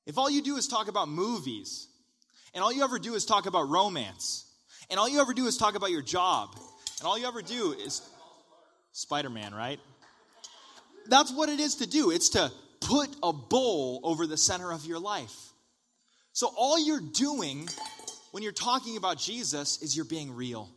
If 0.06 0.16
all 0.16 0.30
you 0.30 0.40
do 0.40 0.56
is 0.56 0.68
talk 0.68 0.88
about 0.88 1.08
movies, 1.08 1.88
and 2.54 2.62
all 2.62 2.72
you 2.72 2.84
ever 2.84 2.98
do 2.98 3.14
is 3.14 3.26
talk 3.26 3.46
about 3.46 3.68
romance, 3.68 4.46
and 4.88 4.98
all 4.98 5.08
you 5.08 5.20
ever 5.20 5.34
do 5.34 5.46
is 5.46 5.58
talk 5.58 5.74
about 5.74 5.90
your 5.90 6.02
job, 6.02 6.50
and 7.00 7.06
all 7.06 7.18
you 7.18 7.26
ever 7.26 7.42
do 7.42 7.72
is 7.72 8.00
Spider 8.92 9.28
Man, 9.30 9.52
right? 9.52 9.80
That's 11.08 11.32
what 11.32 11.48
it 11.48 11.58
is 11.58 11.76
to 11.76 11.86
do. 11.86 12.10
It's 12.10 12.30
to 12.30 12.52
put 12.80 13.08
a 13.22 13.32
bowl 13.32 14.00
over 14.04 14.26
the 14.26 14.36
center 14.36 14.72
of 14.72 14.84
your 14.84 14.98
life. 14.98 15.34
So 16.32 16.50
all 16.56 16.78
you're 16.78 17.02
doing 17.12 17.68
when 18.32 18.42
you're 18.42 18.52
talking 18.52 18.96
about 18.96 19.18
Jesus 19.18 19.82
is 19.82 19.96
you're 19.96 20.04
being 20.04 20.34
real. 20.34 20.68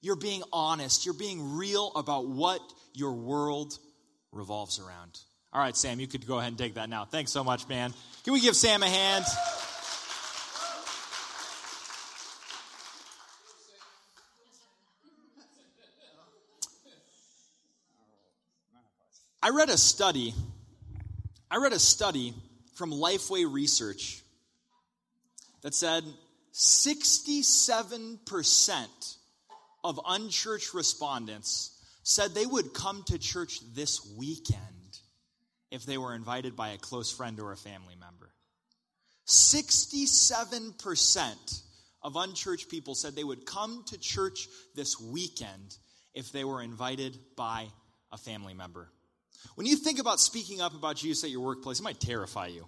You're 0.00 0.16
being 0.16 0.42
honest. 0.52 1.04
You're 1.06 1.14
being 1.14 1.56
real 1.56 1.92
about 1.94 2.26
what 2.26 2.60
your 2.92 3.12
world 3.12 3.78
revolves 4.32 4.78
around. 4.78 5.20
All 5.52 5.60
right, 5.60 5.76
Sam, 5.76 6.00
you 6.00 6.06
could 6.06 6.26
go 6.26 6.38
ahead 6.38 6.48
and 6.48 6.58
take 6.58 6.74
that 6.74 6.88
now. 6.88 7.04
Thanks 7.04 7.30
so 7.30 7.44
much, 7.44 7.68
man. 7.68 7.92
Can 8.24 8.32
we 8.32 8.40
give 8.40 8.56
Sam 8.56 8.82
a 8.82 8.88
hand? 8.88 9.24
I 19.44 19.50
read 19.50 19.70
a 19.70 19.76
study. 19.76 20.34
I 21.50 21.56
read 21.56 21.72
a 21.72 21.78
study 21.78 22.32
from 22.74 22.92
Lifeway 22.92 23.52
Research 23.52 24.22
that 25.62 25.74
said 25.74 26.04
67% 26.52 29.16
of 29.84 30.00
unchurched 30.06 30.74
respondents 30.74 31.70
said 32.02 32.34
they 32.34 32.46
would 32.46 32.74
come 32.74 33.04
to 33.06 33.18
church 33.18 33.60
this 33.74 34.04
weekend 34.16 34.58
if 35.70 35.86
they 35.86 35.98
were 35.98 36.14
invited 36.14 36.54
by 36.54 36.68
a 36.70 36.78
close 36.78 37.10
friend 37.10 37.40
or 37.40 37.52
a 37.52 37.56
family 37.56 37.96
member. 37.98 38.30
67% 39.26 41.62
of 42.02 42.16
unchurched 42.16 42.68
people 42.68 42.94
said 42.94 43.14
they 43.14 43.24
would 43.24 43.46
come 43.46 43.84
to 43.86 43.98
church 43.98 44.48
this 44.74 45.00
weekend 45.00 45.78
if 46.14 46.32
they 46.32 46.44
were 46.44 46.60
invited 46.60 47.18
by 47.36 47.68
a 48.10 48.18
family 48.18 48.52
member. 48.52 48.90
When 49.54 49.66
you 49.66 49.76
think 49.76 49.98
about 49.98 50.20
speaking 50.20 50.60
up 50.60 50.74
about 50.74 50.96
Jesus 50.96 51.24
at 51.24 51.30
your 51.30 51.40
workplace, 51.40 51.80
it 51.80 51.84
might 51.84 52.00
terrify 52.00 52.48
you. 52.48 52.66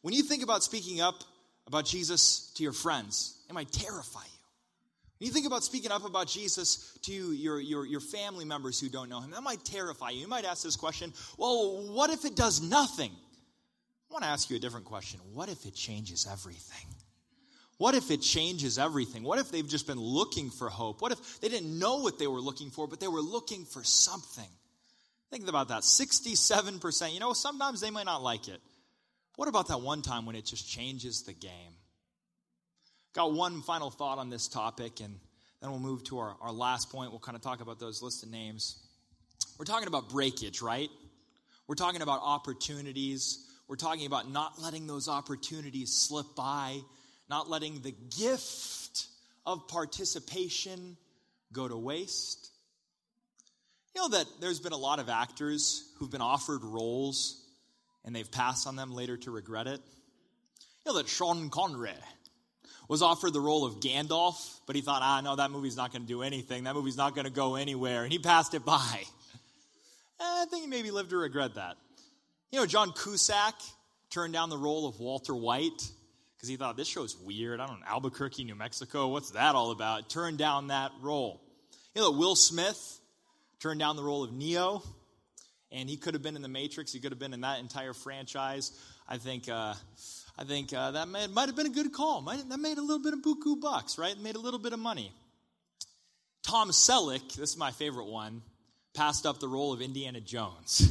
When 0.00 0.14
you 0.14 0.22
think 0.22 0.42
about 0.42 0.64
speaking 0.64 1.00
up 1.00 1.22
about 1.66 1.84
Jesus 1.84 2.52
to 2.56 2.62
your 2.62 2.72
friends, 2.72 3.38
it 3.48 3.52
might 3.52 3.70
terrify 3.70 4.22
you. 4.24 4.42
When 5.18 5.28
you 5.28 5.32
think 5.32 5.46
about 5.46 5.62
speaking 5.62 5.92
up 5.92 6.04
about 6.04 6.26
Jesus 6.26 6.98
to 7.02 7.12
your, 7.12 7.60
your, 7.60 7.86
your 7.86 8.00
family 8.00 8.44
members 8.44 8.80
who 8.80 8.88
don't 8.88 9.08
know 9.08 9.20
him, 9.20 9.30
that 9.30 9.42
might 9.42 9.64
terrify 9.64 10.10
you. 10.10 10.22
You 10.22 10.26
might 10.28 10.44
ask 10.44 10.64
this 10.64 10.74
question 10.74 11.12
well, 11.38 11.86
what 11.94 12.10
if 12.10 12.24
it 12.24 12.34
does 12.34 12.60
nothing? 12.60 13.12
I 14.10 14.12
want 14.12 14.24
to 14.24 14.30
ask 14.30 14.50
you 14.50 14.56
a 14.56 14.58
different 14.58 14.84
question. 14.86 15.20
What 15.32 15.48
if 15.48 15.64
it 15.64 15.74
changes 15.74 16.26
everything? 16.30 16.88
What 17.78 17.94
if 17.94 18.10
it 18.10 18.20
changes 18.20 18.78
everything? 18.78 19.22
What 19.22 19.38
if 19.38 19.50
they've 19.50 19.68
just 19.68 19.86
been 19.86 20.00
looking 20.00 20.50
for 20.50 20.68
hope? 20.68 21.00
What 21.00 21.12
if 21.12 21.40
they 21.40 21.48
didn't 21.48 21.78
know 21.78 21.96
what 21.98 22.18
they 22.18 22.26
were 22.26 22.40
looking 22.40 22.70
for, 22.70 22.86
but 22.86 23.00
they 23.00 23.08
were 23.08 23.20
looking 23.20 23.64
for 23.64 23.82
something? 23.84 24.48
Think 25.30 25.48
about 25.48 25.68
that 25.68 25.82
67%. 25.82 27.14
You 27.14 27.20
know, 27.20 27.32
sometimes 27.32 27.80
they 27.80 27.90
might 27.90 28.06
not 28.06 28.22
like 28.22 28.48
it. 28.48 28.60
What 29.36 29.48
about 29.48 29.68
that 29.68 29.80
one 29.80 30.02
time 30.02 30.26
when 30.26 30.36
it 30.36 30.44
just 30.44 30.68
changes 30.68 31.22
the 31.22 31.32
game? 31.32 31.72
Got 33.14 33.32
one 33.32 33.62
final 33.62 33.90
thought 33.90 34.18
on 34.18 34.30
this 34.30 34.48
topic, 34.48 35.00
and 35.00 35.14
then 35.60 35.70
we'll 35.70 35.80
move 35.80 36.04
to 36.04 36.18
our, 36.18 36.36
our 36.40 36.52
last 36.52 36.90
point. 36.90 37.10
We'll 37.10 37.20
kind 37.20 37.36
of 37.36 37.42
talk 37.42 37.60
about 37.60 37.78
those 37.78 38.02
listed 38.02 38.30
names. 38.30 38.82
We're 39.58 39.64
talking 39.64 39.88
about 39.88 40.10
breakage, 40.10 40.62
right? 40.62 40.90
We're 41.66 41.74
talking 41.74 42.02
about 42.02 42.20
opportunities. 42.22 43.46
We're 43.68 43.76
talking 43.76 44.06
about 44.06 44.30
not 44.30 44.60
letting 44.60 44.86
those 44.86 45.08
opportunities 45.08 45.92
slip 45.92 46.26
by, 46.36 46.80
not 47.28 47.48
letting 47.48 47.80
the 47.80 47.94
gift 48.18 49.06
of 49.46 49.68
participation 49.68 50.96
go 51.52 51.68
to 51.68 51.76
waste. 51.76 52.50
You 53.94 54.02
know 54.02 54.08
that 54.10 54.26
there's 54.40 54.60
been 54.60 54.72
a 54.72 54.78
lot 54.78 54.98
of 54.98 55.08
actors 55.08 55.84
who've 55.98 56.10
been 56.10 56.22
offered 56.22 56.64
roles 56.64 57.41
and 58.04 58.14
they've 58.14 58.30
passed 58.30 58.66
on 58.66 58.76
them 58.76 58.92
later 58.94 59.16
to 59.18 59.30
regret 59.30 59.66
it. 59.66 59.80
You 60.84 60.92
know 60.92 60.98
that 60.98 61.08
Sean 61.08 61.50
Connery 61.50 61.92
was 62.88 63.02
offered 63.02 63.32
the 63.32 63.40
role 63.40 63.64
of 63.64 63.80
Gandalf, 63.80 64.58
but 64.66 64.76
he 64.76 64.82
thought, 64.82 65.00
ah, 65.02 65.20
no, 65.22 65.36
that 65.36 65.50
movie's 65.50 65.76
not 65.76 65.92
going 65.92 66.02
to 66.02 66.08
do 66.08 66.22
anything. 66.22 66.64
That 66.64 66.74
movie's 66.74 66.96
not 66.96 67.14
going 67.14 67.24
to 67.24 67.30
go 67.30 67.54
anywhere. 67.54 68.02
And 68.02 68.12
he 68.12 68.18
passed 68.18 68.54
it 68.54 68.64
by. 68.64 69.02
I 70.20 70.44
think 70.50 70.64
he 70.64 70.68
maybe 70.68 70.90
lived 70.90 71.10
to 71.10 71.16
regret 71.16 71.54
that. 71.54 71.76
You 72.50 72.58
know, 72.60 72.66
John 72.66 72.92
Cusack 72.92 73.54
turned 74.10 74.32
down 74.32 74.50
the 74.50 74.58
role 74.58 74.86
of 74.86 75.00
Walter 75.00 75.34
White 75.34 75.90
because 76.36 76.48
he 76.48 76.56
thought 76.56 76.76
this 76.76 76.88
show's 76.88 77.16
weird. 77.16 77.60
I 77.60 77.66
don't 77.66 77.80
know, 77.80 77.86
Albuquerque, 77.86 78.44
New 78.44 78.54
Mexico, 78.54 79.08
what's 79.08 79.30
that 79.30 79.54
all 79.54 79.70
about? 79.70 80.10
Turned 80.10 80.38
down 80.38 80.66
that 80.66 80.90
role. 81.00 81.40
You 81.94 82.02
know, 82.02 82.10
Will 82.10 82.36
Smith 82.36 83.00
turned 83.60 83.80
down 83.80 83.96
the 83.96 84.02
role 84.02 84.24
of 84.24 84.32
Neo, 84.32 84.82
and 85.72 85.88
he 85.88 85.96
could 85.96 86.14
have 86.14 86.22
been 86.22 86.36
in 86.36 86.42
the 86.42 86.48
Matrix. 86.48 86.92
He 86.92 87.00
could 87.00 87.12
have 87.12 87.18
been 87.18 87.34
in 87.34 87.40
that 87.40 87.60
entire 87.60 87.92
franchise. 87.92 88.72
I 89.08 89.18
think. 89.18 89.48
Uh, 89.48 89.74
I 90.38 90.44
think 90.44 90.72
uh, 90.72 90.92
that 90.92 91.08
might, 91.08 91.30
might 91.30 91.46
have 91.46 91.56
been 91.56 91.66
a 91.66 91.70
good 91.70 91.92
call. 91.92 92.22
Might, 92.22 92.48
that 92.48 92.58
made 92.58 92.78
a 92.78 92.80
little 92.80 93.02
bit 93.02 93.12
of 93.12 93.20
buku 93.20 93.60
bucks, 93.60 93.98
right? 93.98 94.18
Made 94.18 94.34
a 94.34 94.40
little 94.40 94.58
bit 94.58 94.72
of 94.72 94.78
money. 94.78 95.12
Tom 96.42 96.70
Selleck, 96.70 97.34
this 97.34 97.50
is 97.50 97.56
my 97.56 97.70
favorite 97.70 98.06
one, 98.06 98.42
passed 98.94 99.26
up 99.26 99.40
the 99.40 99.48
role 99.48 99.72
of 99.72 99.82
Indiana 99.82 100.20
Jones. 100.20 100.90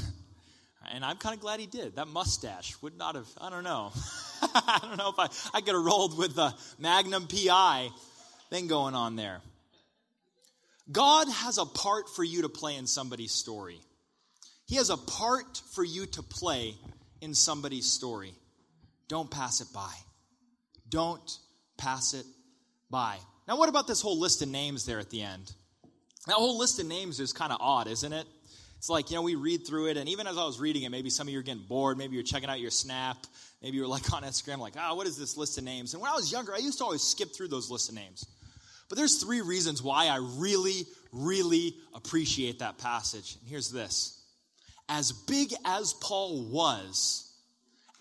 and 0.94 1.04
I'm 1.04 1.18
kind 1.18 1.36
of 1.36 1.42
glad 1.42 1.60
he 1.60 1.66
did. 1.66 1.96
That 1.96 2.08
mustache 2.08 2.80
would 2.82 2.98
not 2.98 3.16
have, 3.16 3.28
I 3.40 3.50
don't 3.50 3.64
know. 3.64 3.92
I 4.42 4.80
don't 4.82 4.98
know 4.98 5.10
if 5.10 5.20
I, 5.20 5.58
I 5.58 5.62
could 5.62 5.74
have 5.74 5.84
rolled 5.84 6.18
with 6.18 6.36
the 6.36 6.54
Magnum 6.80 7.28
PI 7.28 7.90
thing 8.50 8.68
going 8.68 8.96
on 8.96 9.16
there. 9.16 9.42
God 10.92 11.28
has 11.30 11.58
a 11.58 11.66
part 11.66 12.10
for 12.10 12.24
you 12.24 12.44
to 12.44 12.50
play 12.50 12.76
in 12.76 12.86
somebody's 12.86 13.32
story. 13.32 13.80
He 14.72 14.78
has 14.78 14.90
a 14.90 14.96
part 14.96 15.62
for 15.74 15.84
you 15.84 16.06
to 16.06 16.24
play 16.24 16.76
in 17.20 17.34
somebody's 17.34 17.92
story. 17.92 18.34
Don't 19.10 19.30
pass 19.30 19.60
it 19.60 19.68
by. 19.74 19.92
Don't 20.88 21.38
pass 21.76 22.14
it 22.14 22.26
by. 22.90 23.18
Now, 23.50 23.58
what 23.58 23.68
about 23.68 23.86
this 23.86 24.02
whole 24.02 24.18
list 24.18 24.42
of 24.42 24.48
names 24.48 24.86
there 24.86 25.00
at 25.00 25.10
the 25.10 25.24
end? 25.24 25.52
That 26.28 26.36
whole 26.36 26.58
list 26.58 26.80
of 26.80 26.86
names 26.86 27.20
is 27.20 27.34
kind 27.34 27.52
of 27.52 27.58
odd, 27.60 27.90
isn't 27.90 28.14
it? 28.14 28.26
It's 28.78 28.90
like, 28.90 29.12
you 29.12 29.18
know, 29.18 29.24
we 29.24 29.36
read 29.36 29.68
through 29.68 29.90
it, 29.90 29.98
and 29.98 30.08
even 30.08 30.26
as 30.26 30.38
I 30.38 30.46
was 30.46 30.58
reading 30.58 30.84
it, 30.84 30.90
maybe 30.90 31.10
some 31.10 31.28
of 31.28 31.34
you 31.34 31.40
are 31.40 31.44
getting 31.44 31.66
bored. 31.68 31.98
Maybe 31.98 32.14
you're 32.14 32.24
checking 32.24 32.48
out 32.48 32.62
your 32.62 32.72
snap. 32.72 33.18
Maybe 33.62 33.76
you're 33.76 33.88
like 33.88 34.14
on 34.14 34.24
Instagram, 34.24 34.60
like, 34.60 34.76
ah, 34.78 34.92
oh, 34.92 34.96
what 34.96 35.06
is 35.06 35.18
this 35.18 35.36
list 35.36 35.58
of 35.58 35.66
names? 35.66 35.94
And 35.94 36.02
when 36.02 36.10
I 36.10 36.16
was 36.16 36.32
younger, 36.32 36.54
I 36.54 36.60
used 36.60 36.78
to 36.78 36.86
always 36.86 37.02
skip 37.02 37.36
through 37.36 37.50
those 37.50 37.70
lists 37.70 37.90
of 37.90 37.96
names. 37.96 38.26
But 38.88 38.98
there's 38.98 39.22
three 39.22 39.42
reasons 39.42 39.84
why 39.84 40.06
I 40.06 40.20
really, 40.38 40.86
really 41.12 41.76
appreciate 41.94 42.60
that 42.60 42.78
passage. 42.78 43.36
And 43.42 43.50
here's 43.50 43.70
this 43.70 44.21
As 44.94 45.14
big 45.14 45.54
as 45.64 45.94
Paul 45.94 46.44
was, 46.44 47.34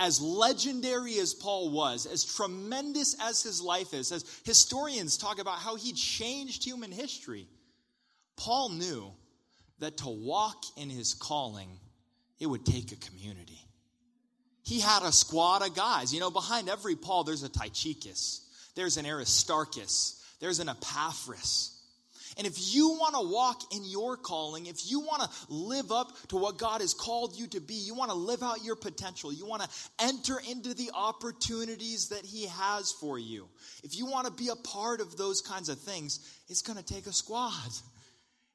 as 0.01 0.21
legendary 0.21 1.21
as 1.21 1.35
Paul 1.35 1.71
was, 1.71 2.05
as 2.05 2.25
tremendous 2.25 3.15
as 3.23 3.45
his 3.45 3.61
life 3.61 3.95
is, 3.95 4.11
as 4.11 4.25
historians 4.45 5.17
talk 5.17 5.39
about 5.39 5.61
how 5.61 5.77
he 5.77 5.93
changed 5.93 6.65
human 6.65 6.91
history, 6.91 7.47
Paul 8.35 8.71
knew 8.71 9.13
that 9.79 9.99
to 9.99 10.09
walk 10.09 10.65
in 10.77 10.91
his 10.91 11.15
calling, 11.15 11.69
it 12.41 12.47
would 12.47 12.67
take 12.67 12.91
a 12.91 12.97
community. 12.97 13.61
He 14.65 14.81
had 14.81 15.05
a 15.05 15.13
squad 15.13 15.63
of 15.63 15.77
guys. 15.77 16.13
You 16.13 16.19
know, 16.19 16.33
behind 16.33 16.69
every 16.69 16.97
Paul, 16.97 17.23
there's 17.23 17.45
a 17.45 17.49
Tychicus, 17.49 18.41
there's 18.75 18.97
an 18.97 19.07
Aristarchus, 19.07 20.21
there's 20.41 20.59
an 20.59 20.69
Epaphras. 20.69 21.80
And 22.37 22.47
if 22.47 22.75
you 22.75 22.91
want 22.91 23.15
to 23.15 23.33
walk 23.33 23.75
in 23.75 23.85
your 23.85 24.17
calling, 24.17 24.67
if 24.67 24.91
you 24.91 25.01
want 25.01 25.23
to 25.23 25.29
live 25.49 25.91
up 25.91 26.17
to 26.29 26.37
what 26.37 26.59
God 26.59 26.81
has 26.81 26.95
called 26.95 27.37
you 27.37 27.47
to 27.49 27.61
be, 27.61 27.75
you 27.75 27.95
want 27.95 28.11
to 28.11 28.17
live 28.17 28.43
out 28.43 28.65
your 28.65 28.77
potential, 28.77 29.33
you 29.33 29.47
want 29.47 29.63
to 29.63 29.69
enter 29.99 30.41
into 30.51 30.75
the 30.75 30.91
opportunities 30.95 32.09
that 32.09 32.25
He 32.25 32.47
has 32.47 32.93
for 32.93 33.19
you, 33.19 33.49
if 33.83 33.97
you 33.97 34.07
want 34.07 34.27
to 34.27 34.33
be 34.33 34.49
a 34.49 34.57
part 34.57 35.01
of 35.01 35.17
those 35.17 35.41
kinds 35.41 35.69
of 35.69 35.79
things, 35.81 36.21
it's 36.49 36.63
going 36.63 36.79
to 36.79 36.85
take 36.85 37.07
a 37.07 37.13
squad. 37.13 37.53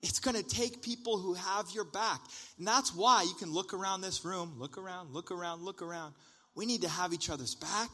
It's 0.01 0.19
going 0.19 0.35
to 0.35 0.43
take 0.43 0.83
people 0.83 1.17
who 1.17 1.33
have 1.33 1.71
your 1.73 1.85
back. 1.85 2.19
And 2.59 2.67
that's 2.67 2.93
why 2.93 3.23
you 3.23 3.33
can 3.39 3.51
look 3.51 3.73
around 3.73 4.01
this 4.01 4.23
room, 4.23 4.53
look 4.59 4.77
around, 4.77 5.13
look 5.13 5.31
around, 5.31 5.63
look 5.63 5.81
around. 5.81 6.13
We 6.53 6.67
need 6.67 6.83
to 6.83 6.89
have 6.89 7.11
each 7.11 7.31
other's 7.31 7.55
back. 7.55 7.89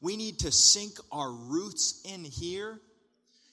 We 0.00 0.16
need 0.16 0.40
to 0.40 0.52
sink 0.52 0.92
our 1.10 1.30
roots 1.30 2.00
in 2.04 2.24
here. 2.24 2.80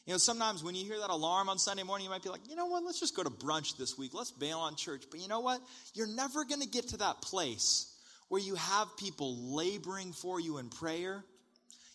You 0.05 0.13
know, 0.13 0.17
sometimes 0.19 0.63
when 0.63 0.75
you 0.75 0.85
hear 0.85 0.99
that 0.99 1.09
alarm 1.09 1.49
on 1.49 1.57
Sunday 1.57 1.81
morning, 1.81 2.05
you 2.05 2.11
might 2.11 2.21
be 2.21 2.29
like, 2.29 2.47
you 2.47 2.55
know 2.55 2.67
what, 2.67 2.83
let's 2.83 2.99
just 2.99 3.15
go 3.15 3.23
to 3.23 3.29
brunch 3.31 3.75
this 3.77 3.97
week. 3.97 4.13
Let's 4.13 4.31
bail 4.31 4.59
on 4.59 4.75
church. 4.75 5.05
But 5.09 5.19
you 5.19 5.27
know 5.27 5.39
what? 5.39 5.59
You're 5.95 6.13
never 6.13 6.45
going 6.45 6.61
to 6.61 6.67
get 6.67 6.89
to 6.89 6.97
that 6.97 7.21
place 7.21 7.91
where 8.29 8.41
you 8.41 8.53
have 8.55 8.87
people 8.97 9.55
laboring 9.55 10.13
for 10.13 10.39
you 10.39 10.59
in 10.59 10.69
prayer. 10.69 11.23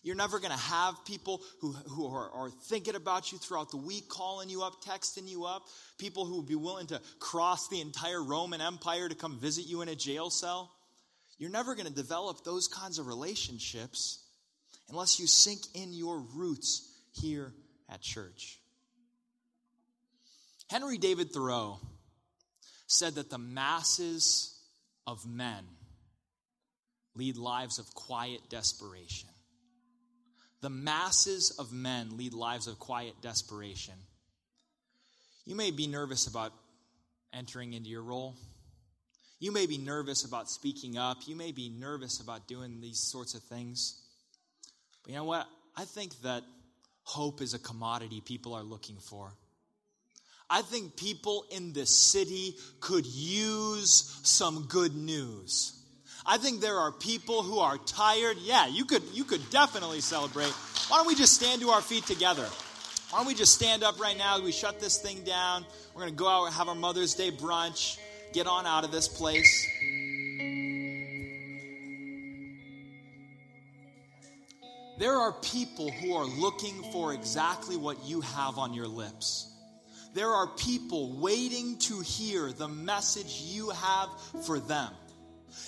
You're 0.03 0.15
never 0.15 0.39
going 0.39 0.51
to 0.51 0.57
have 0.57 1.05
people 1.05 1.41
who, 1.61 1.71
who 1.71 2.07
are, 2.13 2.29
are, 2.31 2.49
thinking 2.49 2.95
about 2.95 3.31
you 3.31 3.37
throughout 3.37 3.71
the 3.71 3.77
week, 3.77 4.09
calling 4.09 4.49
you 4.49 4.63
up, 4.63 4.83
texting 4.83 5.29
you 5.29 5.45
up, 5.45 5.63
people 5.97 6.25
who 6.25 6.37
would 6.37 6.47
be 6.47 6.55
willing 6.55 6.87
to 6.87 6.99
cross 7.19 7.69
the 7.69 7.79
entire 7.79 8.21
Roman 8.21 8.61
Empire 8.61 9.07
to 9.07 9.15
come 9.15 9.39
visit 9.39 9.67
you 9.67 9.83
in 9.83 9.89
a 9.89 9.95
jail 9.95 10.29
cell. 10.29 10.71
You're 11.37 11.51
never 11.51 11.75
going 11.75 11.87
to 11.87 11.93
develop 11.93 12.43
those 12.43 12.67
kinds 12.67 12.99
of 12.99 13.07
relationships 13.07 14.25
unless 14.89 15.19
you 15.19 15.27
sink 15.27 15.61
in 15.75 15.93
your 15.93 16.19
roots 16.35 16.89
here 17.13 17.53
at 17.91 18.01
church. 18.01 18.59
Henry 20.69 20.97
David 20.97 21.31
Thoreau 21.31 21.79
said 22.87 23.15
that 23.15 23.29
the 23.29 23.37
masses 23.37 24.57
of 25.05 25.25
men 25.27 25.65
lead 27.15 27.37
lives 27.37 27.77
of 27.77 27.93
quiet 27.93 28.39
desperation. 28.49 29.29
The 30.61 30.69
masses 30.69 31.51
of 31.59 31.73
men 31.73 32.17
lead 32.17 32.33
lives 32.33 32.67
of 32.67 32.79
quiet 32.79 33.15
desperation. 33.21 33.95
You 35.45 35.55
may 35.55 35.71
be 35.71 35.87
nervous 35.87 36.27
about 36.27 36.53
entering 37.33 37.73
into 37.73 37.89
your 37.89 38.03
role. 38.03 38.35
You 39.39 39.51
may 39.51 39.65
be 39.65 39.77
nervous 39.77 40.23
about 40.23 40.49
speaking 40.49 40.97
up. 40.97 41.17
You 41.25 41.35
may 41.35 41.51
be 41.51 41.67
nervous 41.67 42.21
about 42.21 42.47
doing 42.47 42.79
these 42.79 42.99
sorts 42.99 43.33
of 43.33 43.41
things. 43.41 44.01
But 45.03 45.11
you 45.11 45.17
know 45.17 45.23
what? 45.23 45.47
I 45.75 45.85
think 45.85 46.21
that 46.21 46.43
hope 47.11 47.41
is 47.41 47.53
a 47.53 47.59
commodity 47.59 48.21
people 48.21 48.53
are 48.53 48.63
looking 48.63 48.95
for. 48.97 49.33
I 50.49 50.61
think 50.61 50.95
people 50.95 51.45
in 51.51 51.73
this 51.73 51.95
city 51.95 52.55
could 52.79 53.05
use 53.05 54.19
some 54.23 54.65
good 54.67 54.95
news. 54.95 55.77
I 56.25 56.37
think 56.37 56.61
there 56.61 56.77
are 56.77 56.91
people 56.91 57.41
who 57.41 57.59
are 57.59 57.77
tired. 57.77 58.37
Yeah, 58.41 58.67
you 58.67 58.85
could 58.85 59.03
you 59.13 59.23
could 59.23 59.41
definitely 59.49 60.01
celebrate. 60.01 60.53
Why 60.87 60.97
don't 60.97 61.07
we 61.07 61.15
just 61.15 61.33
stand 61.33 61.61
to 61.61 61.69
our 61.69 61.81
feet 61.81 62.05
together? 62.05 62.47
Why 63.09 63.19
don't 63.19 63.27
we 63.27 63.33
just 63.33 63.53
stand 63.53 63.83
up 63.83 63.99
right 63.99 64.17
now? 64.17 64.41
We 64.41 64.53
shut 64.53 64.79
this 64.79 64.97
thing 64.97 65.23
down. 65.23 65.65
We're 65.93 66.03
going 66.03 66.13
to 66.13 66.17
go 66.17 66.29
out 66.29 66.45
and 66.45 66.53
have 66.55 66.69
our 66.69 66.75
Mother's 66.75 67.13
Day 67.13 67.31
brunch. 67.31 67.97
Get 68.31 68.47
on 68.47 68.65
out 68.65 68.85
of 68.85 68.91
this 68.91 69.09
place. 69.09 69.67
There 75.01 75.17
are 75.17 75.31
people 75.31 75.89
who 75.89 76.13
are 76.13 76.25
looking 76.25 76.83
for 76.91 77.11
exactly 77.11 77.75
what 77.75 78.05
you 78.05 78.21
have 78.21 78.59
on 78.59 78.71
your 78.75 78.85
lips. 78.85 79.51
There 80.13 80.29
are 80.29 80.45
people 80.45 81.19
waiting 81.19 81.79
to 81.79 82.01
hear 82.01 82.51
the 82.51 82.67
message 82.67 83.41
you 83.41 83.71
have 83.71 84.09
for 84.45 84.59
them. 84.59 84.91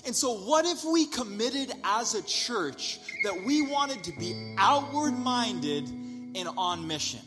And 0.05 0.15
so, 0.15 0.37
what 0.37 0.67
if 0.67 0.83
we 0.85 1.07
committed 1.07 1.73
as 1.83 2.13
a 2.13 2.21
church 2.21 2.99
that 3.23 3.43
we 3.43 3.65
wanted 3.65 4.03
to 4.03 4.11
be 4.19 4.53
outward 4.59 5.17
minded 5.17 5.87
and 5.89 6.47
on 6.55 6.85
mission? 6.85 7.21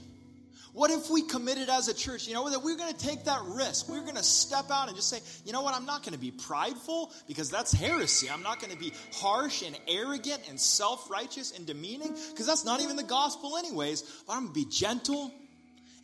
What 0.76 0.90
if 0.90 1.08
we 1.08 1.22
committed 1.22 1.70
as 1.70 1.88
a 1.88 1.94
church, 1.94 2.28
you 2.28 2.34
know, 2.34 2.50
that 2.50 2.62
we're 2.62 2.76
going 2.76 2.92
to 2.92 2.98
take 2.98 3.24
that 3.24 3.40
risk? 3.46 3.88
We're 3.88 4.02
going 4.02 4.16
to 4.16 4.22
step 4.22 4.70
out 4.70 4.88
and 4.88 4.94
just 4.94 5.08
say, 5.08 5.20
you 5.46 5.52
know 5.54 5.62
what, 5.62 5.74
I'm 5.74 5.86
not 5.86 6.02
going 6.02 6.12
to 6.12 6.18
be 6.18 6.30
prideful 6.30 7.14
because 7.26 7.48
that's 7.48 7.72
heresy. 7.72 8.28
I'm 8.28 8.42
not 8.42 8.60
going 8.60 8.74
to 8.74 8.78
be 8.78 8.92
harsh 9.14 9.62
and 9.62 9.74
arrogant 9.88 10.42
and 10.50 10.60
self 10.60 11.08
righteous 11.10 11.56
and 11.56 11.66
demeaning 11.66 12.14
because 12.30 12.46
that's 12.46 12.66
not 12.66 12.82
even 12.82 12.96
the 12.96 13.04
gospel, 13.04 13.56
anyways. 13.56 14.02
But 14.26 14.34
I'm 14.34 14.40
going 14.40 14.48
to 14.48 14.64
be 14.66 14.70
gentle 14.70 15.32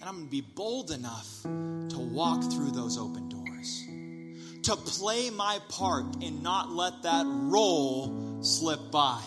and 0.01 0.09
I'm 0.09 0.15
going 0.15 0.27
to 0.29 0.31
be 0.31 0.41
bold 0.41 0.91
enough 0.91 1.29
to 1.43 1.99
walk 1.99 2.43
through 2.51 2.71
those 2.71 2.97
open 2.97 3.29
doors, 3.29 3.85
to 4.63 4.75
play 4.75 5.29
my 5.29 5.59
part 5.69 6.25
and 6.25 6.43
not 6.43 6.71
let 6.71 7.03
that 7.03 7.27
role 7.27 8.43
slip 8.43 8.91
by, 8.91 9.21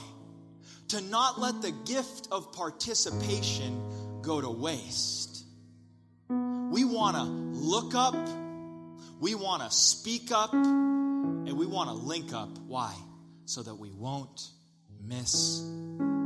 to 0.88 1.02
not 1.02 1.39
let 1.39 1.62
the 1.62 1.72
gift 1.86 2.30
of 2.32 2.52
participation 2.52 3.80
go 4.24 4.41
to 4.41 4.50
waste 4.50 5.24
we 6.76 6.84
want 6.84 7.15
to 7.15 7.23
look 7.23 7.95
up, 7.95 8.15
we 9.21 9.34
want 9.34 9.63
to 9.63 9.71
speak 9.71 10.30
up, 10.34 10.51
and 10.51 11.57
we 11.57 11.65
want 11.65 11.88
to 11.88 11.95
link 11.95 12.34
up. 12.34 12.49
Why? 12.67 12.93
So 13.45 13.63
that 13.63 13.76
we 13.76 13.91
won't 13.91 14.49
miss 15.01 15.63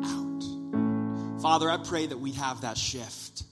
out. 0.04 1.40
Father, 1.40 1.70
I 1.70 1.78
pray 1.78 2.08
that 2.08 2.18
we'd 2.18 2.34
have 2.34 2.62
that 2.62 2.80
shift. 2.80 3.44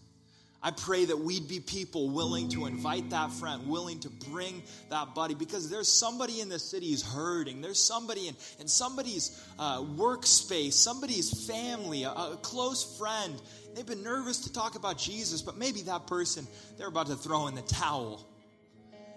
I 0.64 0.72
pray 0.72 1.06
that 1.06 1.20
we'd 1.20 1.48
be 1.48 1.60
people 1.60 2.10
willing 2.10 2.50
to 2.50 2.66
invite 2.66 3.12
that 3.12 3.32
friend, 3.32 3.68
willing 3.68 4.00
to 4.00 4.10
bring 4.10 4.64
that 4.90 5.14
buddy, 5.14 5.36
because 5.36 5.70
there's 5.70 5.88
somebody 5.88 6.42
in 6.42 6.50
the 6.50 6.58
city 6.58 6.90
who's 6.90 7.04
hurting. 7.04 7.62
There's 7.62 7.82
somebody 7.82 8.28
in, 8.28 8.36
in 8.60 8.68
somebody's 8.68 9.40
uh, 9.60 9.82
workspace, 9.82 10.74
somebody's 10.74 11.46
family, 11.46 12.06
a, 12.06 12.10
a 12.10 12.40
close 12.42 12.98
friend 12.98 13.40
They've 13.78 13.86
been 13.86 14.02
nervous 14.02 14.40
to 14.46 14.52
talk 14.52 14.74
about 14.74 14.98
Jesus, 14.98 15.44
but 15.44 15.56
maybe 15.56 15.84
that 15.84 16.08
person, 16.08 16.48
they're 16.80 16.88
about 16.88 17.06
to 17.08 17.16
throw 17.16 17.46
in 17.46 17.54
the 17.54 17.62
towel. 17.62 18.28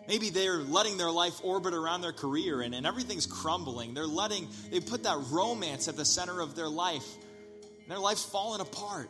Maybe 0.06 0.28
they're 0.28 0.58
letting 0.58 0.98
their 0.98 1.10
life 1.10 1.40
orbit 1.42 1.72
around 1.72 2.02
their 2.02 2.12
career 2.12 2.60
and, 2.60 2.74
and 2.74 2.86
everything's 2.86 3.24
crumbling. 3.24 3.94
They're 3.94 4.06
letting, 4.06 4.48
they 4.70 4.80
put 4.80 5.04
that 5.04 5.16
romance 5.30 5.88
at 5.88 5.96
the 5.96 6.04
center 6.04 6.42
of 6.42 6.56
their 6.56 6.68
life. 6.68 7.06
And 7.80 7.90
their 7.90 7.98
life's 7.98 8.22
falling 8.22 8.60
apart. 8.60 9.08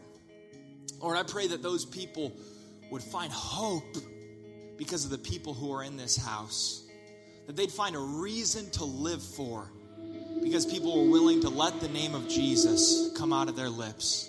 Lord, 1.01 1.17
I 1.17 1.25
pray 1.25 1.49
that 1.49 1.65
those 1.65 1.85
people 1.85 2.33
would 2.93 3.03
find 3.03 3.33
hope 3.33 3.97
because 4.79 5.05
of 5.05 5.11
the 5.11 5.19
people 5.19 5.53
who 5.53 5.73
are 5.73 5.83
in 5.83 5.97
this 5.97 6.17
house. 6.17 6.81
That 7.49 7.57
they'd 7.57 7.73
find 7.73 7.97
a 7.97 7.99
reason 7.99 8.71
to 8.73 8.85
live 8.85 9.21
for 9.21 9.69
because 10.45 10.65
people 10.65 11.03
were 11.03 11.11
willing 11.11 11.41
to 11.41 11.49
let 11.49 11.81
the 11.81 11.89
name 11.89 12.15
of 12.15 12.29
Jesus 12.29 13.11
come 13.17 13.33
out 13.33 13.49
of 13.49 13.57
their 13.57 13.69
lips. 13.69 14.29